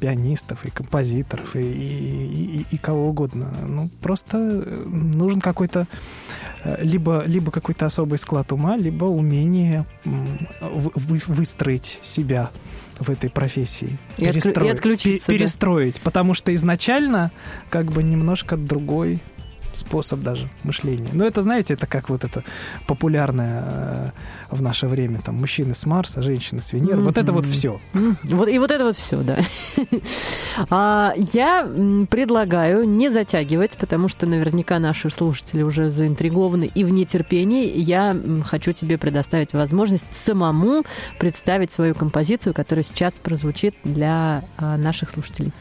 пианистов, 0.00 0.64
и 0.64 0.70
композиторов, 0.70 1.56
и, 1.56 1.60
и- 1.60 2.60
и- 2.60 2.66
и 2.70 2.78
кого 2.78 3.08
угодно. 3.08 3.52
Ну, 3.66 3.90
просто 4.00 4.38
э, 4.38 4.82
нужен 4.86 5.40
какой-то 5.40 5.86
либо, 6.80 7.22
либо 7.26 7.50
какой-то 7.50 7.86
особый 7.86 8.18
склад 8.18 8.52
ума, 8.52 8.76
либо 8.76 9.04
умение 9.06 9.86
вы- 10.04 10.92
вы- 10.94 11.20
выстроить 11.26 11.98
себя 12.02 12.50
в 12.98 13.10
этой 13.10 13.30
профессии. 13.30 13.96
И 14.18 14.24
отклю- 14.24 14.28
и 14.28 14.32
Перестроить- 14.32 14.74
отключиться, 14.74 15.26
пе- 15.26 15.32
да. 15.32 15.38
Перестроить, 15.38 16.00
потому 16.00 16.34
что 16.34 16.52
изначально 16.54 17.30
как 17.70 17.86
бы 17.92 18.02
немножко 18.02 18.56
другой 18.56 19.20
способ 19.72 20.20
даже 20.20 20.48
мышления. 20.64 21.10
Но 21.12 21.24
это, 21.24 21.42
знаете, 21.42 21.74
это 21.74 21.86
как 21.86 22.08
вот 22.08 22.24
это 22.24 22.44
популярное 22.86 23.62
э, 23.64 24.10
в 24.50 24.62
наше 24.62 24.86
время, 24.86 25.20
там, 25.20 25.36
мужчины 25.36 25.74
с 25.74 25.86
Марса, 25.86 26.22
женщины 26.22 26.60
с 26.60 26.72
Венеры. 26.72 27.00
Вот 27.00 27.16
это 27.16 27.32
вот 27.32 27.46
все. 27.46 27.80
М, 27.94 28.16
Вот, 28.22 28.48
и 28.48 28.58
вот 28.58 28.70
это 28.70 28.84
вот 28.84 28.96
все, 28.96 29.16
да. 29.22 29.38
А, 30.70 31.12
я 31.16 31.68
предлагаю 32.10 32.88
не 32.88 33.10
затягивать, 33.10 33.76
потому 33.78 34.08
что 34.08 34.26
наверняка 34.26 34.78
наши 34.78 35.08
слушатели 35.10 35.62
уже 35.62 35.88
заинтригованы 35.88 36.70
и 36.74 36.84
в 36.84 36.90
нетерпении. 36.90 37.78
Я 37.78 38.16
хочу 38.44 38.72
тебе 38.72 38.98
предоставить 38.98 39.52
возможность 39.52 40.12
самому 40.12 40.82
представить 41.18 41.70
свою 41.72 41.94
композицию, 41.94 42.54
которая 42.54 42.82
сейчас 42.82 43.14
прозвучит 43.14 43.74
для 43.84 44.42
а, 44.56 44.76
наших 44.76 45.10
слушателей. 45.10 45.52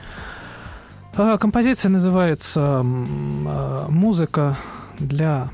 А, 1.20 1.40
Композиция 1.40 1.90
называется 1.90 2.84
а, 2.84 3.88
«Музыка 3.90 4.56
для 5.00 5.50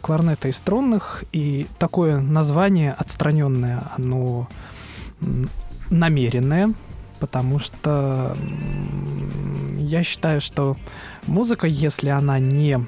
кларнета 0.00 0.46
и 0.46 0.52
струнных». 0.52 1.24
И 1.32 1.66
такое 1.80 2.20
название 2.20 2.92
отстраненное, 2.92 3.82
оно 3.96 4.48
намеренное, 5.90 6.74
потому 7.18 7.58
что 7.58 8.36
я 9.78 10.04
считаю, 10.04 10.40
что 10.40 10.76
музыка, 11.26 11.66
если 11.66 12.10
она 12.10 12.38
не 12.38 12.86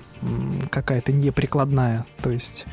какая-то 0.70 1.10
не 1.10 1.32
прикладная, 1.32 2.06
то 2.22 2.30
есть 2.30 2.66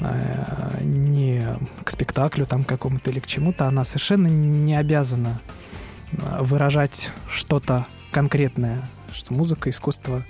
э, 0.00 0.80
не 0.82 1.44
к 1.84 1.90
спектаклю 1.90 2.46
там 2.46 2.64
какому-то 2.64 3.10
или 3.10 3.20
к 3.20 3.26
чему-то, 3.26 3.66
она 3.66 3.84
совершенно 3.84 4.28
не 4.28 4.76
обязана 4.76 5.40
э, 6.12 6.42
выражать 6.42 7.10
что-то 7.28 7.86
конкретное, 8.10 8.82
что 9.12 9.34
музыка, 9.34 9.70
искусство, 9.70 10.24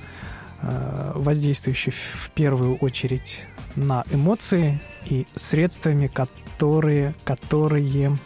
э, 0.63 1.13
воздействующее 1.15 1.93
в 1.93 2.31
первую 2.31 2.77
очередь 2.77 3.43
на 3.77 4.05
эмоции 4.11 4.81
и 5.07 5.27
средствами, 5.35 6.07
которые, 6.07 7.15
которые 7.25 8.19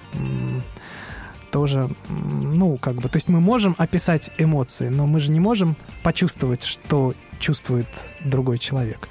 тоже, 1.50 1.88
ну, 2.08 2.76
как 2.78 2.96
бы, 2.96 3.08
то 3.08 3.16
есть 3.16 3.28
мы 3.28 3.40
можем 3.40 3.76
описать 3.78 4.32
эмоции, 4.38 4.88
но 4.88 5.06
мы 5.06 5.20
же 5.20 5.30
не 5.30 5.38
можем 5.38 5.76
почувствовать, 6.02 6.64
что 6.64 7.14
чувствует 7.38 7.86
другой 8.24 8.58
человек. 8.58 9.08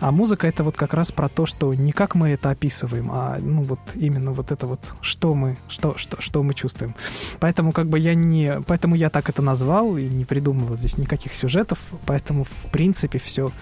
А 0.00 0.10
музыка 0.10 0.46
это 0.46 0.64
вот 0.64 0.76
как 0.76 0.94
раз 0.94 1.12
про 1.12 1.28
то, 1.28 1.46
что 1.46 1.72
не 1.74 1.92
как 1.92 2.14
мы 2.14 2.30
это 2.30 2.50
описываем, 2.50 3.10
а 3.10 3.38
ну 3.40 3.62
вот 3.62 3.80
именно 3.94 4.32
вот 4.32 4.52
это 4.52 4.66
вот 4.66 4.94
что 5.00 5.34
мы 5.34 5.56
что 5.68 5.96
что 5.96 6.20
что 6.20 6.42
мы 6.42 6.54
чувствуем. 6.54 6.94
Поэтому 7.40 7.72
как 7.72 7.88
бы 7.88 7.98
я 7.98 8.14
не, 8.14 8.60
поэтому 8.66 8.94
я 8.94 9.10
так 9.10 9.28
это 9.28 9.42
назвал 9.42 9.96
и 9.96 10.08
не 10.08 10.24
придумывал 10.24 10.76
здесь 10.76 10.98
никаких 10.98 11.34
сюжетов, 11.34 11.78
поэтому 12.06 12.44
в 12.44 12.70
принципе 12.70 13.18
все 13.18 13.52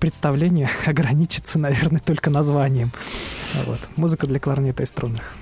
представление 0.00 0.70
ограничится, 0.86 1.58
наверное, 1.58 2.00
только 2.00 2.30
названием. 2.30 2.90
Вот 3.66 3.80
музыка 3.96 4.26
для 4.26 4.40
кларнета 4.40 4.82
и 4.82 4.86
струнных. 4.86 5.32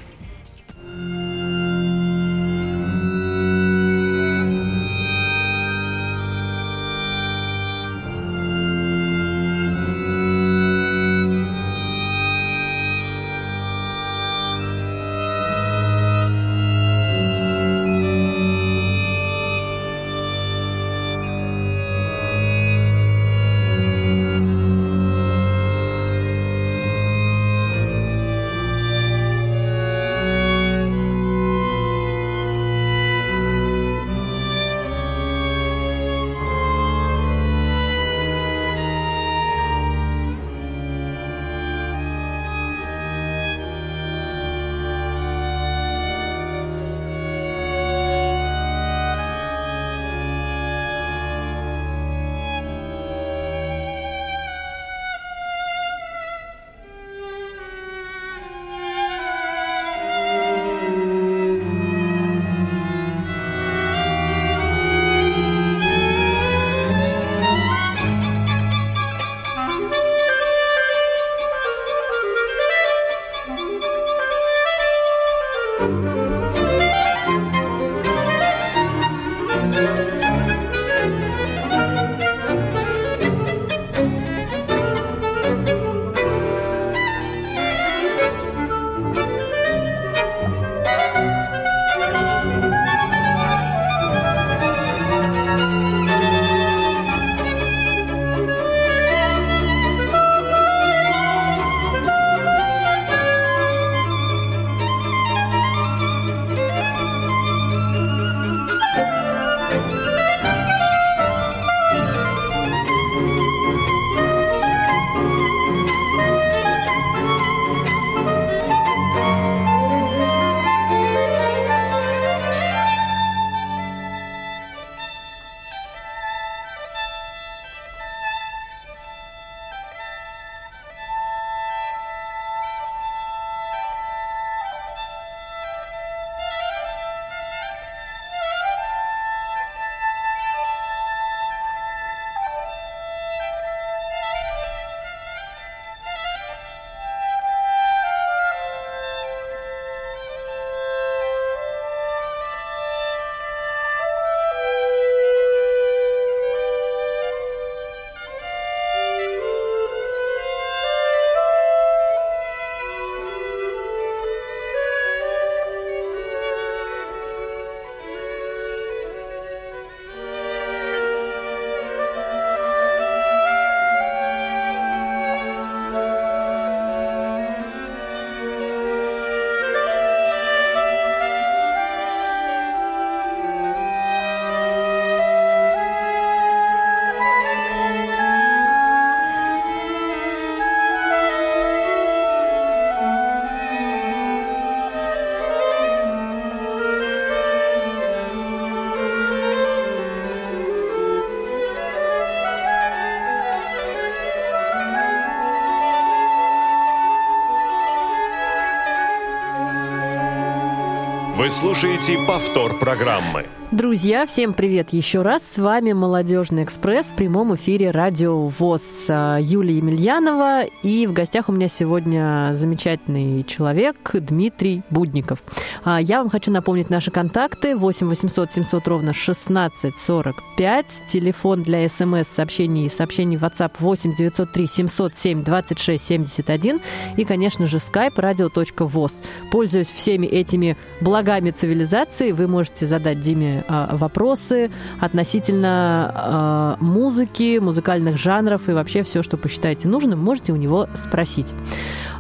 Вы 211.45 211.51
слушаете 211.51 212.17
повтор 212.27 212.79
программы. 212.79 213.45
Друзья, 213.75 214.25
всем 214.25 214.55
привет 214.55 214.93
еще 214.93 215.23
раз. 215.23 215.43
С 215.43 215.59
вами 215.59 215.93
«Молодежный 215.93 216.63
экспресс» 216.63 217.07
в 217.07 217.17
прямом 217.17 217.57
эфире 217.57 217.91
радио 217.91 218.47
ВОЗ. 218.47 219.07
А, 219.09 219.39
Юлия 219.41 219.79
Емельянова. 219.79 220.63
И 220.85 221.09
в 221.09 221.13
гостях 221.13 221.49
у 221.49 221.53
меня 221.53 221.67
сегодня 221.67 222.51
замечательный 222.53 223.43
человек 223.43 223.97
Дмитрий 224.13 224.83
Будников. 224.91 225.43
А, 225.83 226.01
я 226.01 226.19
вам 226.19 226.31
хочу 226.31 226.53
напомнить 226.53 226.89
наши 226.89 227.11
контакты. 227.11 227.75
8 227.75 228.07
800 228.07 228.53
700 228.53 228.87
ровно 228.87 229.13
16 229.13 229.97
45. 229.97 231.03
Телефон 231.09 231.65
для 231.65 231.89
смс-сообщений 231.89 232.87
и 232.87 232.89
сообщений 232.89 233.37
в 233.37 233.43
WhatsApp 233.43 233.73
8 233.81 234.15
903 234.15 234.67
707 234.69 235.43
26 235.43 236.05
71. 236.05 236.81
И, 237.17 237.25
конечно 237.25 237.67
же, 237.67 237.79
skype 237.79 238.15
radio.voz. 238.15 239.25
Пользуясь 239.51 239.91
всеми 239.91 240.29
этими 240.29 240.77
благами 241.01 241.51
цивилизации, 241.51 242.31
вы 242.31 242.47
можете 242.47 242.87
задать 242.87 243.19
Диме 243.19 243.64
вопросы 243.69 244.71
относительно 245.01 246.13
а, 246.15 246.77
музыки, 246.81 247.59
музыкальных 247.59 248.17
жанров 248.17 248.69
и 248.69 248.73
вообще 248.73 249.03
все, 249.03 249.23
что 249.23 249.37
посчитаете 249.37 249.89
нужным, 249.89 250.19
можете 250.19 250.53
у 250.53 250.57
него 250.57 250.89
спросить. 250.95 251.55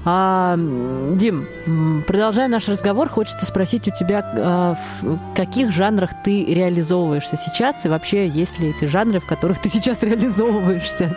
А, 0.05 0.57
Дим, 0.57 1.47
продолжая 2.07 2.49
наш 2.49 2.69
разговор, 2.69 3.09
хочется 3.09 3.47
спросить 3.47 3.89
у 3.89 3.91
тебя, 3.91 4.23
а, 4.37 4.77
в 5.03 5.35
каких 5.35 5.71
жанрах 5.71 6.11
ты 6.23 6.45
реализовываешься 6.45 7.37
сейчас 7.37 7.85
и 7.85 7.89
вообще 7.89 8.29
есть 8.29 8.59
ли 8.59 8.71
эти 8.71 8.85
жанры, 8.85 9.21
в 9.21 9.27
которых 9.27 9.61
ты 9.61 9.71
сейчас 9.71 10.03
реализовываешься? 10.03 11.17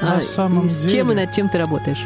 На 0.00 0.20
самом 0.20 0.70
С 0.70 0.80
деле... 0.82 0.92
чем 0.92 1.12
и 1.12 1.14
над 1.14 1.32
чем 1.32 1.48
ты 1.48 1.58
работаешь? 1.58 2.04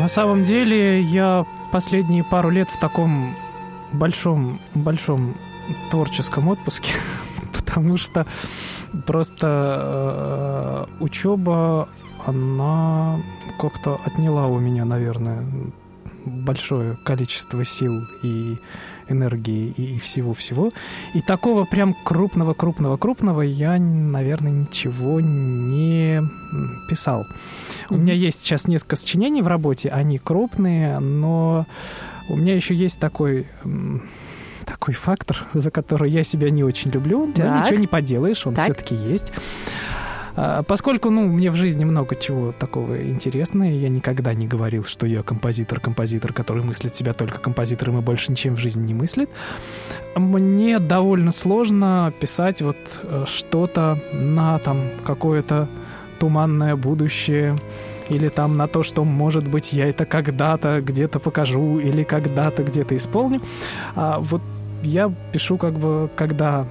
На 0.00 0.08
самом 0.08 0.44
деле 0.44 1.00
я 1.00 1.46
последние 1.70 2.24
пару 2.24 2.50
лет 2.50 2.68
в 2.68 2.78
таком 2.78 3.34
большом, 3.92 4.60
большом 4.74 5.34
творческом 5.90 6.48
отпуске, 6.48 6.92
потому 7.52 7.96
что 7.96 8.26
просто 9.06 10.86
э, 10.98 11.02
учеба, 11.02 11.88
она 12.26 13.18
как-то 13.58 13.98
отняла 14.04 14.46
у 14.46 14.58
меня, 14.58 14.84
наверное, 14.84 15.44
большое 16.24 16.96
количество 17.04 17.64
сил 17.64 18.02
и 18.22 18.56
энергии 19.08 19.70
и 19.70 19.98
всего-всего. 19.98 20.70
И 21.14 21.20
такого 21.20 21.64
прям 21.64 21.94
крупного-крупного-крупного 22.04 23.42
я, 23.42 23.78
наверное, 23.78 24.52
ничего 24.52 25.20
не 25.20 26.22
писал. 26.88 27.26
У 27.90 27.96
меня 27.96 28.14
есть 28.14 28.42
сейчас 28.42 28.68
несколько 28.68 28.96
сочинений 28.96 29.42
в 29.42 29.48
работе, 29.48 29.88
они 29.88 30.18
крупные, 30.18 30.98
но 31.00 31.66
у 32.28 32.36
меня 32.36 32.54
еще 32.54 32.74
есть 32.74 32.98
такой 32.98 33.46
такой 34.64 34.94
фактор, 34.94 35.44
за 35.54 35.70
который 35.70 36.10
я 36.10 36.22
себя 36.22 36.48
не 36.50 36.62
очень 36.64 36.90
люблю, 36.92 37.26
но 37.26 37.32
Так. 37.32 37.64
ничего 37.66 37.80
не 37.80 37.86
поделаешь, 37.88 38.46
он 38.46 38.54
Так. 38.54 38.64
все-таки 38.64 38.94
есть. 38.94 39.32
А, 40.34 40.62
Поскольку, 40.62 41.10
ну, 41.10 41.26
мне 41.26 41.50
в 41.50 41.56
жизни 41.56 41.84
много 41.84 42.14
чего 42.16 42.52
такого 42.52 43.02
интересного, 43.02 43.64
я 43.68 43.88
никогда 43.88 44.32
не 44.32 44.46
говорил, 44.46 44.82
что 44.84 45.06
я 45.06 45.22
композитор-композитор, 45.22 46.32
который 46.32 46.62
мыслит 46.62 46.94
себя 46.94 47.12
только 47.12 47.38
композитором 47.38 47.98
и 47.98 48.00
больше 48.00 48.30
ничем 48.30 48.54
в 48.54 48.58
жизни 48.58 48.86
не 48.86 48.94
мыслит, 48.94 49.28
мне 50.16 50.78
довольно 50.78 51.32
сложно 51.32 52.12
писать 52.18 52.62
вот 52.62 52.76
э, 53.02 53.24
что-то 53.26 54.00
на 54.12 54.58
там 54.60 54.80
какое-то 55.04 55.68
туманное 56.18 56.76
будущее, 56.76 57.56
или 58.08 58.28
там 58.28 58.56
на 58.56 58.66
то, 58.66 58.82
что, 58.82 59.04
может 59.04 59.48
быть, 59.48 59.72
я 59.72 59.88
это 59.88 60.04
когда-то 60.04 60.80
где-то 60.80 61.18
покажу, 61.18 61.78
или 61.78 62.02
когда-то 62.02 62.62
где-то 62.62 62.96
исполню. 62.96 63.40
А 63.94 64.18
вот 64.18 64.40
я 64.82 65.12
пишу 65.32 65.58
как 65.58 65.74
бы, 65.74 66.10
когда... 66.16 66.66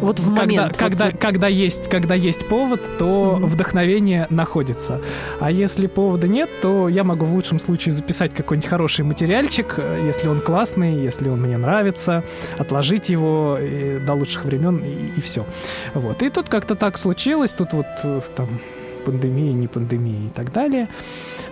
Вот 0.00 0.18
в 0.20 0.28
когда, 0.28 0.42
момент, 0.42 0.66
вот 0.68 0.76
Когда, 0.76 1.06
вот. 1.06 1.18
когда, 1.18 1.48
есть, 1.48 1.88
когда 1.88 2.14
есть 2.14 2.46
повод, 2.48 2.82
то 2.98 3.36
Мгм. 3.38 3.46
вдохновение 3.46 4.26
находится. 4.30 5.00
А 5.40 5.50
если 5.50 5.86
повода 5.86 6.28
нет, 6.28 6.50
то 6.60 6.88
я 6.88 7.02
могу 7.02 7.24
в 7.24 7.34
лучшем 7.34 7.58
случае 7.58 7.92
записать 7.92 8.34
какой-нибудь 8.34 8.68
хороший 8.68 9.04
материальчик, 9.04 9.74
э, 9.78 10.02
если 10.06 10.28
он 10.28 10.40
классный, 10.40 11.02
если 11.02 11.28
он 11.30 11.40
мне 11.40 11.56
нравится, 11.56 12.24
отложить 12.58 13.08
его 13.08 13.56
э, 13.58 13.98
до 14.06 14.12
лучших 14.14 14.44
времен 14.44 14.82
и, 15.16 15.20
все. 15.20 15.46
Вот. 15.94 16.22
И 16.22 16.28
тут 16.30 16.48
как-то 16.48 16.74
так 16.74 16.98
случилось, 16.98 17.52
тут 17.52 17.72
вот 17.72 17.86
э, 18.04 18.20
там 18.36 18.60
пандемия, 19.06 19.52
не 19.52 19.68
пандемия 19.68 20.26
и 20.26 20.30
так 20.30 20.52
далее. 20.52 20.88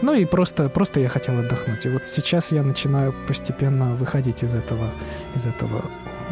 Ну 0.03 0.12
и 0.14 0.25
просто, 0.25 0.69
просто 0.69 1.01
я 1.01 1.09
хотел 1.09 1.38
отдохнуть. 1.38 1.87
И 1.87 1.88
вот 1.88 2.03
сейчас 2.07 2.53
я 2.53 2.62
начинаю 2.62 3.14
постепенно 3.29 3.95
выходить 3.95 4.43
из 4.43 4.55
этого, 4.55 4.90
из 5.37 5.47
этого 5.47 5.85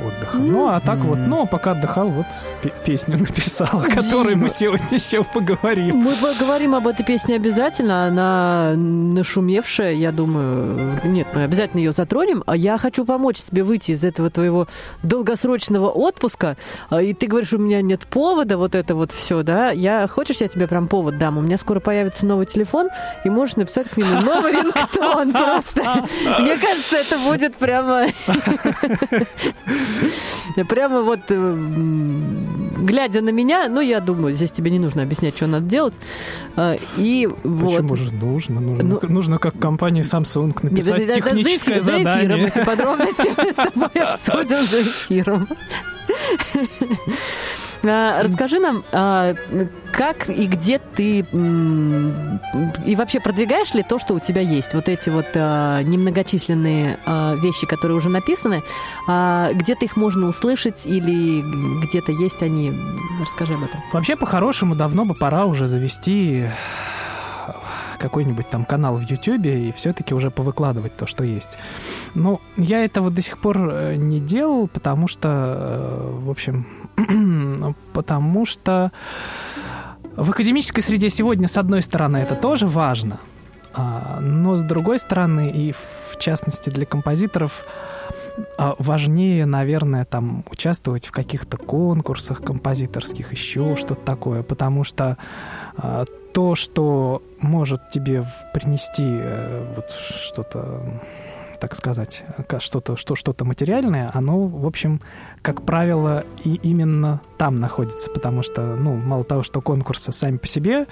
отдыха. 0.04 0.36
Ну, 0.38 0.68
а 0.68 0.80
так 0.80 0.98
вот, 0.98 1.18
ну, 1.18 1.46
пока 1.46 1.72
отдыхал, 1.72 2.08
вот 2.08 2.26
пе- 2.62 2.72
песню 2.84 3.18
написал, 3.18 3.68
о 3.80 3.84
которой 3.84 4.34
мы 4.34 4.48
сегодня 4.48 4.86
еще 4.92 5.24
поговорим. 5.24 5.96
Мы 5.96 6.12
поговорим 6.14 6.74
об 6.74 6.86
этой 6.86 7.04
песне 7.04 7.36
обязательно. 7.36 8.06
Она 8.06 8.74
нашумевшая, 8.76 9.92
я 9.94 10.12
думаю. 10.12 11.00
Нет, 11.04 11.26
мы 11.34 11.44
обязательно 11.44 11.80
ее 11.80 11.92
затронем. 11.92 12.42
А 12.46 12.56
я 12.56 12.78
хочу 12.78 13.04
помочь 13.04 13.42
тебе 13.42 13.62
выйти 13.62 13.92
из 13.92 14.04
этого 14.04 14.30
твоего 14.30 14.66
долгосрочного 15.02 15.88
отпуска. 15.90 16.56
А, 16.90 17.02
И 17.02 17.12
ты 17.14 17.26
говоришь, 17.26 17.52
у 17.52 17.58
меня 17.58 17.82
нет 17.82 18.00
повода, 18.02 18.56
вот 18.56 18.74
это 18.74 18.94
вот 18.94 19.12
все, 19.12 19.42
да? 19.42 19.70
Я 19.70 20.06
хочешь, 20.08 20.38
я 20.40 20.48
тебе 20.48 20.66
прям 20.66 20.88
повод 20.88 21.18
дам? 21.18 21.38
У 21.38 21.40
меня 21.40 21.56
скоро 21.56 21.80
появится 21.80 22.26
новый 22.26 22.46
телефон, 22.46 22.88
и 23.24 23.30
можешь 23.30 23.56
написать 23.56 23.88
к 23.88 23.96
нему 23.96 24.20
новый 24.20 24.52
рингтон 24.52 25.32
просто. 25.32 25.82
Мне 26.40 26.56
кажется, 26.56 26.96
это 26.96 27.18
будет 27.28 27.56
прямо... 27.56 28.06
Прямо 30.68 31.02
вот, 31.02 31.20
э, 31.28 31.56
глядя 32.78 33.20
на 33.22 33.30
меня, 33.30 33.68
ну, 33.68 33.80
я 33.80 34.00
думаю, 34.00 34.34
здесь 34.34 34.50
тебе 34.52 34.70
не 34.70 34.78
нужно 34.78 35.02
объяснять, 35.02 35.36
что 35.36 35.46
надо 35.46 35.66
делать. 35.66 35.98
А, 36.56 36.76
И 36.98 37.28
вот... 37.44 37.76
Почему 37.76 37.96
же 37.96 38.12
нужно? 38.12 38.60
Нужно, 38.60 38.84
Ну, 38.84 39.00
нужно 39.08 39.38
как 39.38 39.58
компании 39.58 40.02
Samsung 40.02 40.56
написать 40.62 40.92
подожди, 40.94 41.06
да- 41.06 41.14
да, 41.14 41.30
за 41.30 41.36
техническое 41.36 41.72
эфир- 41.74 41.82
за 41.82 41.90
эфиром 41.96 42.12
задание. 42.14 42.46
эти 42.48 42.64
подробности 42.64 43.30
мы 43.36 43.50
с 43.52 43.54
тобой 43.54 44.02
обсудим 44.02 44.66
за 44.66 44.82
эфиром. 44.82 45.48
А, 47.84 48.22
Расскажи 48.22 48.58
нам, 48.58 48.84
а, 48.92 49.34
как 49.92 50.28
и 50.28 50.46
где 50.46 50.78
ты 50.78 51.20
и 51.20 52.96
вообще 52.96 53.20
продвигаешь 53.20 53.74
ли 53.74 53.82
то, 53.82 53.98
что 53.98 54.14
у 54.14 54.20
тебя 54.20 54.40
есть? 54.40 54.74
Вот 54.74 54.88
эти 54.88 55.10
вот 55.10 55.26
а, 55.34 55.82
немногочисленные 55.82 56.98
вещи, 57.42 57.66
которые 57.66 57.96
уже 57.96 58.08
написаны, 58.08 58.62
где-то 59.06 59.84
их 59.84 59.96
можно 59.96 60.28
услышать 60.28 60.86
или 60.86 61.42
где-то 61.84 62.12
есть 62.12 62.42
они? 62.42 62.72
Расскажи 63.20 63.54
об 63.54 63.64
этом. 63.64 63.80
Вообще, 63.92 64.16
по-хорошему, 64.16 64.74
давно 64.74 65.04
бы 65.04 65.14
пора 65.14 65.46
уже 65.46 65.66
завести 65.66 66.46
какой-нибудь 68.02 68.48
там 68.48 68.64
канал 68.64 68.96
в 68.96 69.02
Ютьюбе 69.02 69.68
и 69.68 69.72
все-таки 69.72 70.12
уже 70.12 70.30
повыкладывать 70.30 70.96
то, 70.96 71.06
что 71.06 71.22
есть. 71.22 71.56
Ну, 72.14 72.40
я 72.56 72.84
этого 72.84 73.10
до 73.10 73.22
сих 73.22 73.38
пор 73.38 73.70
э, 73.72 73.94
не 73.94 74.18
делал, 74.18 74.66
потому 74.66 75.06
что, 75.06 75.28
э, 75.28 76.18
в 76.24 76.30
общем, 76.30 76.66
потому 77.92 78.46
что 78.46 78.92
в 80.16 80.30
академической 80.30 80.80
среде 80.80 81.08
сегодня, 81.08 81.48
с 81.48 81.56
одной 81.56 81.82
стороны, 81.82 82.18
это 82.18 82.34
тоже 82.34 82.66
важно, 82.66 83.18
а, 83.74 84.18
но 84.20 84.56
с 84.56 84.62
другой 84.62 84.98
стороны, 84.98 85.50
и 85.50 85.72
в 85.72 86.18
частности 86.18 86.70
для 86.70 86.84
композиторов, 86.84 87.64
а, 88.58 88.74
важнее, 88.78 89.46
наверное, 89.46 90.04
там 90.04 90.44
участвовать 90.50 91.06
в 91.06 91.12
каких-то 91.12 91.56
конкурсах 91.56 92.42
композиторских, 92.42 93.32
еще 93.32 93.76
что-то 93.76 94.04
такое, 94.04 94.42
потому 94.42 94.84
что 94.84 95.16
а, 95.76 96.04
то, 96.32 96.54
что 96.54 97.22
может 97.40 97.90
тебе 97.90 98.24
принести 98.54 99.04
э, 99.04 99.74
вот 99.76 99.90
что-то, 99.90 100.82
так 101.62 101.76
сказать, 101.76 102.24
ка- 102.48 102.58
что-то, 102.58 102.96
что, 102.96 103.14
что-то 103.14 103.44
материальное, 103.44 104.10
оно, 104.12 104.48
в 104.48 104.66
общем, 104.66 105.00
как 105.42 105.62
правило, 105.62 106.24
и 106.42 106.56
именно 106.64 107.20
там 107.38 107.54
находится, 107.54 108.10
потому 108.10 108.42
что, 108.42 108.74
ну, 108.74 108.96
мало 108.96 109.22
того, 109.22 109.44
что 109.44 109.60
конкурсы 109.60 110.10
сами 110.10 110.38
по 110.38 110.48
себе, 110.48 110.86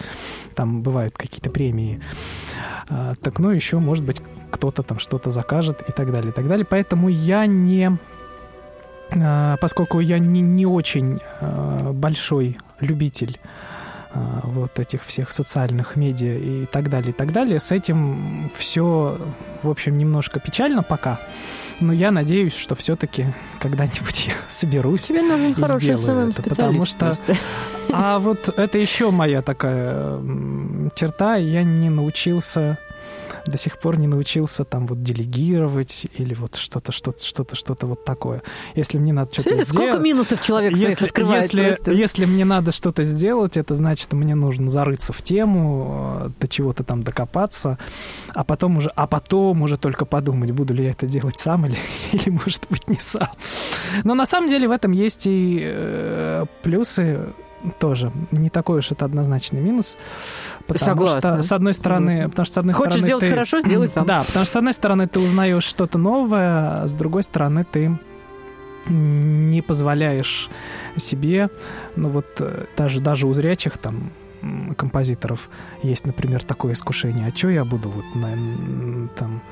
там 0.55 0.83
бывают 0.83 1.15
какие-то 1.19 1.51
премии, 1.51 2.01
а, 2.89 3.15
так, 3.21 3.41
ну, 3.41 3.51
еще, 3.51 3.81
может 3.81 4.05
быть, 4.05 4.23
кто-то 4.53 4.85
там 4.85 5.01
что-то 5.01 5.33
закажет 5.33 5.83
и 5.89 5.91
так 5.91 6.13
далее, 6.13 6.31
и 6.31 6.35
так 6.35 6.47
далее. 6.47 6.65
Поэтому 6.65 7.09
я 7.09 7.47
не... 7.47 7.99
а, 9.11 9.57
Поскольку 9.57 9.99
я 9.99 10.21
не, 10.21 10.41
не 10.41 10.67
очень 10.67 11.19
а, 11.41 11.93
большой 11.93 12.59
любитель 12.79 13.41
вот 14.13 14.79
этих 14.79 15.05
всех 15.05 15.31
социальных 15.31 15.97
медиа 15.97 16.35
и 16.37 16.67
так 16.67 16.89
далее, 16.91 17.11
и 17.11 17.13
так 17.13 17.33
далее, 17.33 17.61
с 17.61 17.71
этим 17.73 18.51
все, 18.57 19.19
в 19.63 19.71
общем, 19.71 19.97
немножко 19.99 20.41
печально 20.41 20.83
пока. 20.83 21.21
Но 21.81 21.93
я 21.93 22.11
надеюсь, 22.11 22.55
что 22.57 22.75
все-таки 22.75 23.27
когда-нибудь 23.61 24.27
я 24.29 24.35
соберусь. 24.49 25.03
Тебе 25.05 25.23
нужен 25.23 25.53
И 25.53 25.55
хороший 25.55 25.97
сделаю 25.97 26.31
это, 26.31 26.43
потому 26.43 26.85
что- 26.87 26.99
просто. 27.07 27.37
А 27.93 28.19
вот 28.19 28.49
это 28.59 28.79
еще 28.79 29.11
моя 29.11 29.43
такая 29.43 30.19
черта. 30.95 31.37
Я 31.37 31.63
не 31.63 31.89
научился 31.89 32.79
до 33.47 33.59
сих 33.59 33.79
пор 33.79 33.99
не 33.99 34.07
научился 34.07 34.65
там 34.65 34.87
вот 34.87 35.03
делегировать 35.03 36.07
или 36.17 36.35
вот 36.35 36.57
что-то, 36.57 36.93
что-то, 36.93 37.25
что-то, 37.25 37.57
что-то 37.57 37.87
вот 37.87 38.05
такое. 38.05 38.43
Если 38.75 38.99
мне 38.99 39.13
надо 39.13 39.33
что-то 39.33 39.51
сделать... 39.51 39.69
сколько 39.69 39.99
минусов 39.99 40.41
человек 40.41 40.77
своих 40.77 40.91
Если, 40.91 41.07
открывает 41.07 41.43
если, 41.45 41.67
просто. 41.69 41.93
если 41.93 42.25
мне 42.25 42.45
надо 42.45 42.73
что-то 42.73 43.05
сделать, 43.05 43.57
это 43.57 43.75
значит, 43.75 44.13
мне 44.13 44.35
нужно 44.35 44.69
зарыться 44.69 45.13
в 45.13 45.23
тему, 45.23 46.21
э, 46.23 46.31
до 46.41 46.49
чего-то 46.49 46.85
там 46.85 47.03
докопаться, 47.03 47.79
а 48.35 48.45
потом 48.45 48.79
уже, 48.79 48.91
а 48.95 49.07
потом 49.07 49.63
уже 49.63 49.77
только 49.77 50.05
подумать, 50.05 50.51
буду 50.51 50.75
ли 50.75 50.85
я 50.85 50.91
это 50.91 51.07
делать 51.07 51.39
сам 51.39 51.67
или, 51.67 51.77
или 52.13 52.31
может 52.31 52.67
быть, 52.71 52.89
не 52.89 52.99
сам. 52.99 53.31
Но 54.05 54.15
на 54.15 54.27
самом 54.27 54.49
деле 54.49 54.69
в 54.69 54.73
этом 54.73 54.93
есть 54.93 55.27
и 55.27 55.61
э, 55.63 56.47
плюсы 56.63 57.33
тоже. 57.79 58.11
Не 58.31 58.49
такой 58.51 58.79
уж 58.79 58.91
это 58.93 59.05
однозначный 59.05 59.61
минус. 59.61 59.97
Потому 60.67 60.79
Согласна. 61.07 61.21
что, 61.21 61.43
с 61.43 61.53
одной 61.53 61.75
стороны, 61.75 62.11
Согласна. 62.11 62.31
потому 62.31 62.45
что, 62.47 62.55
с 62.55 62.59
одной 62.59 62.75
Хочешь 62.75 62.93
стороны, 62.93 63.07
сделать 63.07 63.25
ты- 63.25 63.31
хорошо, 63.31 63.61
сделай 63.61 63.89
сам. 63.89 64.07
Да, 64.07 64.25
потому 64.25 64.45
что, 64.45 64.53
с 64.53 64.57
одной 64.57 64.73
стороны, 64.73 65.07
ты 65.07 65.21
узнаешь 65.21 65.65
что-то 65.65 65.99
новое, 65.99 66.83
а 66.83 66.89
с 66.89 66.93
другой 66.93 67.23
стороны, 67.23 67.65
ты 67.71 67.99
не 68.89 69.61
позволяешь 69.63 70.49
себе, 70.97 71.51
ну 71.97 72.09
вот 72.09 72.27
э, 72.41 72.65
даже, 72.77 73.01
даже 73.01 73.27
у 73.27 73.33
зрячих 73.35 73.77
там 73.79 74.11
композиторов 74.77 75.51
есть, 75.83 76.07
например, 76.07 76.43
такое 76.43 76.73
искушение, 76.73 77.27
а 77.31 77.37
что 77.37 77.51
я 77.51 77.65
буду 77.67 77.91
вот 77.91 78.05
на, 78.15 79.09
там 79.19 79.43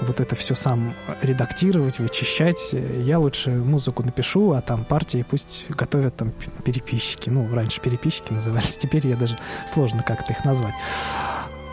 вот 0.00 0.20
это 0.20 0.36
все 0.36 0.54
сам 0.54 0.94
редактировать, 1.22 1.98
вычищать. 1.98 2.72
Я 2.72 3.18
лучше 3.18 3.50
музыку 3.50 4.02
напишу, 4.02 4.52
а 4.52 4.60
там 4.60 4.84
партии 4.84 5.24
пусть 5.28 5.66
готовят 5.68 6.16
там 6.16 6.32
переписчики. 6.64 7.30
Ну, 7.30 7.52
раньше 7.54 7.80
переписчики 7.80 8.32
назывались, 8.32 8.76
теперь 8.78 9.06
я 9.06 9.16
даже 9.16 9.38
сложно 9.66 10.02
как-то 10.02 10.32
их 10.32 10.44
назвать. 10.44 10.74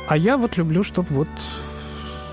А 0.08 0.18
я 0.18 0.38
вот 0.38 0.58
люблю, 0.58 0.84
чтобы 0.84 1.08
вот 1.10 1.28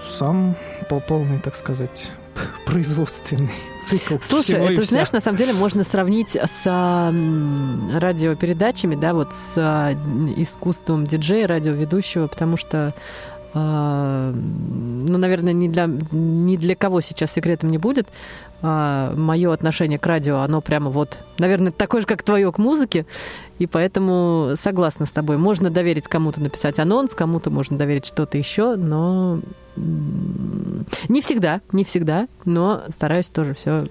сам 0.06 0.56
по 0.88 1.00
полный, 1.00 1.38
так 1.38 1.54
сказать, 1.54 2.12
производственный 2.66 3.50
цикл 3.80 4.16
Слушай, 4.20 4.60
это, 4.60 4.82
вся. 4.82 4.90
знаешь, 4.90 5.12
на 5.12 5.20
самом 5.20 5.38
деле 5.38 5.52
можно 5.52 5.84
сравнить 5.84 6.36
с 6.36 6.62
а, 6.66 7.12
радиопередачами, 7.92 8.94
да, 8.94 9.14
вот 9.14 9.32
с 9.32 9.54
а, 9.56 9.92
искусством 10.36 11.06
диджея, 11.06 11.46
радиоведущего, 11.46 12.26
потому 12.26 12.56
что 12.56 12.94
ну, 13.54 15.18
наверное, 15.18 15.52
ни 15.52 15.68
для, 15.68 15.86
ни 15.86 16.56
для 16.56 16.74
кого 16.74 17.00
сейчас 17.00 17.32
секретом 17.32 17.70
не 17.70 17.78
будет. 17.78 18.08
мое 18.62 19.52
отношение 19.52 19.98
к 19.98 20.06
радио, 20.06 20.38
оно 20.38 20.60
прямо 20.60 20.90
вот, 20.90 21.18
наверное, 21.38 21.72
такое 21.72 22.02
же, 22.02 22.06
как 22.06 22.22
твое 22.22 22.50
к 22.52 22.58
музыке. 22.58 23.06
И 23.58 23.66
поэтому 23.66 24.52
согласна 24.56 25.06
с 25.06 25.12
тобой. 25.12 25.36
Можно 25.36 25.70
доверить 25.70 26.08
кому-то 26.08 26.40
написать 26.40 26.78
анонс, 26.78 27.14
кому-то 27.14 27.50
можно 27.50 27.76
доверить 27.76 28.06
что-то 28.06 28.38
еще, 28.38 28.76
но 28.76 29.40
не 29.76 31.20
всегда, 31.20 31.60
не 31.72 31.84
всегда, 31.84 32.28
но 32.44 32.82
стараюсь 32.90 33.28
тоже 33.28 33.54
все 33.54 33.86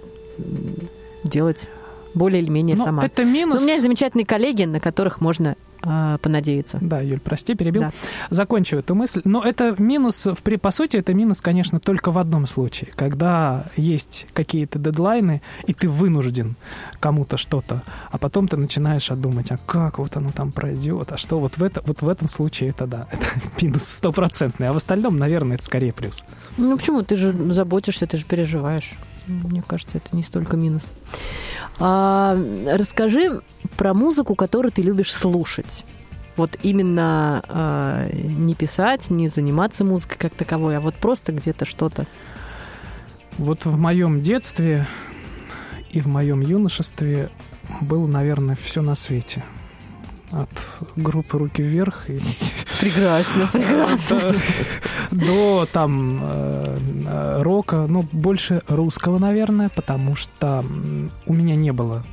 делать 1.23 1.69
более 2.13 2.41
или 2.41 2.49
менее 2.49 2.75
Ну, 2.77 2.85
сама. 2.85 3.03
это 3.05 3.23
Но 3.23 3.31
минус. 3.31 3.59
у 3.59 3.63
меня 3.63 3.73
есть 3.73 3.83
замечательные 3.83 4.25
коллеги, 4.25 4.63
на 4.63 4.79
которых 4.79 5.21
можно 5.21 5.55
а, 5.83 6.19
понадеяться. 6.19 6.77
Да, 6.79 7.01
Юль, 7.01 7.19
прости, 7.19 7.55
перебил. 7.55 7.81
Да. 7.81 7.91
Закончу 8.29 8.77
эту 8.77 8.93
мысль. 8.93 9.21
Но 9.25 9.41
это 9.41 9.73
минус, 9.79 10.27
при- 10.43 10.57
по 10.57 10.69
сути, 10.69 10.97
это 10.97 11.13
минус, 11.15 11.41
конечно, 11.41 11.79
только 11.79 12.11
в 12.11 12.19
одном 12.19 12.45
случае. 12.45 12.91
Когда 12.95 13.65
есть 13.75 14.27
какие-то 14.33 14.77
дедлайны, 14.77 15.41
и 15.65 15.73
ты 15.73 15.89
вынужден 15.89 16.55
кому-то 16.99 17.37
что-то, 17.37 17.81
а 18.11 18.19
потом 18.19 18.47
ты 18.47 18.57
начинаешь 18.57 19.07
думать, 19.07 19.49
а 19.51 19.57
как 19.65 19.97
вот 19.97 20.15
оно 20.17 20.29
там 20.31 20.51
пройдет, 20.51 21.11
а 21.13 21.17
что 21.17 21.39
вот 21.39 21.57
в, 21.57 21.63
это, 21.63 21.81
вот 21.87 22.03
в 22.03 22.07
этом 22.07 22.27
случае 22.27 22.69
это 22.69 22.85
да, 22.85 23.07
это 23.11 23.25
минус 23.65 23.81
стопроцентный, 23.83 24.67
а 24.69 24.73
в 24.73 24.77
остальном, 24.77 25.17
наверное, 25.17 25.55
это 25.55 25.65
скорее 25.65 25.93
плюс. 25.93 26.23
Ну 26.57 26.77
почему? 26.77 27.01
Ты 27.01 27.15
же 27.15 27.33
заботишься, 27.53 28.05
ты 28.05 28.17
же 28.17 28.25
переживаешь. 28.25 28.91
Мне 29.27 29.63
кажется, 29.65 29.97
это 29.97 30.15
не 30.15 30.23
столько 30.23 30.57
минус. 30.57 30.91
А, 31.79 32.37
расскажи 32.67 33.41
про 33.77 33.93
музыку, 33.93 34.35
которую 34.35 34.71
ты 34.71 34.81
любишь 34.81 35.13
слушать. 35.13 35.85
Вот 36.35 36.57
именно 36.63 37.43
а, 37.47 38.09
не 38.11 38.55
писать, 38.55 39.09
не 39.09 39.29
заниматься 39.29 39.83
музыкой 39.83 40.17
как 40.17 40.33
таковой, 40.33 40.77
а 40.77 40.81
вот 40.81 40.95
просто 40.95 41.31
где-то 41.31 41.65
что-то. 41.65 42.07
Вот 43.37 43.65
в 43.65 43.77
моем 43.77 44.21
детстве 44.21 44.87
и 45.91 46.01
в 46.01 46.07
моем 46.07 46.41
юношестве 46.41 47.29
было, 47.81 48.07
наверное, 48.07 48.57
все 48.61 48.81
на 48.81 48.95
свете. 48.95 49.43
От 50.31 50.49
группы 50.95 51.37
«Руки 51.37 51.61
вверх» 51.61 52.09
и 52.09 52.19
Прекрасно, 52.79 53.47
прекрасно. 53.53 54.33
до, 55.11 55.67
там 55.71 56.19
э, 56.23 56.77
э, 57.05 57.41
рока, 57.43 57.85
ну, 57.87 58.03
больше 58.11 58.61
русского, 58.67 59.19
наверное, 59.19 59.69
потому 59.69 60.15
что 60.15 60.65
у 61.27 61.33
меня 61.33 61.55
не 61.55 61.71
было 61.71 62.03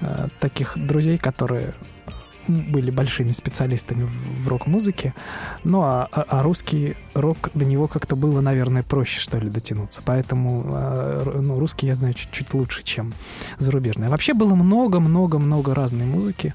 э, 0.00 0.26
таких 0.38 0.76
друзей, 0.76 1.16
которые 1.18 1.72
были 2.48 2.90
большими 2.90 3.32
специалистами 3.32 4.06
в, 4.42 4.48
рок-музыке. 4.48 5.14
Ну, 5.64 5.80
а, 5.82 6.08
а- 6.12 6.26
а 6.28 6.42
русский 6.42 6.94
рок, 7.14 7.50
до 7.54 7.64
него 7.64 7.88
как-то 7.88 8.14
было, 8.16 8.40
наверное, 8.40 8.82
проще, 8.82 9.18
что 9.18 9.38
ли, 9.38 9.48
дотянуться. 9.48 10.00
Поэтому 10.04 10.62
ну, 11.34 11.58
русский 11.58 11.86
я 11.88 11.94
знаю 11.96 12.14
чуть-чуть 12.14 12.54
лучше, 12.54 12.84
чем 12.84 13.14
зарубежный. 13.58 14.06
А 14.06 14.10
вообще 14.10 14.32
было 14.32 14.54
много-много-много 14.54 15.74
разной 15.74 16.06
музыки. 16.06 16.54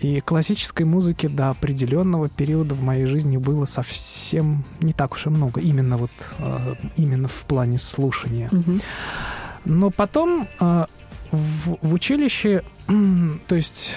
И 0.00 0.20
классической 0.20 0.84
музыки 0.84 1.26
до 1.26 1.50
определенного 1.50 2.28
периода 2.28 2.74
в 2.74 2.82
моей 2.82 3.06
жизни 3.06 3.38
было 3.38 3.64
совсем 3.64 4.64
не 4.80 4.92
так 4.92 5.12
уж 5.12 5.26
и 5.26 5.30
много. 5.30 5.60
Именно 5.60 5.96
вот 5.96 6.10
э, 6.38 6.74
именно 6.96 7.28
в 7.28 7.42
плане 7.44 7.78
слушания. 7.78 8.50
Но 9.64 9.90
потом 9.90 10.48
э, 10.60 10.86
в, 11.30 11.78
в 11.80 11.94
училище, 11.94 12.62
то 13.46 13.54
есть 13.54 13.94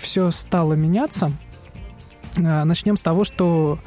все 0.00 0.30
стало 0.30 0.74
меняться. 0.74 1.32
Э, 2.36 2.64
Начнем 2.64 2.98
с 2.98 3.02
того, 3.02 3.24
что 3.24 3.78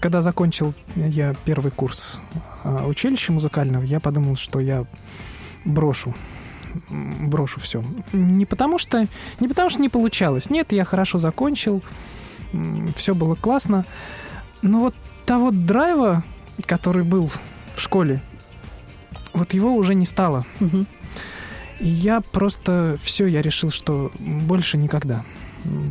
когда 0.00 0.20
закончил 0.20 0.74
я 0.94 1.34
первый 1.44 1.72
курс 1.72 2.20
училища 2.64 3.32
музыкального, 3.32 3.82
я 3.82 3.98
подумал, 3.98 4.36
что 4.36 4.60
я 4.60 4.84
брошу 5.64 6.14
брошу 6.90 7.60
все. 7.60 7.82
Не 8.12 8.46
потому 8.46 8.78
что 8.78 9.06
не 9.40 9.48
потому 9.48 9.70
что 9.70 9.80
не 9.80 9.88
получалось. 9.88 10.50
Нет, 10.50 10.72
я 10.72 10.84
хорошо 10.84 11.18
закончил, 11.18 11.82
все 12.96 13.14
было 13.14 13.34
классно. 13.34 13.84
Но 14.62 14.80
вот 14.80 14.94
того 15.26 15.50
драйва, 15.50 16.24
который 16.66 17.04
был 17.04 17.30
в 17.74 17.80
школе, 17.80 18.22
вот 19.32 19.52
его 19.54 19.74
уже 19.74 19.94
не 19.94 20.04
стало. 20.04 20.46
Мгм. 20.60 20.86
И 21.80 21.88
я 21.88 22.20
просто 22.20 22.96
все, 23.02 23.26
я 23.26 23.42
решил, 23.42 23.70
что 23.70 24.10
больше 24.18 24.78
никогда. 24.78 25.24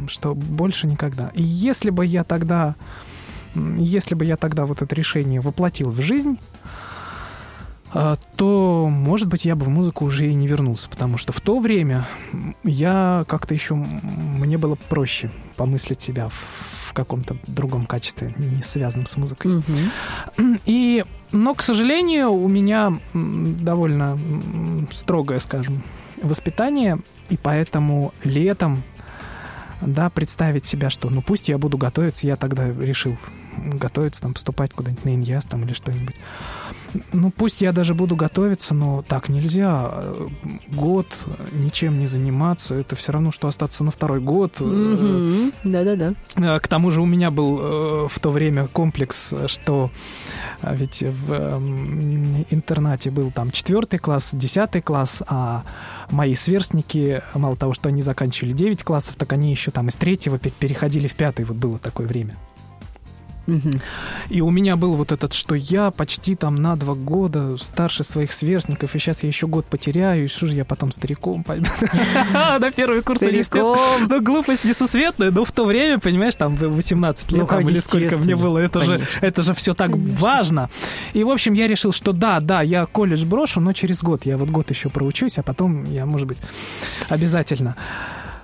Что 0.08 0.34
больше 0.34 0.88
никогда. 0.88 1.32
И 1.34 1.44
если 1.44 1.90
бы 1.90 2.06
я 2.06 2.24
тогда, 2.24 2.76
если 3.56 4.16
бы 4.16 4.24
я 4.24 4.38
тогда 4.38 4.66
вот 4.66 4.82
это 4.82 4.96
решение 4.96 5.42
воплотил 5.42 5.90
в 5.92 6.02
жизнь, 6.02 6.40
то, 8.36 8.88
может 8.90 9.28
быть, 9.28 9.46
я 9.46 9.56
бы 9.56 9.66
в 9.66 9.70
музыку 9.70 10.06
уже 10.06 10.28
и 10.28 10.34
не 10.34 10.48
вернулся, 10.48 10.90
потому 10.90 11.18
что 11.18 11.32
в 11.32 11.40
то 11.42 11.60
время 11.60 12.08
я 12.64 13.24
как-то 13.28 13.54
еще, 13.54 13.76
мне 13.76 14.58
было 14.58 14.76
проще 14.90 15.30
помыслить 15.56 16.02
себя 16.02 16.30
в, 16.30 16.94
каком-то 16.94 17.38
другом 17.48 17.88
качестве, 17.88 18.36
не 18.38 18.62
связанном 18.62 19.08
с 19.08 19.18
музыкой. 19.18 19.64
Мгм. 20.38 20.60
И, 20.66 21.04
но, 21.32 21.56
к 21.56 21.64
сожалению, 21.64 22.32
у 22.32 22.48
меня 22.48 23.00
довольно 23.14 24.18
строгое, 24.92 25.40
скажем, 25.40 25.82
воспитание, 26.22 27.00
и 27.30 27.38
поэтому 27.38 28.14
летом, 28.24 28.84
да, 29.82 30.12
представить 30.12 30.68
себя, 30.68 30.92
что, 30.92 31.10
ну, 31.10 31.24
пусть 31.24 31.50
я 31.50 31.58
буду 31.58 31.80
готовиться, 31.80 32.28
я 32.28 32.36
тогда 32.36 32.68
решил 32.68 33.18
готовиться, 33.58 34.22
там, 34.22 34.34
поступать 34.34 34.72
куда-нибудь 34.72 35.06
на 35.06 35.16
иньяс 35.16 35.46
там 35.46 35.64
или 35.64 35.74
что-нибудь. 35.74 36.16
Ну, 37.12 37.32
пусть 37.32 37.62
я 37.62 37.72
даже 37.72 37.94
буду 37.94 38.16
готовиться, 38.16 38.74
но 38.74 39.04
так 39.08 39.30
нельзя. 39.30 40.04
Год 40.68 41.08
ничем 41.52 41.98
не 42.00 42.08
заниматься, 42.08 42.76
это 42.76 42.96
все 42.96 43.12
равно, 43.12 43.32
что 43.32 43.48
остаться 43.48 43.84
на 43.84 43.92
второй 43.92 44.20
год. 44.20 44.54
Да-да-да. 45.64 46.14
Э, 46.36 46.60
К 46.60 46.68
тому 46.68 46.92
же 46.92 47.02
у 47.02 47.06
меня 47.06 47.32
был 47.32 47.60
э, 47.60 48.08
в 48.10 48.20
то 48.20 48.32
время 48.32 48.68
комплекс, 48.68 49.34
что 49.48 49.92
э, 50.62 50.76
ведь 50.76 51.02
в 51.04 51.32
эм, 51.32 52.46
интернате 52.50 53.12
был 53.12 53.32
там 53.32 53.52
четвертый 53.52 54.00
класс, 54.00 54.32
десятый 54.34 54.82
класс, 54.82 55.24
а 55.28 55.64
мои 56.12 56.36
сверстники, 56.36 57.22
мало 57.34 57.56
того, 57.56 57.74
что 57.74 57.90
они 57.90 58.02
заканчивали 58.02 58.54
9 58.54 58.84
классов, 58.84 59.16
так 59.16 59.34
они 59.34 59.52
еще 59.52 59.72
там 59.72 59.88
из 59.88 59.96
третьего 59.96 60.38
пе- 60.38 60.52
переходили 60.52 61.08
в 61.08 61.16
пятый, 61.16 61.46
вот 61.46 61.58
было 61.58 61.80
такое 61.80 62.08
время. 62.08 62.36
И 64.30 64.42
у 64.42 64.50
меня 64.50 64.76
был 64.76 64.94
вот 64.94 65.12
этот, 65.12 65.34
что 65.34 65.56
я 65.56 65.92
почти 65.92 66.36
там 66.36 66.56
на 66.56 66.76
два 66.76 66.96
года 66.96 67.58
старше 67.58 68.04
своих 68.04 68.32
сверстников, 68.32 68.96
и 68.96 69.00
сейчас 69.00 69.24
я 69.24 69.28
еще 69.30 69.48
год 69.48 69.66
потеряю, 69.66 70.26
и 70.26 70.28
что 70.28 70.48
же 70.48 70.56
я 70.56 70.66
потом 70.66 70.92
стариком 70.92 71.44
пойду 71.44 71.70
на 72.34 72.72
первый 72.72 73.02
курс 73.02 73.22
университета. 73.22 73.76
Ну, 74.08 74.22
глупость 74.22 74.66
несусветная, 74.66 75.32
но 75.32 75.46
в 75.46 75.52
то 75.52 75.66
время, 75.66 76.00
понимаешь, 76.00 76.36
там 76.36 76.56
18 76.56 77.32
лет, 77.32 77.50
ну, 77.50 77.60
или 77.60 77.80
сколько 77.80 78.18
мне 78.18 78.36
было, 78.36 78.58
это 78.58 78.82
же, 78.82 79.02
это 79.22 79.44
же 79.44 79.54
все 79.54 79.74
так 79.74 79.92
важно. 79.94 80.70
И, 81.14 81.24
в 81.24 81.30
общем, 81.30 81.54
я 81.54 81.68
решил, 81.68 81.92
что 81.92 82.14
да, 82.14 82.40
да, 82.40 82.62
я 82.62 82.86
колледж 82.86 83.26
брошу, 83.26 83.60
но 83.60 83.74
через 83.74 84.02
год. 84.02 84.26
Я 84.26 84.38
вот 84.38 84.50
год 84.50 84.70
еще 84.70 84.90
проучусь, 84.90 85.38
а 85.38 85.44
потом 85.44 85.86
я, 85.86 86.06
может 86.06 86.28
быть, 86.28 86.42
обязательно. 87.10 87.76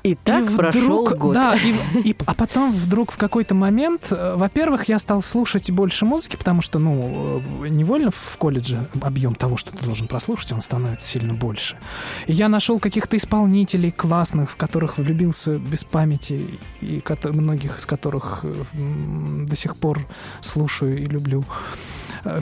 И 0.09 0.15
так 0.15 0.49
и 0.49 0.55
прошел 0.55 1.03
вдруг, 1.03 1.17
год. 1.19 1.33
Да, 1.33 1.55
и, 1.55 1.75
и, 2.09 2.15
а 2.25 2.33
потом 2.33 2.71
вдруг 2.71 3.11
в 3.11 3.17
какой-то 3.17 3.53
момент, 3.53 4.07
э, 4.09 4.35
во-первых, 4.35 4.89
я 4.89 4.97
стал 4.97 5.21
слушать 5.21 5.69
больше 5.69 6.05
музыки, 6.05 6.35
потому 6.35 6.63
что, 6.63 6.79
ну, 6.79 7.43
э, 7.63 7.67
невольно 7.67 8.09
в 8.09 8.37
колледже 8.37 8.87
объем 9.01 9.35
того, 9.35 9.55
что 9.55 9.71
ты 9.71 9.83
должен 9.83 10.07
прослушать, 10.07 10.51
он 10.51 10.61
становится 10.61 11.07
сильно 11.07 11.35
больше. 11.35 11.77
И 12.25 12.33
я 12.33 12.49
нашел 12.49 12.79
каких-то 12.79 13.17
исполнителей 13.17 13.91
классных, 13.91 14.51
в 14.51 14.55
которых 14.55 14.97
влюбился 14.97 15.59
без 15.59 15.83
памяти, 15.83 16.59
и 16.81 17.03
многих 17.25 17.77
из 17.77 17.85
которых 17.85 18.39
э, 18.43 19.45
до 19.45 19.55
сих 19.55 19.75
пор 19.75 20.07
слушаю 20.41 21.03
и 21.03 21.05
люблю 21.05 21.43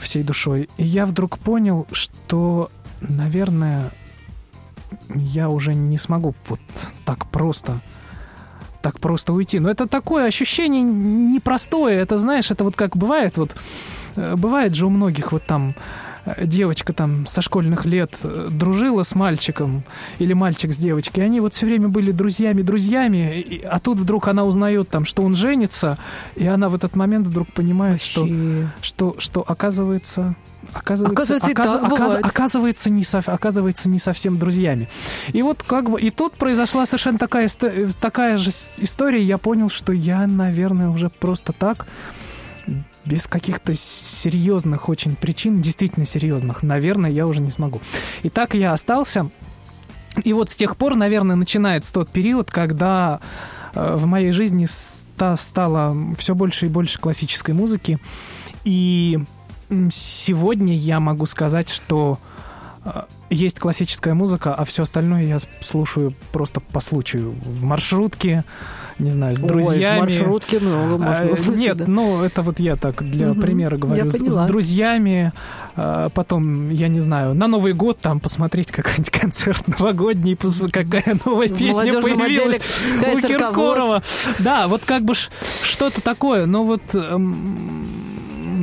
всей 0.00 0.22
душой. 0.22 0.68
И 0.78 0.84
я 0.84 1.04
вдруг 1.04 1.38
понял, 1.38 1.86
что, 1.92 2.70
наверное, 3.00 3.92
я 5.14 5.48
уже 5.48 5.74
не 5.74 5.98
смогу 5.98 6.34
вот 6.48 6.60
так 7.04 7.26
просто 7.26 7.80
так 8.80 9.00
просто 9.00 9.32
уйти. 9.32 9.58
Но 9.58 9.70
это 9.70 9.86
такое 9.86 10.26
ощущение 10.26 10.82
непростое. 10.82 11.98
Это, 11.98 12.18
знаешь, 12.18 12.50
это 12.50 12.64
вот 12.64 12.76
как 12.76 12.96
бывает, 12.96 13.36
вот 13.36 13.54
э, 14.16 14.36
бывает 14.36 14.74
же 14.74 14.86
у 14.86 14.90
многих 14.90 15.32
вот 15.32 15.44
там 15.44 15.74
э, 16.24 16.46
девочка 16.46 16.92
там 16.92 17.26
со 17.26 17.42
школьных 17.42 17.84
лет 17.84 18.16
э, 18.22 18.48
дружила 18.50 19.02
с 19.02 19.14
мальчиком 19.14 19.82
или 20.18 20.32
мальчик 20.32 20.72
с 20.72 20.78
девочкой, 20.78 21.24
и 21.24 21.26
они 21.26 21.40
вот 21.40 21.54
все 21.54 21.66
время 21.66 21.88
были 21.88 22.12
друзьями-друзьями, 22.12 23.62
а 23.68 23.78
тут 23.80 23.98
вдруг 23.98 24.28
она 24.28 24.44
узнает 24.44 24.88
там, 24.88 25.04
что 25.04 25.22
он 25.22 25.34
женится, 25.34 25.98
и 26.36 26.46
она 26.46 26.68
в 26.68 26.74
этот 26.74 26.94
момент 26.94 27.26
вдруг 27.26 27.52
понимает, 27.52 28.00
что, 28.00 28.28
что, 28.80 29.16
что 29.18 29.44
оказывается 29.46 30.36
оказывается, 30.72 31.36
оказывается, 31.36 31.78
оказ, 31.78 31.92
оказ, 31.92 32.18
оказывается, 32.22 32.90
не 32.90 33.04
со, 33.04 33.18
оказывается 33.18 33.88
не 33.88 33.98
совсем 33.98 34.38
друзьями. 34.38 34.88
И 35.32 35.42
вот 35.42 35.62
как 35.62 35.90
бы 35.90 36.00
и 36.00 36.10
тут 36.10 36.34
произошла 36.34 36.86
совершенно 36.86 37.18
такая, 37.18 37.48
такая 38.00 38.36
же 38.36 38.50
история. 38.50 39.22
Я 39.22 39.38
понял, 39.38 39.68
что 39.68 39.92
я, 39.92 40.26
наверное, 40.26 40.88
уже 40.88 41.10
просто 41.10 41.52
так 41.52 41.86
без 43.04 43.26
каких-то 43.26 43.72
серьезных 43.74 44.88
очень 44.88 45.16
причин, 45.16 45.60
действительно 45.62 46.04
серьезных, 46.04 46.62
наверное, 46.62 47.10
я 47.10 47.26
уже 47.26 47.40
не 47.40 47.50
смогу. 47.50 47.80
И 48.22 48.28
так 48.28 48.54
я 48.54 48.72
остался. 48.72 49.30
И 50.24 50.32
вот 50.32 50.50
с 50.50 50.56
тех 50.56 50.76
пор, 50.76 50.94
наверное, 50.94 51.36
начинается 51.36 51.92
тот 51.92 52.10
период, 52.10 52.50
когда 52.50 53.20
э, 53.74 53.94
в 53.96 54.04
моей 54.06 54.32
жизни 54.32 54.66
стало 54.66 55.96
все 56.18 56.34
больше 56.34 56.66
и 56.66 56.68
больше 56.68 56.98
классической 56.98 57.54
музыки. 57.54 57.98
И 58.64 59.18
сегодня 59.90 60.74
я 60.74 61.00
могу 61.00 61.26
сказать, 61.26 61.68
что 61.68 62.18
э, 62.84 63.02
есть 63.30 63.58
классическая 63.58 64.14
музыка, 64.14 64.54
а 64.54 64.64
все 64.64 64.82
остальное 64.82 65.24
я 65.24 65.38
слушаю 65.60 66.14
просто 66.32 66.60
по 66.60 66.80
случаю. 66.80 67.34
В 67.44 67.62
маршрутке, 67.64 68.44
не 68.98 69.10
знаю, 69.10 69.36
с 69.36 69.40
друзьями. 69.40 70.00
Ой, 70.00 70.06
в 70.06 70.10
маршрутке 70.10 70.58
много 70.60 70.98
можно 70.98 71.26
а, 71.26 71.32
услышать. 71.32 71.60
Нет, 71.60 71.76
да. 71.76 71.84
ну 71.86 72.22
это 72.22 72.42
вот 72.42 72.58
я 72.60 72.76
так 72.76 73.02
для 73.02 73.32
угу, 73.32 73.40
примера 73.40 73.76
говорю. 73.76 74.10
С, 74.10 74.16
с 74.18 74.42
друзьями, 74.44 75.32
а, 75.76 76.08
потом, 76.08 76.70
я 76.70 76.88
не 76.88 77.00
знаю, 77.00 77.34
на 77.34 77.46
Новый 77.46 77.74
год 77.74 78.00
там 78.00 78.20
посмотреть 78.20 78.72
какой-нибудь 78.72 79.10
концерт 79.20 79.66
новогодний, 79.68 80.36
какая 80.36 81.18
новая 81.24 81.48
песня 81.48 82.00
появилась 82.00 82.62
у 83.14 83.20
Киркорова. 83.20 84.02
Да, 84.38 84.68
вот 84.68 84.82
как 84.84 85.04
бы 85.04 85.14
что-то 85.14 86.00
такое, 86.00 86.46
но 86.46 86.64
вот 86.64 86.82
эм, 86.94 87.86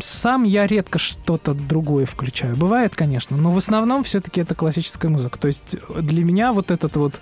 сам 0.02 0.44
я 0.44 0.68
редко 0.68 1.00
что-то 1.00 1.54
другое 1.54 2.06
включаю. 2.06 2.56
Бывает, 2.56 2.96
конечно, 2.96 3.38
но 3.38 3.52
в 3.52 3.58
основном 3.58 4.04
все-таки 4.04 4.42
это 4.42 4.56
классическая 4.56 5.10
музыка. 5.10 5.40
То 5.40 5.48
есть 5.48 5.78
для 6.00 6.24
меня 6.24 6.54
вот 6.54 6.72
этот 6.72 6.96
вот 6.96 7.20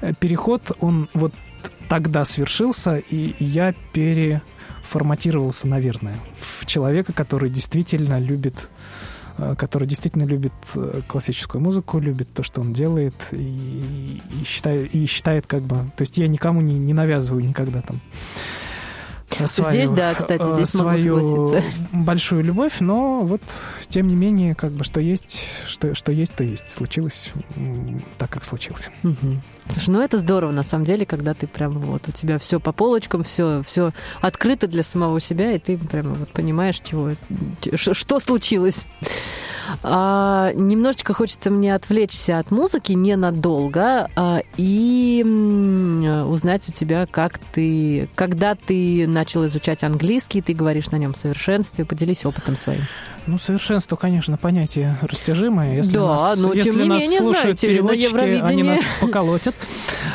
э, 0.00 0.12
переход, 0.18 0.72
он 0.80 1.08
вот 1.14 1.32
тогда 1.88 2.24
свершился, 2.24 2.96
и 2.96 3.34
я 3.38 3.74
переформатировался, 3.92 5.68
наверное, 5.68 6.16
в 6.40 6.66
человека, 6.66 7.12
который 7.12 7.50
действительно 7.50 8.18
любит 8.18 8.70
э, 9.38 9.54
который 9.56 9.86
действительно 9.86 10.24
любит 10.24 10.52
э, 10.74 11.02
классическую 11.06 11.60
музыку, 11.60 11.98
любит 11.98 12.32
то, 12.32 12.42
что 12.42 12.60
он 12.60 12.72
делает, 12.72 13.14
и, 13.32 14.20
и, 14.40 14.44
считает, 14.44 14.94
и 14.94 15.06
считает 15.06 15.46
как 15.46 15.62
бы... 15.62 15.76
То 15.96 16.02
есть 16.02 16.16
я 16.18 16.28
никому 16.28 16.60
не, 16.60 16.78
не 16.78 16.94
навязываю 16.94 17.44
никогда 17.44 17.82
там 17.82 18.00
свою, 19.46 19.70
здесь, 19.70 19.90
да, 19.90 20.14
кстати, 20.14 20.50
здесь 20.50 20.68
свою 20.68 21.16
могу 21.16 21.46
согласиться. 21.46 21.78
большую 21.92 22.44
любовь, 22.44 22.80
но 22.80 23.20
вот, 23.20 23.42
тем 23.88 24.08
не 24.08 24.14
менее, 24.14 24.54
как 24.54 24.72
бы, 24.72 24.84
что 24.84 25.00
есть, 25.00 25.44
что, 25.66 25.94
что 25.94 26.12
есть, 26.12 26.34
то 26.34 26.44
есть. 26.44 26.70
Случилось 26.70 27.32
так, 28.18 28.30
как 28.30 28.44
случилось. 28.44 28.90
Угу. 29.02 29.40
Слушай, 29.68 29.90
ну 29.90 30.00
это 30.00 30.18
здорово, 30.18 30.50
на 30.50 30.62
самом 30.62 30.84
деле, 30.84 31.06
когда 31.06 31.34
ты 31.34 31.46
прям 31.46 31.74
вот, 31.74 32.08
у 32.08 32.12
тебя 32.12 32.38
все 32.38 32.58
по 32.58 32.72
полочкам, 32.72 33.22
все, 33.22 33.62
все 33.64 33.92
открыто 34.20 34.66
для 34.66 34.82
самого 34.82 35.20
себя, 35.20 35.52
и 35.52 35.58
ты 35.58 35.78
прямо 35.78 36.14
вот 36.14 36.30
понимаешь, 36.30 36.80
чего, 36.82 37.12
что 37.76 38.20
случилось. 38.20 38.86
А, 39.82 40.52
немножечко 40.54 41.14
хочется 41.14 41.50
мне 41.50 41.74
отвлечься 41.74 42.38
от 42.38 42.50
музыки 42.50 42.92
ненадолго 42.92 44.10
а, 44.16 44.42
и 44.56 45.22
узнать 46.26 46.68
у 46.68 46.72
тебя, 46.72 47.06
как 47.06 47.38
ты, 47.38 48.08
когда 48.14 48.54
ты 48.54 49.06
начал 49.22 49.46
изучать 49.46 49.84
английский, 49.84 50.42
ты 50.42 50.52
говоришь 50.52 50.90
на 50.90 50.96
нем 50.96 51.14
в 51.14 51.16
совершенстве, 51.16 51.84
поделись 51.84 52.24
опытом 52.24 52.56
своим. 52.56 52.80
Ну, 53.28 53.38
совершенство, 53.38 53.94
конечно, 53.94 54.36
понятие 54.36 54.98
растяжимое. 55.00 55.76
Если 55.76 55.94
да, 55.94 56.08
нас, 56.08 56.38
но 56.40 56.52
если 56.52 56.70
тем 56.70 56.82
не 56.82 56.88
нас 56.88 57.00
менее, 57.00 57.18
слушают 57.20 57.60
знаете, 57.60 57.68
переводчики, 57.68 58.02
Евровидении... 58.02 58.50
они 58.50 58.62
нас 58.64 58.80
поколотят. 59.00 59.54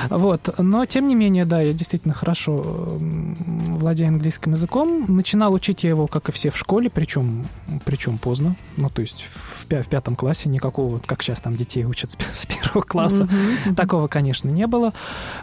Вот. 0.09 0.53
Но, 0.57 0.85
тем 0.85 1.07
не 1.07 1.15
менее, 1.15 1.45
да, 1.45 1.61
я 1.61 1.71
действительно 1.71 2.13
хорошо 2.13 2.97
владею 2.99 4.09
английским 4.09 4.51
языком. 4.51 5.05
Начинал 5.07 5.53
учить 5.53 5.85
я 5.85 5.91
его, 5.91 6.07
как 6.07 6.27
и 6.27 6.31
все, 6.33 6.51
в 6.51 6.57
школе, 6.57 6.89
причем, 6.89 7.47
причем 7.85 8.17
поздно. 8.17 8.57
Ну, 8.75 8.89
то 8.89 9.01
есть 9.01 9.25
в, 9.69 9.73
в 9.73 9.87
пятом 9.87 10.17
классе 10.17 10.49
никакого, 10.49 10.99
как 10.99 11.23
сейчас 11.23 11.39
там 11.39 11.55
детей 11.55 11.85
учат 11.85 12.11
с, 12.11 12.17
с 12.41 12.45
первого 12.45 12.81
класса. 12.81 13.23
Mm-hmm. 13.23 13.75
Такого, 13.75 14.09
конечно, 14.09 14.49
не 14.49 14.67
было. 14.67 14.91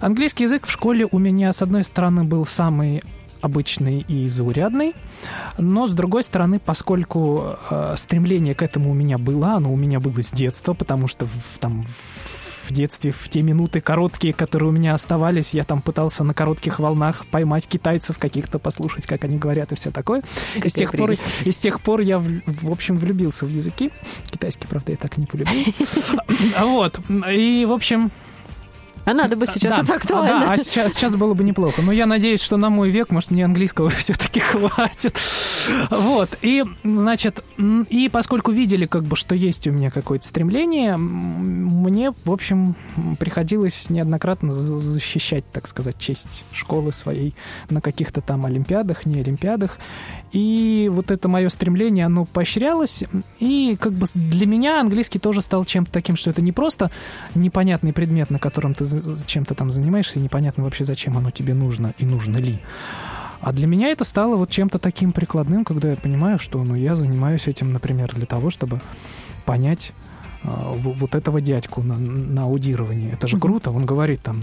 Английский 0.03 0.45
язык 0.45 0.67
в 0.67 0.71
школе 0.71 1.09
у 1.11 1.19
меня, 1.19 1.51
с 1.55 1.63
одной 1.63 1.83
стороны, 1.83 2.25
был 2.25 2.45
самый 2.45 3.03
обычный 3.45 4.01
и 4.09 4.29
заурядный. 4.29 4.95
Но, 5.59 5.87
с 5.87 5.93
другой 5.93 6.23
стороны, 6.23 6.59
поскольку 6.59 7.57
э, 7.71 7.95
стремление 7.97 8.55
к 8.55 8.63
этому 8.63 8.91
у 8.91 8.95
меня 8.95 9.19
было, 9.19 9.53
оно 9.53 9.73
у 9.73 9.77
меня 9.77 10.01
было 10.01 10.23
с 10.23 10.31
детства, 10.31 10.73
потому 10.73 11.09
что 11.09 11.27
в, 11.27 11.59
там 11.61 11.85
в 12.65 12.73
детстве, 12.73 13.11
в 13.11 13.29
те 13.29 13.43
минуты 13.43 13.83
короткие, 13.83 14.33
которые 14.33 14.71
у 14.71 14.73
меня 14.73 14.95
оставались, 14.95 15.53
я 15.53 15.65
там 15.65 15.83
пытался 15.83 16.25
на 16.25 16.33
коротких 16.33 16.79
волнах 16.79 17.27
поймать 17.27 17.67
китайцев 17.67 18.19
каких-то, 18.19 18.59
послушать, 18.59 19.07
как 19.07 19.25
они 19.25 19.37
говорят 19.37 19.73
и 19.73 19.75
все 19.75 19.91
такое. 19.91 20.23
и 20.55 20.67
с, 20.67 20.73
тех 20.73 20.93
пор, 20.93 21.11
и 21.11 21.53
с 21.53 21.57
тех 21.57 21.83
пор 21.83 22.01
я, 22.01 22.19
в, 22.19 22.41
в 22.47 22.71
общем, 22.71 22.97
влюбился 22.97 23.45
в 23.45 23.51
языки. 23.51 23.91
Китайский, 24.31 24.67
правда, 24.67 24.93
я 24.93 24.97
так 24.97 25.19
не 25.19 25.27
полюбил. 25.27 25.55
Вот. 26.65 26.99
И, 27.31 27.67
в 27.69 27.73
общем, 27.73 28.11
а 29.05 29.15
надо 29.15 29.37
бы 29.37 29.47
сейчас 29.47 29.77
да, 29.77 29.83
это 29.83 29.95
актуально. 29.95 30.41
Да, 30.41 30.53
а 30.53 30.57
сейчас, 30.57 30.95
сейчас 30.95 31.17
было 31.17 31.35
бы 31.35 31.45
неплохо. 31.45 31.83
Но 31.83 31.93
я 31.93 32.07
надеюсь, 32.07 32.41
что 32.41 32.57
на 32.57 32.71
мой 32.71 32.91
век, 32.91 33.11
может, 33.11 33.31
мне 33.31 33.45
английского 33.45 33.89
все-таки 33.91 34.41
хватит. 34.41 35.19
Вот. 35.91 36.39
И, 36.43 36.65
значит, 36.83 37.45
и 37.59 38.09
поскольку 38.09 38.51
видели, 38.51 38.87
как 38.87 39.05
бы, 39.05 39.17
что 39.17 39.35
есть 39.35 39.67
у 39.67 39.73
меня 39.73 39.91
какое-то 39.91 40.27
стремление, 40.27 40.97
мне, 40.97 42.13
в 42.25 42.33
общем, 42.33 42.77
приходилось 43.19 43.91
неоднократно 43.91 44.53
защищать, 44.53 45.45
так 45.53 45.67
сказать, 45.67 45.99
честь 45.99 46.45
школы 46.53 46.93
своей 46.93 47.35
на 47.71 47.81
каких-то 47.81 48.21
там 48.21 48.47
олимпиадах, 48.47 49.07
не 49.07 49.21
олимпиадах. 49.21 49.79
И 50.35 50.91
вот 50.93 51.13
это 51.13 51.29
мое 51.29 51.49
стремление, 51.49 52.07
оно 52.07 52.25
поощрялось. 52.25 53.05
И 53.39 53.77
как 53.81 53.93
бы 53.93 54.07
для 54.15 54.47
меня 54.47 54.81
английский 54.81 55.21
тоже 55.21 55.43
стал 55.43 55.65
чем-то 55.65 55.93
таким, 55.93 56.17
что 56.17 56.31
это 56.31 56.43
не 56.43 56.51
просто 56.51 56.91
непонятный 57.37 57.93
предмет, 57.93 58.31
на 58.31 58.41
котором 58.41 58.75
ты 58.75 58.85
чем-то 59.27 59.55
там 59.55 59.71
занимаешься, 59.71 60.19
и 60.19 60.23
непонятно 60.23 60.65
вообще, 60.65 60.85
зачем 60.85 61.17
оно 61.17 61.31
тебе 61.31 61.55
нужно 61.55 61.95
и 61.99 62.05
нужно 62.05 62.39
ли. 62.39 62.59
А 63.41 63.53
для 63.53 63.69
меня 63.69 63.91
это 63.91 64.03
стало 64.03 64.35
вот 64.35 64.51
чем-то 64.51 64.81
таким 64.81 65.13
прикладным, 65.13 65.65
когда 65.65 65.91
я 65.91 65.97
понимаю, 65.97 66.41
что 66.41 66.65
ну, 66.65 66.75
я 66.75 66.97
занимаюсь 66.97 67.47
этим, 67.47 67.73
например, 67.73 68.13
для 68.13 68.27
того, 68.27 68.51
чтобы 68.51 68.81
понять 69.45 69.93
вот 70.45 71.15
этого 71.15 71.41
дядьку 71.41 71.83
на, 71.83 71.97
на 71.97 72.45
аудировании. 72.45 73.13
Это 73.13 73.27
же 73.27 73.39
круто. 73.39 73.71
Он 73.71 73.87
говорит 73.87 74.23
там, 74.23 74.41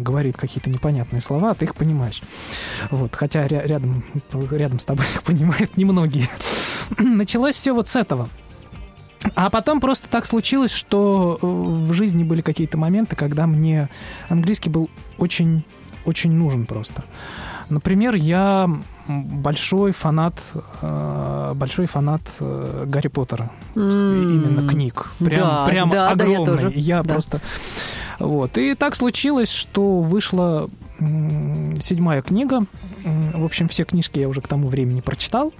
говорит 0.00 0.36
какие-то 0.36 0.70
непонятные 0.70 1.20
слова, 1.20 1.50
а 1.50 1.54
ты 1.54 1.64
их 1.64 1.74
понимаешь. 1.74 2.22
Вот. 2.90 3.14
Хотя 3.14 3.46
рядом, 3.46 4.04
рядом 4.50 4.78
с 4.78 4.84
тобой 4.84 5.06
их 5.14 5.22
понимают 5.22 5.76
немногие. 5.76 6.28
Началось 6.98 7.54
все 7.54 7.72
вот 7.72 7.88
с 7.88 7.96
этого. 7.96 8.28
А 9.34 9.50
потом 9.50 9.80
просто 9.80 10.08
так 10.08 10.26
случилось, 10.26 10.72
что 10.72 11.38
э, 11.40 11.46
в 11.46 11.92
жизни 11.92 12.22
были 12.22 12.40
какие-то 12.40 12.78
моменты, 12.78 13.16
когда 13.16 13.46
мне 13.46 13.88
английский 14.28 14.70
был 14.70 14.88
очень, 15.18 15.64
очень 16.04 16.32
нужен 16.32 16.66
просто. 16.66 17.04
Например, 17.70 18.14
я 18.14 18.70
большой 19.06 19.92
фанат, 19.92 20.40
э, 20.82 21.52
большой 21.54 21.86
фанат 21.86 22.22
э, 22.40 22.84
Гарри 22.86 23.08
Поттера, 23.08 23.50
mm. 23.74 24.22
именно 24.22 24.68
книг, 24.68 25.10
прям, 25.18 25.40
да, 25.40 25.66
прям 25.66 25.90
да, 25.90 26.08
огромный. 26.08 26.34
Да, 26.34 26.40
я, 26.40 26.46
тоже. 26.46 26.72
я 26.74 27.02
да. 27.02 27.12
просто 27.14 27.40
вот 28.18 28.58
и 28.58 28.74
так 28.74 28.96
случилось, 28.96 29.50
что 29.50 30.00
вышла 30.00 30.68
седьмая 30.98 32.22
книга. 32.22 32.64
В 33.04 33.44
общем, 33.44 33.68
все 33.68 33.84
книжки 33.84 34.18
я 34.18 34.28
уже 34.28 34.40
к 34.40 34.48
тому 34.48 34.68
времени 34.68 35.00
прочитал. 35.00 35.52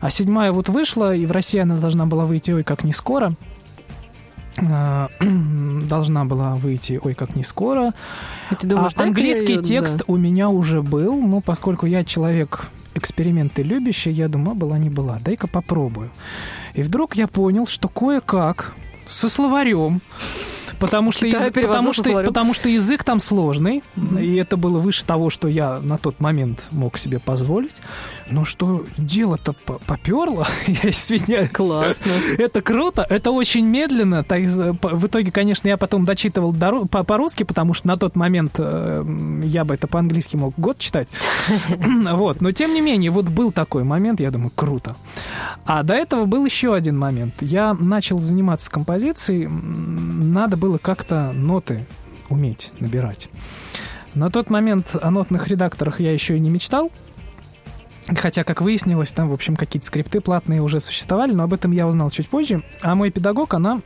А 0.00 0.10
седьмая 0.10 0.52
вот 0.52 0.68
вышла, 0.68 1.14
и 1.14 1.26
в 1.26 1.32
России 1.32 1.58
она 1.58 1.76
должна 1.76 2.06
была 2.06 2.26
выйти, 2.26 2.52
ой, 2.52 2.62
как 2.62 2.84
не 2.84 2.92
скоро. 2.92 3.34
А, 4.58 5.08
должна 5.20 6.24
была 6.24 6.54
выйти, 6.54 7.00
ой, 7.02 7.14
как 7.14 7.36
не 7.36 7.44
скоро. 7.44 7.92
ты 8.58 8.66
думаешь, 8.66 8.92
а 8.96 9.02
английский 9.02 9.54
ее, 9.54 9.62
текст 9.62 9.98
да. 9.98 10.04
у 10.06 10.16
меня 10.16 10.48
уже 10.48 10.82
был, 10.82 11.20
но 11.20 11.40
поскольку 11.40 11.86
я 11.86 12.04
человек 12.04 12.66
эксперименты 12.94 13.62
любящий, 13.62 14.10
я 14.10 14.28
думаю, 14.28 14.54
была 14.54 14.78
не 14.78 14.90
была, 14.90 15.18
дай-ка 15.24 15.48
попробую. 15.48 16.10
И 16.74 16.82
вдруг 16.82 17.16
я 17.16 17.26
понял, 17.26 17.66
что 17.66 17.88
кое-как 17.88 18.74
со 19.06 19.28
словарем 19.28 20.00
Потому 20.78 21.12
что, 21.12 21.26
язык, 21.26 21.54
потому, 21.54 21.92
что, 21.92 22.22
потому 22.24 22.54
что 22.54 22.68
язык 22.68 23.04
там 23.04 23.20
сложный, 23.20 23.82
mm-hmm. 23.96 24.22
и 24.22 24.34
это 24.36 24.56
было 24.56 24.78
выше 24.78 25.04
того, 25.04 25.30
что 25.30 25.48
я 25.48 25.80
на 25.80 25.98
тот 25.98 26.20
момент 26.20 26.68
мог 26.70 26.98
себе 26.98 27.18
позволить. 27.18 27.76
Но 28.26 28.44
что 28.44 28.84
дело-то 28.96 29.52
поперло, 29.52 30.46
я 30.66 30.90
извиняюсь. 30.90 31.50
Классно. 31.50 32.12
Это 32.38 32.62
круто, 32.62 33.06
это 33.08 33.30
очень 33.30 33.66
медленно. 33.66 34.24
В 34.24 35.06
итоге, 35.06 35.30
конечно, 35.30 35.68
я 35.68 35.76
потом 35.76 36.04
дочитывал 36.04 36.54
по-русски, 36.54 37.42
потому 37.42 37.74
что 37.74 37.88
на 37.88 37.96
тот 37.96 38.16
момент 38.16 38.54
э, 38.58 39.04
я 39.44 39.64
бы 39.64 39.74
это 39.74 39.86
по-английски 39.86 40.36
мог 40.36 40.54
год 40.56 40.78
читать. 40.78 41.08
Вот, 42.14 42.40
но 42.40 42.52
тем 42.52 42.72
не 42.72 42.80
менее, 42.80 43.10
вот 43.10 43.26
был 43.26 43.50
такой 43.52 43.84
момент, 43.84 44.20
я 44.20 44.30
думаю, 44.30 44.52
круто. 44.54 44.96
А 45.64 45.82
до 45.82 45.94
этого 45.94 46.24
был 46.24 46.44
еще 46.44 46.74
один 46.74 46.98
момент. 46.98 47.34
Я 47.40 47.74
начал 47.74 48.18
заниматься 48.18 48.70
композицией, 48.70 49.48
надо 49.48 50.56
было 50.56 50.78
как-то 50.78 51.32
ноты 51.32 51.86
уметь 52.28 52.72
набирать. 52.80 53.28
На 54.14 54.30
тот 54.30 54.48
момент 54.48 54.96
о 55.00 55.10
нотных 55.10 55.48
редакторах 55.48 56.00
я 56.00 56.12
еще 56.12 56.36
и 56.36 56.40
не 56.40 56.48
мечтал, 56.48 56.90
Хотя, 58.06 58.44
как 58.44 58.60
выяснилось, 58.60 59.12
там, 59.12 59.28
в 59.28 59.32
общем, 59.32 59.56
какие-то 59.56 59.86
скрипты 59.86 60.20
платные 60.20 60.60
уже 60.60 60.80
существовали, 60.80 61.32
но 61.32 61.44
об 61.44 61.54
этом 61.54 61.72
я 61.72 61.86
узнал 61.86 62.10
чуть 62.10 62.28
позже. 62.28 62.62
А 62.82 62.94
мой 62.94 63.10
педагог, 63.10 63.54
она 63.54 63.80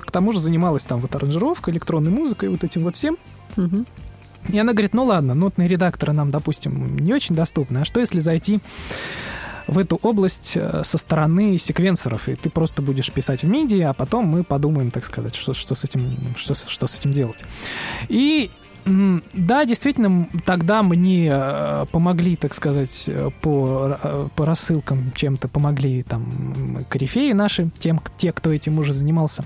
к 0.00 0.10
тому 0.10 0.32
же 0.32 0.40
занималась 0.40 0.84
там 0.84 1.00
вот 1.00 1.14
аранжировкой, 1.14 1.72
электронной 1.72 2.10
музыкой, 2.10 2.50
вот 2.50 2.62
этим 2.64 2.82
вот 2.84 2.96
всем. 2.96 3.16
Угу. 3.56 3.86
И 4.50 4.58
она 4.58 4.72
говорит, 4.72 4.92
ну 4.92 5.04
ладно, 5.04 5.34
нотные 5.34 5.68
редакторы 5.68 6.12
нам, 6.12 6.30
допустим, 6.30 6.96
не 6.96 7.14
очень 7.14 7.34
доступны, 7.34 7.78
а 7.78 7.84
что 7.84 8.00
если 8.00 8.20
зайти 8.20 8.60
в 9.66 9.78
эту 9.78 9.96
область 10.02 10.56
э, 10.56 10.82
со 10.84 10.98
стороны 10.98 11.56
секвенсоров, 11.56 12.28
и 12.28 12.34
ты 12.34 12.50
просто 12.50 12.82
будешь 12.82 13.10
писать 13.12 13.44
в 13.44 13.48
MIDI, 13.48 13.82
а 13.82 13.92
потом 13.94 14.26
мы 14.26 14.42
подумаем, 14.42 14.90
так 14.90 15.04
сказать, 15.04 15.36
что, 15.36 15.54
что, 15.54 15.74
с, 15.74 15.84
этим, 15.84 16.18
что, 16.36 16.54
что 16.54 16.86
с 16.86 16.98
этим 16.98 17.12
делать. 17.12 17.44
И 18.08 18.50
да, 18.84 19.64
действительно, 19.64 20.28
тогда 20.44 20.82
мне 20.82 21.30
э, 21.32 21.86
помогли, 21.92 22.36
так 22.36 22.52
сказать, 22.54 23.08
по, 23.40 23.96
э, 24.02 24.28
по 24.34 24.44
рассылкам 24.44 25.12
чем-то 25.14 25.48
помогли 25.48 26.02
там 26.02 26.84
корифеи 26.88 27.32
наши, 27.32 27.70
тем, 27.78 28.00
те, 28.16 28.32
кто 28.32 28.52
этим 28.52 28.78
уже 28.78 28.92
занимался. 28.92 29.44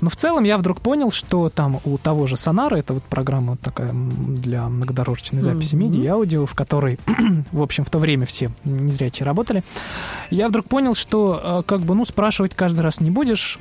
Но 0.00 0.08
в 0.08 0.16
целом 0.16 0.44
я 0.44 0.56
вдруг 0.56 0.80
понял, 0.80 1.10
что 1.10 1.48
там 1.48 1.80
у 1.84 1.98
того 1.98 2.26
же 2.26 2.36
Сонара, 2.36 2.76
это 2.76 2.94
вот 2.94 3.02
программа 3.02 3.56
такая 3.56 3.92
для 3.92 4.68
многодорожечной 4.68 5.40
записи 5.40 5.74
mm-hmm. 5.74 5.90
MIDI 5.90 6.04
и 6.04 6.06
аудио, 6.06 6.46
в 6.46 6.54
которой, 6.54 6.98
в 7.52 7.62
общем, 7.62 7.84
в 7.84 7.90
то 7.90 7.98
время 7.98 8.26
все 8.26 8.52
незрячие 8.64 9.26
работали, 9.26 9.64
я 10.30 10.48
вдруг 10.48 10.66
понял, 10.66 10.94
что 10.94 11.40
э, 11.42 11.62
как 11.66 11.80
бы, 11.80 11.94
ну, 11.94 12.04
спрашивать 12.04 12.54
каждый 12.54 12.80
раз 12.80 13.00
не 13.00 13.10
будешь, 13.10 13.58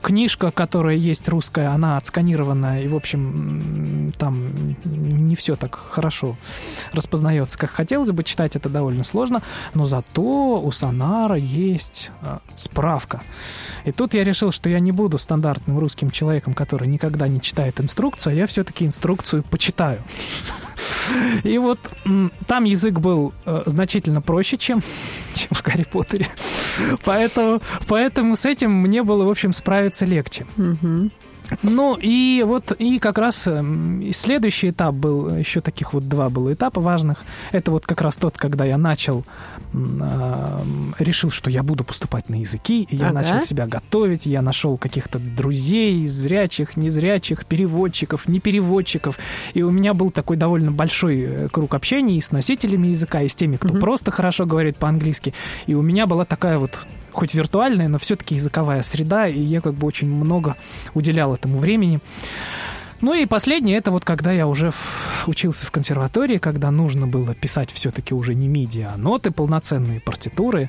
книжка, 0.00 0.50
которая 0.50 0.96
есть 0.96 1.28
русская, 1.28 1.68
она 1.68 1.96
отсканированная, 1.96 2.82
и, 2.82 2.88
в 2.88 2.96
общем, 2.96 4.12
там 4.18 4.76
не 4.84 5.36
все 5.36 5.56
так 5.56 5.74
хорошо 5.74 6.36
распознается, 6.92 7.58
как 7.58 7.70
хотелось 7.70 8.10
бы. 8.10 8.24
Читать 8.24 8.54
это 8.54 8.68
довольно 8.68 9.02
сложно, 9.02 9.42
но 9.74 9.86
зато 9.86 10.60
у 10.60 10.70
Сонара 10.72 11.36
есть 11.36 12.10
э, 12.22 12.38
справка. 12.54 13.22
И 13.84 13.92
тут 13.92 14.14
я 14.14 14.24
решил, 14.24 14.52
что 14.52 14.68
я 14.68 14.78
не 14.78 14.92
буду 14.92 15.18
стандартным 15.18 15.78
русским 15.78 16.10
человеком, 16.10 16.54
который 16.54 16.86
никогда 16.86 17.26
не 17.28 17.40
читает 17.40 17.80
инструкцию, 17.80 18.32
а 18.32 18.34
я 18.34 18.46
все-таки 18.46 18.84
инструкцию 18.84 19.42
почитаю. 19.42 19.98
И 21.42 21.58
вот 21.58 21.78
там 22.46 22.64
язык 22.64 22.98
был 22.98 23.32
э, 23.44 23.62
значительно 23.66 24.20
проще, 24.20 24.56
чем, 24.56 24.80
чем 25.34 25.48
в 25.50 25.62
Гарри 25.62 25.84
Поттере. 25.90 26.26
Поэтому, 27.04 27.60
поэтому 27.88 28.36
с 28.36 28.46
этим 28.46 28.72
мне 28.72 29.02
было, 29.02 29.24
в 29.24 29.30
общем, 29.30 29.52
справиться 29.52 30.04
легче. 30.04 30.46
Угу. 30.56 31.10
Ну 31.62 31.96
и 32.00 32.44
вот 32.46 32.72
и 32.72 32.98
как 32.98 33.18
раз 33.18 33.46
эм, 33.46 34.10
следующий 34.12 34.70
этап 34.70 34.94
был, 34.94 35.36
еще 35.36 35.60
таких 35.60 35.92
вот 35.92 36.08
два 36.08 36.30
было 36.30 36.52
этапа 36.52 36.80
важных. 36.80 37.24
Это 37.52 37.70
вот 37.70 37.86
как 37.86 38.00
раз 38.00 38.16
тот, 38.16 38.36
когда 38.36 38.64
я 38.64 38.78
начал, 38.78 39.24
э, 39.72 40.58
решил, 40.98 41.30
что 41.30 41.50
я 41.50 41.62
буду 41.62 41.84
поступать 41.84 42.28
на 42.28 42.36
языки, 42.36 42.86
и 42.90 42.96
я 42.96 43.08
ага. 43.08 43.22
начал 43.22 43.40
себя 43.40 43.66
готовить, 43.66 44.26
я 44.26 44.42
нашел 44.42 44.76
каких-то 44.76 45.18
друзей, 45.18 46.06
зрячих, 46.06 46.76
незрячих, 46.76 47.46
переводчиков, 47.46 48.28
не 48.28 48.40
переводчиков, 48.40 49.18
и 49.54 49.62
у 49.62 49.70
меня 49.70 49.94
был 49.94 50.10
такой 50.10 50.36
довольно 50.36 50.70
большой 50.70 51.20
э, 51.20 51.48
круг 51.48 51.74
общения 51.74 52.16
и 52.16 52.20
с 52.20 52.30
носителями 52.30 52.88
языка, 52.88 53.22
и 53.22 53.28
с 53.28 53.34
теми, 53.34 53.56
кто 53.56 53.70
угу. 53.70 53.80
просто 53.80 54.10
хорошо 54.10 54.46
говорит 54.46 54.76
по-английски, 54.76 55.34
и 55.66 55.74
у 55.74 55.82
меня 55.82 56.06
была 56.06 56.24
такая 56.24 56.58
вот 56.58 56.86
хоть 57.12 57.34
виртуальная, 57.34 57.88
но 57.88 57.98
все-таки 57.98 58.34
языковая 58.34 58.82
среда, 58.82 59.28
и 59.28 59.40
я 59.40 59.60
как 59.60 59.74
бы 59.74 59.86
очень 59.86 60.08
много 60.08 60.56
уделял 60.94 61.34
этому 61.34 61.58
времени. 61.58 62.00
Ну 63.00 63.14
и 63.14 63.24
последнее, 63.24 63.78
это 63.78 63.90
вот 63.90 64.04
когда 64.04 64.30
я 64.30 64.46
уже 64.46 64.72
учился 65.26 65.64
в 65.64 65.70
консерватории, 65.70 66.38
когда 66.38 66.70
нужно 66.70 67.06
было 67.06 67.34
писать 67.34 67.72
все-таки 67.72 68.14
уже 68.14 68.34
не 68.34 68.48
MIDI, 68.48 68.82
а 68.82 68.98
ноты, 68.98 69.30
полноценные 69.30 70.00
партитуры, 70.00 70.68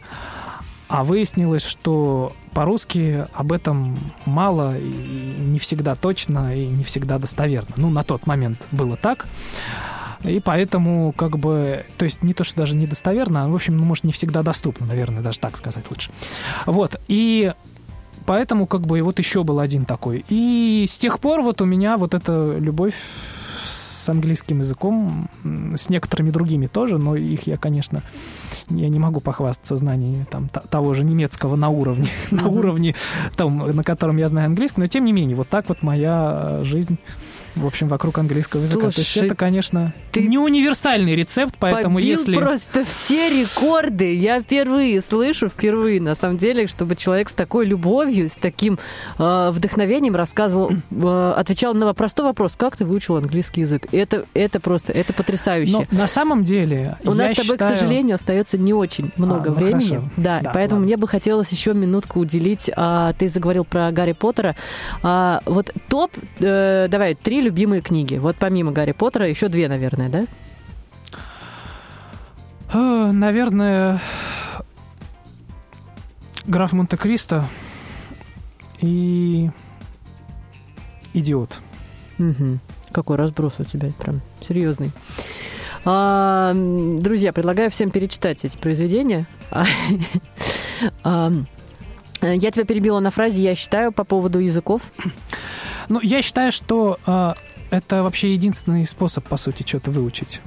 а 0.87 1.03
выяснилось, 1.03 1.65
что 1.65 2.33
по-русски 2.53 3.25
об 3.33 3.51
этом 3.51 3.97
мало 4.25 4.77
и 4.77 4.83
не 5.39 5.59
всегда 5.59 5.95
точно 5.95 6.55
и 6.55 6.67
не 6.67 6.83
всегда 6.83 7.17
достоверно. 7.17 7.73
Ну, 7.77 7.89
на 7.89 8.03
тот 8.03 8.27
момент 8.27 8.65
было 8.71 8.97
так. 8.97 9.27
И 10.23 10.39
поэтому, 10.39 11.11
как 11.13 11.37
бы, 11.37 11.85
то 11.97 12.05
есть 12.05 12.23
не 12.23 12.33
то, 12.33 12.43
что 12.43 12.57
даже 12.57 12.75
недостоверно, 12.75 13.45
а, 13.45 13.47
в 13.47 13.55
общем, 13.55 13.77
ну, 13.77 13.85
может, 13.85 14.03
не 14.03 14.11
всегда 14.11 14.43
доступно, 14.43 14.85
наверное, 14.85 15.21
даже 15.21 15.39
так 15.39 15.57
сказать 15.57 15.85
лучше. 15.89 16.11
Вот, 16.65 16.99
и 17.07 17.53
поэтому, 18.25 18.67
как 18.67 18.81
бы, 18.81 18.99
и 18.99 19.01
вот 19.01 19.19
еще 19.19 19.43
был 19.43 19.59
один 19.59 19.85
такой. 19.85 20.25
И 20.29 20.85
с 20.87 20.97
тех 20.97 21.19
пор 21.19 21.41
вот 21.41 21.61
у 21.61 21.65
меня 21.65 21.97
вот 21.97 22.13
эта 22.13 22.57
любовь 22.57 22.93
с 24.01 24.09
английским 24.09 24.59
языком, 24.59 25.29
с 25.75 25.89
некоторыми 25.89 26.31
другими 26.31 26.65
тоже, 26.65 26.97
но 26.97 27.15
их 27.15 27.45
я, 27.45 27.57
конечно, 27.57 28.01
я 28.69 28.89
не 28.89 28.99
могу 28.99 29.19
похвастаться 29.19 29.77
знаниями 29.77 30.25
там, 30.29 30.49
того 30.49 30.93
же 30.95 31.03
немецкого 31.03 31.55
на 31.55 31.69
уровне, 31.69 32.09
на 32.31 32.47
уровне, 32.47 32.95
там, 33.35 33.57
на 33.75 33.83
котором 33.83 34.17
я 34.17 34.27
знаю 34.27 34.47
английский, 34.47 34.81
но 34.81 34.87
тем 34.87 35.05
не 35.05 35.13
менее, 35.13 35.35
вот 35.35 35.49
так 35.49 35.69
вот 35.69 35.83
моя 35.83 36.61
жизнь 36.63 36.97
в 37.55 37.65
общем, 37.65 37.87
вокруг 37.87 38.17
английского 38.17 38.61
языка. 38.61 38.81
Слушай, 38.81 38.95
То 38.95 39.01
есть 39.01 39.17
это, 39.17 39.35
конечно, 39.35 39.93
ты 40.11 40.23
не 40.23 40.37
универсальный 40.37 41.15
рецепт, 41.15 41.55
поэтому 41.59 41.95
побил 41.95 42.19
если... 42.19 42.33
просто 42.33 42.85
все 42.85 43.29
рекорды. 43.29 44.15
Я 44.15 44.41
впервые 44.41 45.01
слышу, 45.01 45.49
впервые, 45.49 46.01
на 46.01 46.15
самом 46.15 46.37
деле, 46.37 46.67
чтобы 46.67 46.95
человек 46.95 47.29
с 47.29 47.33
такой 47.33 47.65
любовью, 47.65 48.29
с 48.29 48.35
таким 48.35 48.79
э, 49.17 49.49
вдохновением 49.51 50.15
рассказывал, 50.15 50.71
э, 50.71 51.33
отвечал 51.35 51.73
на 51.73 51.93
простой 51.93 52.25
вопрос, 52.25 52.53
как 52.57 52.77
ты 52.77 52.85
выучил 52.85 53.17
английский 53.17 53.61
язык. 53.61 53.87
Это, 53.91 54.25
это 54.33 54.59
просто, 54.59 54.91
это 54.93 55.13
потрясающе. 55.13 55.71
Но 55.71 55.85
на 55.91 56.07
самом 56.07 56.43
деле, 56.43 56.97
У 57.03 57.13
нас 57.13 57.31
с 57.31 57.37
тобой, 57.37 57.53
считаю... 57.53 57.75
к 57.75 57.77
сожалению, 57.77 58.15
остается 58.15 58.57
не 58.57 58.73
очень 58.73 59.11
много 59.17 59.49
а, 59.49 59.53
ну 59.53 59.55
времени. 59.55 59.81
Хорошо. 59.81 60.09
Да, 60.17 60.39
да, 60.41 60.51
поэтому 60.53 60.79
ладно. 60.79 60.85
мне 60.87 60.97
бы 60.97 61.07
хотелось 61.07 61.49
еще 61.49 61.73
минутку 61.73 62.19
уделить. 62.19 62.69
А, 62.75 63.13
ты 63.13 63.27
заговорил 63.27 63.65
про 63.65 63.91
Гарри 63.91 64.13
Поттера. 64.13 64.55
А, 65.03 65.41
вот 65.45 65.71
топ, 65.89 66.11
э, 66.39 66.87
давай, 66.89 67.15
три 67.15 67.40
любимые 67.41 67.81
книги? 67.81 68.15
Вот 68.15 68.35
помимо 68.37 68.71
Гарри 68.71 68.91
Поттера 68.93 69.27
еще 69.27 69.47
две, 69.47 69.67
наверное, 69.67 70.09
да? 70.09 70.25
Э, 72.73 73.11
наверное, 73.11 73.99
граф 76.45 76.73
Монте-Кристо 76.73 77.45
и 78.79 79.49
идиот. 81.13 81.59
Угу. 82.19 82.59
Какой 82.91 83.17
разброс 83.17 83.55
у 83.59 83.63
тебя, 83.63 83.89
прям 83.99 84.21
серьезный. 84.47 84.91
А, 85.83 86.53
друзья, 86.53 87.33
предлагаю 87.33 87.71
всем 87.71 87.91
перечитать 87.91 88.45
эти 88.45 88.57
произведения. 88.57 89.27
А, 91.03 91.31
я 92.23 92.49
тебя 92.49 92.65
перебила 92.65 92.99
на 92.99 93.11
фразе 93.11 93.39
«я 93.43 93.53
считаю» 93.53 93.91
по 93.91 94.03
поводу 94.03 94.39
языков. 94.39 94.81
Ну, 95.89 95.99
я 96.01 96.21
считаю, 96.21 96.51
что 96.51 96.99
э, 97.05 97.33
это 97.71 98.03
вообще 98.03 98.33
единственный 98.33 98.85
способ, 98.85 99.27
по 99.27 99.37
сути, 99.37 99.63
что-то 99.65 99.91
выучить. 99.91 100.41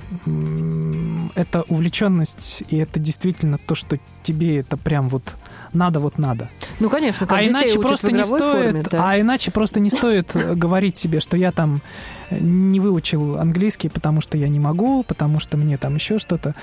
Это 1.35 1.63
увлеченность, 1.63 2.65
и 2.69 2.77
это 2.77 2.99
действительно 2.99 3.59
то, 3.59 3.75
что 3.75 3.99
тебе 4.23 4.59
это 4.59 4.77
прям 4.77 5.09
вот 5.09 5.37
надо, 5.73 6.01
вот 6.01 6.19
надо. 6.19 6.49
Ну, 6.81 6.89
конечно, 6.89 7.27
а 7.29 7.45
иначе 7.45 7.79
просто 7.81 8.13
не 8.13 8.23
стоит, 8.23 8.65
форме, 8.65 8.85
да. 8.91 9.11
А 9.11 9.21
иначе 9.21 9.51
просто 9.51 9.81
не 9.81 9.91
стоит 9.91 10.35
говорить 10.35 10.97
себе, 10.97 11.21
что 11.21 11.37
я 11.37 11.53
там 11.53 11.83
не 12.31 12.81
выучил 12.81 13.39
английский, 13.39 13.89
потому 13.89 14.21
что 14.21 14.39
я 14.39 14.49
не 14.49 14.59
могу, 14.59 15.03
потому 15.03 15.41
что 15.41 15.57
мне 15.57 15.77
там 15.77 15.97
еще 15.97 16.19
что-то. 16.19 16.55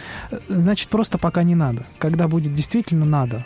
Значит, 0.48 0.90
просто 0.90 1.18
пока 1.18 1.44
не 1.44 1.56
надо. 1.56 1.86
Когда 1.98 2.28
будет 2.28 2.54
действительно 2.54 3.06
надо, 3.06 3.46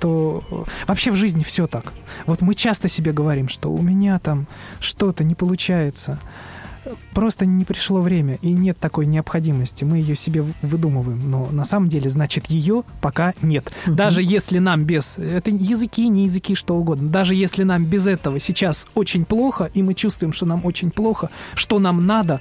то 0.00 0.42
вообще 0.86 1.10
в 1.10 1.16
жизни 1.16 1.42
все 1.42 1.66
так. 1.66 1.92
Вот 2.26 2.40
мы 2.40 2.54
часто 2.54 2.88
себе 2.88 3.12
говорим, 3.12 3.48
что 3.48 3.70
у 3.70 3.82
меня 3.82 4.18
там 4.18 4.46
что-то 4.80 5.22
не 5.22 5.34
получается 5.34 6.18
просто 7.12 7.46
не 7.46 7.64
пришло 7.64 8.00
время, 8.00 8.38
и 8.42 8.50
нет 8.50 8.78
такой 8.78 9.06
необходимости. 9.06 9.84
Мы 9.84 9.98
ее 9.98 10.16
себе 10.16 10.44
выдумываем, 10.62 11.30
но 11.30 11.48
на 11.50 11.64
самом 11.64 11.88
деле, 11.88 12.10
значит, 12.10 12.46
ее 12.46 12.84
пока 13.00 13.34
нет. 13.42 13.72
Угу. 13.86 13.94
Даже 13.94 14.22
если 14.22 14.58
нам 14.58 14.84
без... 14.84 15.18
Это 15.18 15.50
языки, 15.50 16.08
не 16.08 16.24
языки, 16.24 16.54
что 16.54 16.76
угодно. 16.76 17.08
Даже 17.08 17.34
если 17.34 17.64
нам 17.64 17.84
без 17.84 18.06
этого 18.06 18.38
сейчас 18.38 18.86
очень 18.94 19.24
плохо, 19.24 19.70
и 19.74 19.82
мы 19.82 19.94
чувствуем, 19.94 20.32
что 20.32 20.46
нам 20.46 20.64
очень 20.64 20.90
плохо, 20.90 21.30
что 21.54 21.78
нам 21.78 22.04
надо, 22.06 22.40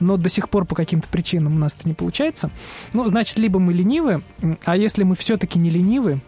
но 0.00 0.16
до 0.16 0.28
сих 0.28 0.48
пор 0.48 0.64
по 0.64 0.74
каким-то 0.74 1.08
причинам 1.08 1.54
у 1.56 1.58
нас 1.58 1.74
это 1.78 1.88
не 1.88 1.94
получается, 1.94 2.50
ну, 2.92 3.06
значит, 3.08 3.38
либо 3.38 3.58
мы 3.58 3.72
ленивы, 3.72 4.22
а 4.64 4.76
если 4.76 5.04
мы 5.04 5.14
все-таки 5.14 5.58
не 5.58 5.70
ленивы, 5.70 6.20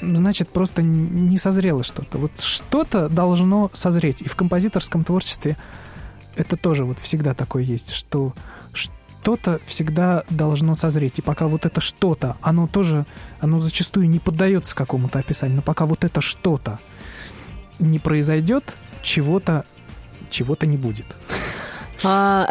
значит, 0.00 0.48
просто 0.48 0.82
не 0.82 1.36
созрело 1.38 1.82
что-то. 1.82 2.18
Вот 2.18 2.40
что-то 2.40 3.08
должно 3.08 3.70
созреть. 3.72 4.22
И 4.22 4.28
в 4.28 4.36
композиторском 4.36 5.04
творчестве 5.04 5.56
это 6.38 6.56
тоже 6.56 6.84
вот 6.84 6.98
всегда 7.00 7.34
такое 7.34 7.64
есть, 7.64 7.90
что 7.90 8.32
что-то 8.72 9.60
всегда 9.66 10.22
должно 10.30 10.74
созреть. 10.74 11.18
И 11.18 11.22
пока 11.22 11.48
вот 11.48 11.66
это 11.66 11.80
что-то, 11.80 12.36
оно 12.40 12.68
тоже, 12.68 13.04
оно 13.40 13.58
зачастую 13.58 14.08
не 14.08 14.20
поддается 14.20 14.76
какому-то 14.76 15.18
описанию, 15.18 15.56
но 15.56 15.62
пока 15.62 15.84
вот 15.84 16.04
это 16.04 16.20
что-то 16.20 16.78
не 17.80 17.98
произойдет, 17.98 18.76
чего-то 19.02 19.64
чего-то 20.30 20.66
не 20.66 20.76
будет. 20.76 21.06
А, 22.04 22.48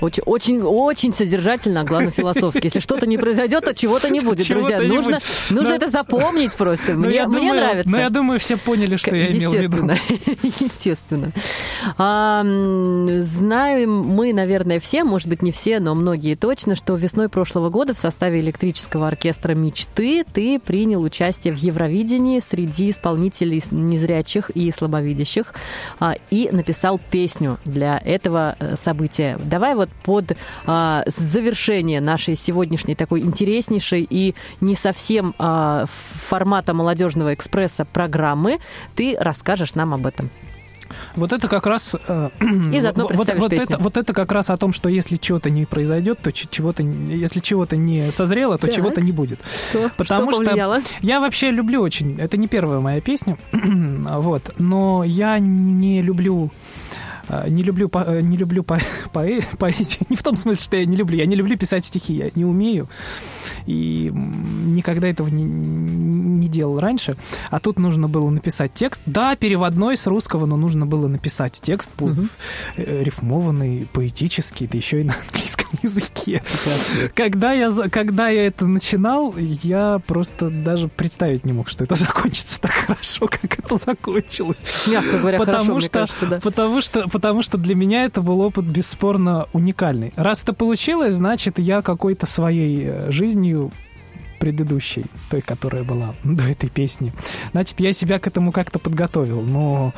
очень, 0.00 0.22
очень, 0.24 0.62
очень 0.62 1.14
содержательно, 1.14 1.80
а 1.80 1.84
главное 1.84 2.10
философски. 2.10 2.64
Если 2.64 2.80
что-то 2.80 3.06
не 3.06 3.18
произойдет, 3.18 3.64
то 3.64 3.74
чего-то 3.74 4.10
не 4.10 4.20
будет, 4.20 4.48
друзья. 4.48 4.80
Нужно, 4.80 5.20
нужно 5.50 5.72
это 5.72 5.90
запомнить 5.90 6.52
просто. 6.54 6.94
Ну, 6.94 7.06
мне, 7.06 7.26
мне 7.26 7.52
нравится. 7.52 7.90
Ну, 7.90 7.98
я 7.98 8.10
думаю, 8.10 8.40
все 8.40 8.56
поняли, 8.56 8.96
что 8.96 9.14
я 9.14 9.30
имел 9.30 9.50
в 9.50 9.54
виду. 9.54 9.90
Естественно. 10.60 11.32
А, 11.96 12.42
знаем 13.20 14.00
мы, 14.00 14.32
наверное, 14.32 14.80
все, 14.80 15.04
может 15.04 15.28
быть, 15.28 15.42
не 15.42 15.52
все, 15.52 15.80
но 15.80 15.94
многие 15.94 16.34
точно, 16.34 16.76
что 16.76 16.94
весной 16.96 17.28
прошлого 17.28 17.68
года 17.68 17.94
в 17.94 17.98
составе 17.98 18.40
электрического 18.40 19.06
оркестра 19.06 19.54
«Мечты» 19.54 20.24
ты 20.32 20.58
принял 20.58 21.02
участие 21.02 21.52
в 21.52 21.56
Евровидении 21.56 22.40
среди 22.40 22.90
исполнителей 22.90 23.62
незрячих 23.70 24.50
и 24.50 24.70
слабовидящих 24.70 25.54
а, 26.00 26.14
и 26.30 26.48
написал 26.50 27.00
песню 27.10 27.58
для 27.64 28.00
этого 28.04 28.56
э, 28.58 28.76
события. 28.76 29.38
Давай 29.44 29.74
вот 29.74 29.83
вот 29.84 29.90
под 30.02 30.36
а, 30.66 31.04
завершение 31.06 32.00
нашей 32.00 32.36
сегодняшней 32.36 32.94
такой 32.94 33.20
интереснейшей 33.20 34.06
и 34.08 34.34
не 34.60 34.74
совсем 34.74 35.34
а, 35.38 35.86
формата 36.28 36.74
молодежного 36.74 37.34
экспресса 37.34 37.84
программы 37.84 38.58
ты 38.94 39.16
расскажешь 39.18 39.74
нам 39.74 39.94
об 39.94 40.06
этом. 40.06 40.30
Вот 41.16 41.32
это 41.32 41.48
как 41.48 41.66
раз... 41.66 41.96
Э, 42.08 42.30
И 42.72 42.80
заодно 42.80 43.08
вот, 43.08 43.16
вот, 43.34 43.52
это, 43.52 43.78
вот 43.78 43.96
это 43.96 44.12
как 44.12 44.30
раз 44.30 44.50
о 44.50 44.56
том, 44.56 44.72
что 44.72 44.88
если 44.88 45.16
чего-то 45.16 45.50
не 45.50 45.64
произойдет, 45.64 46.20
то 46.20 46.30
чего-то... 46.32 46.82
Если 46.82 47.40
чего-то 47.40 47.76
не 47.76 48.12
созрело, 48.12 48.58
то 48.58 48.66
да. 48.66 48.72
чего-то 48.72 49.00
не 49.00 49.10
будет. 49.10 49.40
Что? 49.70 49.90
Потому 49.96 50.32
что, 50.32 50.44
что 50.44 50.82
я 51.00 51.20
вообще 51.20 51.50
люблю 51.50 51.80
очень... 51.80 52.18
Это 52.20 52.36
не 52.36 52.48
первая 52.48 52.80
моя 52.80 53.00
песня, 53.00 53.38
вот, 53.52 54.54
но 54.58 55.02
я 55.04 55.38
не 55.38 56.02
люблю 56.02 56.52
не 57.48 57.62
люблю, 57.62 57.88
по, 57.88 57.98
э, 57.98 58.20
не 58.20 58.36
люблю 58.36 58.62
по, 58.62 58.78
по, 59.12 59.24
поэзию. 59.58 60.06
Не 60.08 60.16
в 60.16 60.22
том 60.22 60.36
смысле, 60.36 60.64
что 60.64 60.76
я 60.76 60.86
не 60.86 60.96
люблю. 60.96 61.16
Я 61.16 61.26
не 61.26 61.34
люблю 61.34 61.56
писать 61.56 61.86
стихи. 61.86 62.14
Я 62.14 62.30
не 62.34 62.44
умею. 62.44 62.88
И 63.66 64.10
никогда 64.12 65.08
этого 65.08 65.28
не, 65.28 65.42
не 65.42 66.48
делал 66.48 66.80
раньше. 66.80 67.16
А 67.50 67.60
тут 67.60 67.78
нужно 67.78 68.08
было 68.08 68.28
написать 68.30 68.72
текст. 68.74 69.02
Да, 69.06 69.36
переводной 69.36 69.96
с 69.96 70.06
русского, 70.06 70.46
но 70.46 70.56
нужно 70.56 70.86
было 70.86 71.08
написать 71.08 71.60
текст 71.62 71.90
угу. 72.00 72.28
рифмованный, 72.76 73.88
поэтический, 73.92 74.66
да 74.66 74.76
еще 74.76 75.00
и 75.00 75.04
на 75.04 75.14
английском 75.14 75.68
языке. 75.82 76.42
Когда 77.14 77.52
я, 77.52 77.70
когда 77.90 78.28
я 78.28 78.46
это 78.46 78.66
начинал, 78.66 79.34
я 79.36 80.00
просто 80.06 80.50
даже 80.50 80.88
представить 80.88 81.44
не 81.44 81.52
мог, 81.52 81.68
что 81.68 81.84
это 81.84 81.94
закончится 81.94 82.60
так 82.60 82.72
хорошо, 82.72 83.26
как 83.26 83.58
это 83.58 83.76
закончилось. 83.76 84.64
Мягко 84.86 85.18
говоря, 85.18 85.38
потому 85.38 85.64
хорошо, 85.64 85.80
что, 85.80 85.90
кажется, 85.90 86.26
да. 86.26 86.40
Потому 86.40 86.80
что, 86.80 87.08
потому 87.14 87.42
что 87.42 87.58
для 87.58 87.76
меня 87.76 88.06
это 88.06 88.22
был 88.22 88.40
опыт 88.40 88.64
бесспорно 88.64 89.46
уникальный. 89.52 90.12
Раз 90.16 90.42
это 90.42 90.52
получилось, 90.52 91.14
значит, 91.14 91.60
я 91.60 91.80
какой-то 91.80 92.26
своей 92.26 92.86
э, 92.86 93.12
жизнью 93.12 93.70
предыдущей, 94.40 95.04
той, 95.30 95.40
которая 95.40 95.84
была 95.84 96.16
до 96.24 96.42
этой 96.42 96.68
песни. 96.68 97.12
Значит, 97.52 97.78
я 97.78 97.92
себя 97.92 98.18
к 98.18 98.26
этому 98.26 98.50
как-то 98.50 98.80
подготовил, 98.80 99.42
но 99.42 99.94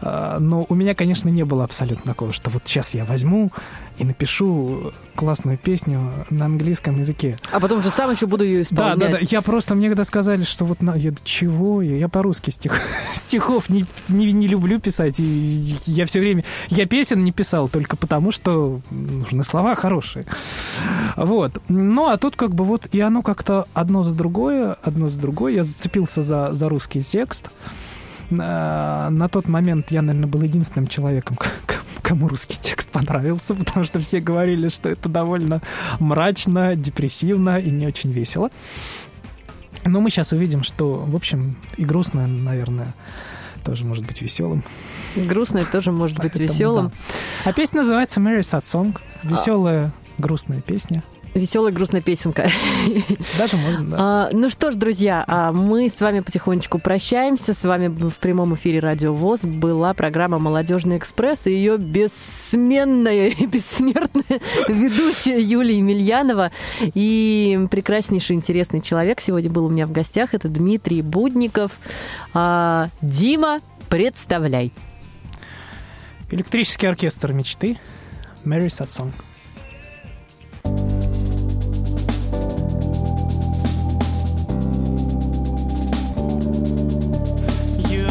но 0.00 0.66
у 0.68 0.74
меня, 0.74 0.94
конечно, 0.94 1.28
не 1.28 1.44
было 1.44 1.64
абсолютно 1.64 2.12
такого, 2.12 2.32
что 2.32 2.50
вот 2.50 2.62
сейчас 2.64 2.94
я 2.94 3.04
возьму 3.04 3.50
и 3.98 4.04
напишу 4.04 4.92
классную 5.16 5.58
песню 5.58 6.12
на 6.30 6.46
английском 6.46 6.98
языке. 6.98 7.36
А 7.50 7.58
потом 7.58 7.82
же 7.82 7.90
сам 7.90 8.10
еще 8.10 8.26
буду 8.26 8.44
ее 8.44 8.62
исполнять. 8.62 8.98
Да, 8.98 9.06
да, 9.08 9.18
да. 9.18 9.26
Я 9.28 9.42
просто, 9.42 9.74
мне 9.74 9.88
когда 9.88 10.04
сказали, 10.04 10.44
что 10.44 10.64
вот, 10.64 10.82
на, 10.82 10.94
я, 10.94 11.12
чего 11.24 11.82
я? 11.82 11.96
Я 11.96 12.08
по-русски 12.08 12.50
стих, 12.50 12.80
стихов 13.14 13.68
не, 13.68 13.84
не, 14.08 14.32
не 14.32 14.46
люблю 14.46 14.78
писать. 14.78 15.18
И 15.18 15.76
я 15.86 16.06
все 16.06 16.20
время, 16.20 16.44
я 16.68 16.86
песен 16.86 17.24
не 17.24 17.32
писал 17.32 17.68
только 17.68 17.96
потому, 17.96 18.30
что 18.30 18.80
нужны 18.90 19.42
слова 19.42 19.74
хорошие. 19.74 20.24
Вот. 21.16 21.60
Ну, 21.68 22.08
а 22.08 22.16
тут 22.16 22.36
как 22.36 22.54
бы 22.54 22.62
вот, 22.62 22.86
и 22.92 23.00
оно 23.00 23.22
как-то 23.22 23.66
одно 23.74 24.04
за 24.04 24.14
другое, 24.14 24.76
одно 24.82 25.08
за 25.08 25.18
другое. 25.18 25.54
Я 25.54 25.64
зацепился 25.64 26.22
за, 26.22 26.52
за 26.52 26.68
русский 26.68 27.00
текст 27.00 27.50
на, 28.30 29.10
на 29.10 29.28
тот 29.28 29.48
момент 29.48 29.90
я, 29.90 30.02
наверное, 30.02 30.28
был 30.28 30.42
единственным 30.42 30.86
человеком, 30.86 31.38
кому 32.02 32.28
русский 32.28 32.56
текст 32.60 32.88
понравился, 32.88 33.54
потому 33.54 33.84
что 33.84 34.00
все 34.00 34.20
говорили, 34.20 34.68
что 34.68 34.88
это 34.88 35.08
довольно 35.08 35.60
мрачно, 35.98 36.74
депрессивно 36.74 37.58
и 37.58 37.70
не 37.70 37.86
очень 37.86 38.12
весело. 38.12 38.50
Но 39.84 40.00
мы 40.00 40.10
сейчас 40.10 40.32
увидим, 40.32 40.62
что, 40.62 40.96
в 40.96 41.14
общем, 41.14 41.56
и 41.76 41.84
грустно, 41.84 42.26
наверное, 42.26 42.94
тоже 43.64 43.84
может 43.84 44.06
быть 44.06 44.22
веселым. 44.22 44.62
Грустное 45.16 45.64
тоже 45.64 45.92
может 45.92 46.18
быть 46.18 46.36
веселым. 46.36 46.88
Да. 47.44 47.50
А 47.50 47.52
песня 47.52 47.80
называется 47.80 48.20
Mary 48.20 48.40
Sad 48.40 48.62
Song. 48.62 48.96
Веселая, 49.22 49.86
а... 49.86 50.22
грустная 50.22 50.60
песня. 50.60 51.02
Веселая 51.34 51.72
грустная 51.72 52.00
песенка. 52.00 52.50
Даже 53.38 53.56
можно, 53.56 53.84
да. 53.84 53.96
А, 53.98 54.30
ну 54.32 54.50
что 54.50 54.70
ж, 54.70 54.74
друзья, 54.74 55.24
а 55.26 55.52
мы 55.52 55.88
с 55.88 56.00
вами 56.00 56.20
потихонечку 56.20 56.78
прощаемся. 56.78 57.54
С 57.54 57.64
вами 57.64 57.88
в 57.88 58.16
прямом 58.16 58.54
эфире 58.54 58.80
Радио 58.80 59.12
ВОЗ 59.12 59.42
была 59.42 59.94
программа 59.94 60.38
«Молодежный 60.38 60.98
экспресс» 60.98 61.46
и 61.46 61.52
ее 61.52 61.78
бессменная 61.78 63.28
и 63.28 63.46
бессмертная 63.46 64.40
ведущая 64.68 65.40
Юлия 65.40 65.76
Емельянова. 65.76 66.50
И 66.94 67.66
прекраснейший, 67.70 68.36
интересный 68.36 68.80
человек 68.80 69.20
сегодня 69.20 69.50
был 69.50 69.66
у 69.66 69.70
меня 69.70 69.86
в 69.86 69.92
гостях. 69.92 70.34
Это 70.34 70.48
Дмитрий 70.48 71.02
Будников. 71.02 71.72
А, 72.34 72.88
Дима, 73.00 73.60
представляй. 73.88 74.72
Электрический 76.30 76.86
оркестр 76.86 77.32
мечты. 77.32 77.78
Мэри 78.44 78.68
Сатсон. 78.68 79.12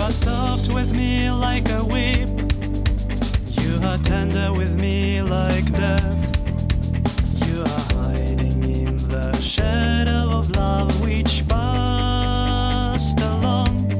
are 0.07 0.11
soft 0.11 0.69
with 0.73 0.95
me 0.95 1.29
like 1.29 1.67
a 1.69 1.83
whip. 1.83 2.29
You 3.59 3.77
are 3.83 3.97
tender 3.97 4.53
with 4.53 4.79
me 4.79 5.21
like 5.21 5.69
death. 5.73 6.21
You 7.45 7.63
are 7.63 7.85
hiding 7.97 8.63
in 8.63 8.95
the 9.09 9.35
shadow 9.41 10.29
of 10.29 10.49
love 10.55 11.01
which 11.01 11.45
passed 11.49 13.19
along. 13.19 13.91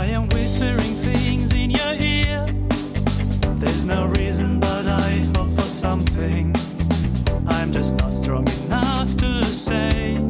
I 0.00 0.06
am 0.16 0.30
whispering 0.30 0.94
things 1.08 1.52
in 1.52 1.70
your 1.70 1.92
ear. 1.92 2.46
There's 3.60 3.84
no 3.84 4.06
reason, 4.06 4.60
but 4.60 4.86
I 4.86 5.10
hope 5.36 5.52
for 5.52 5.68
something. 5.68 6.54
I'm 7.46 7.70
just 7.70 7.96
not 7.98 8.14
strong 8.14 8.48
enough 8.48 9.14
to 9.18 9.44
say. 9.44 10.29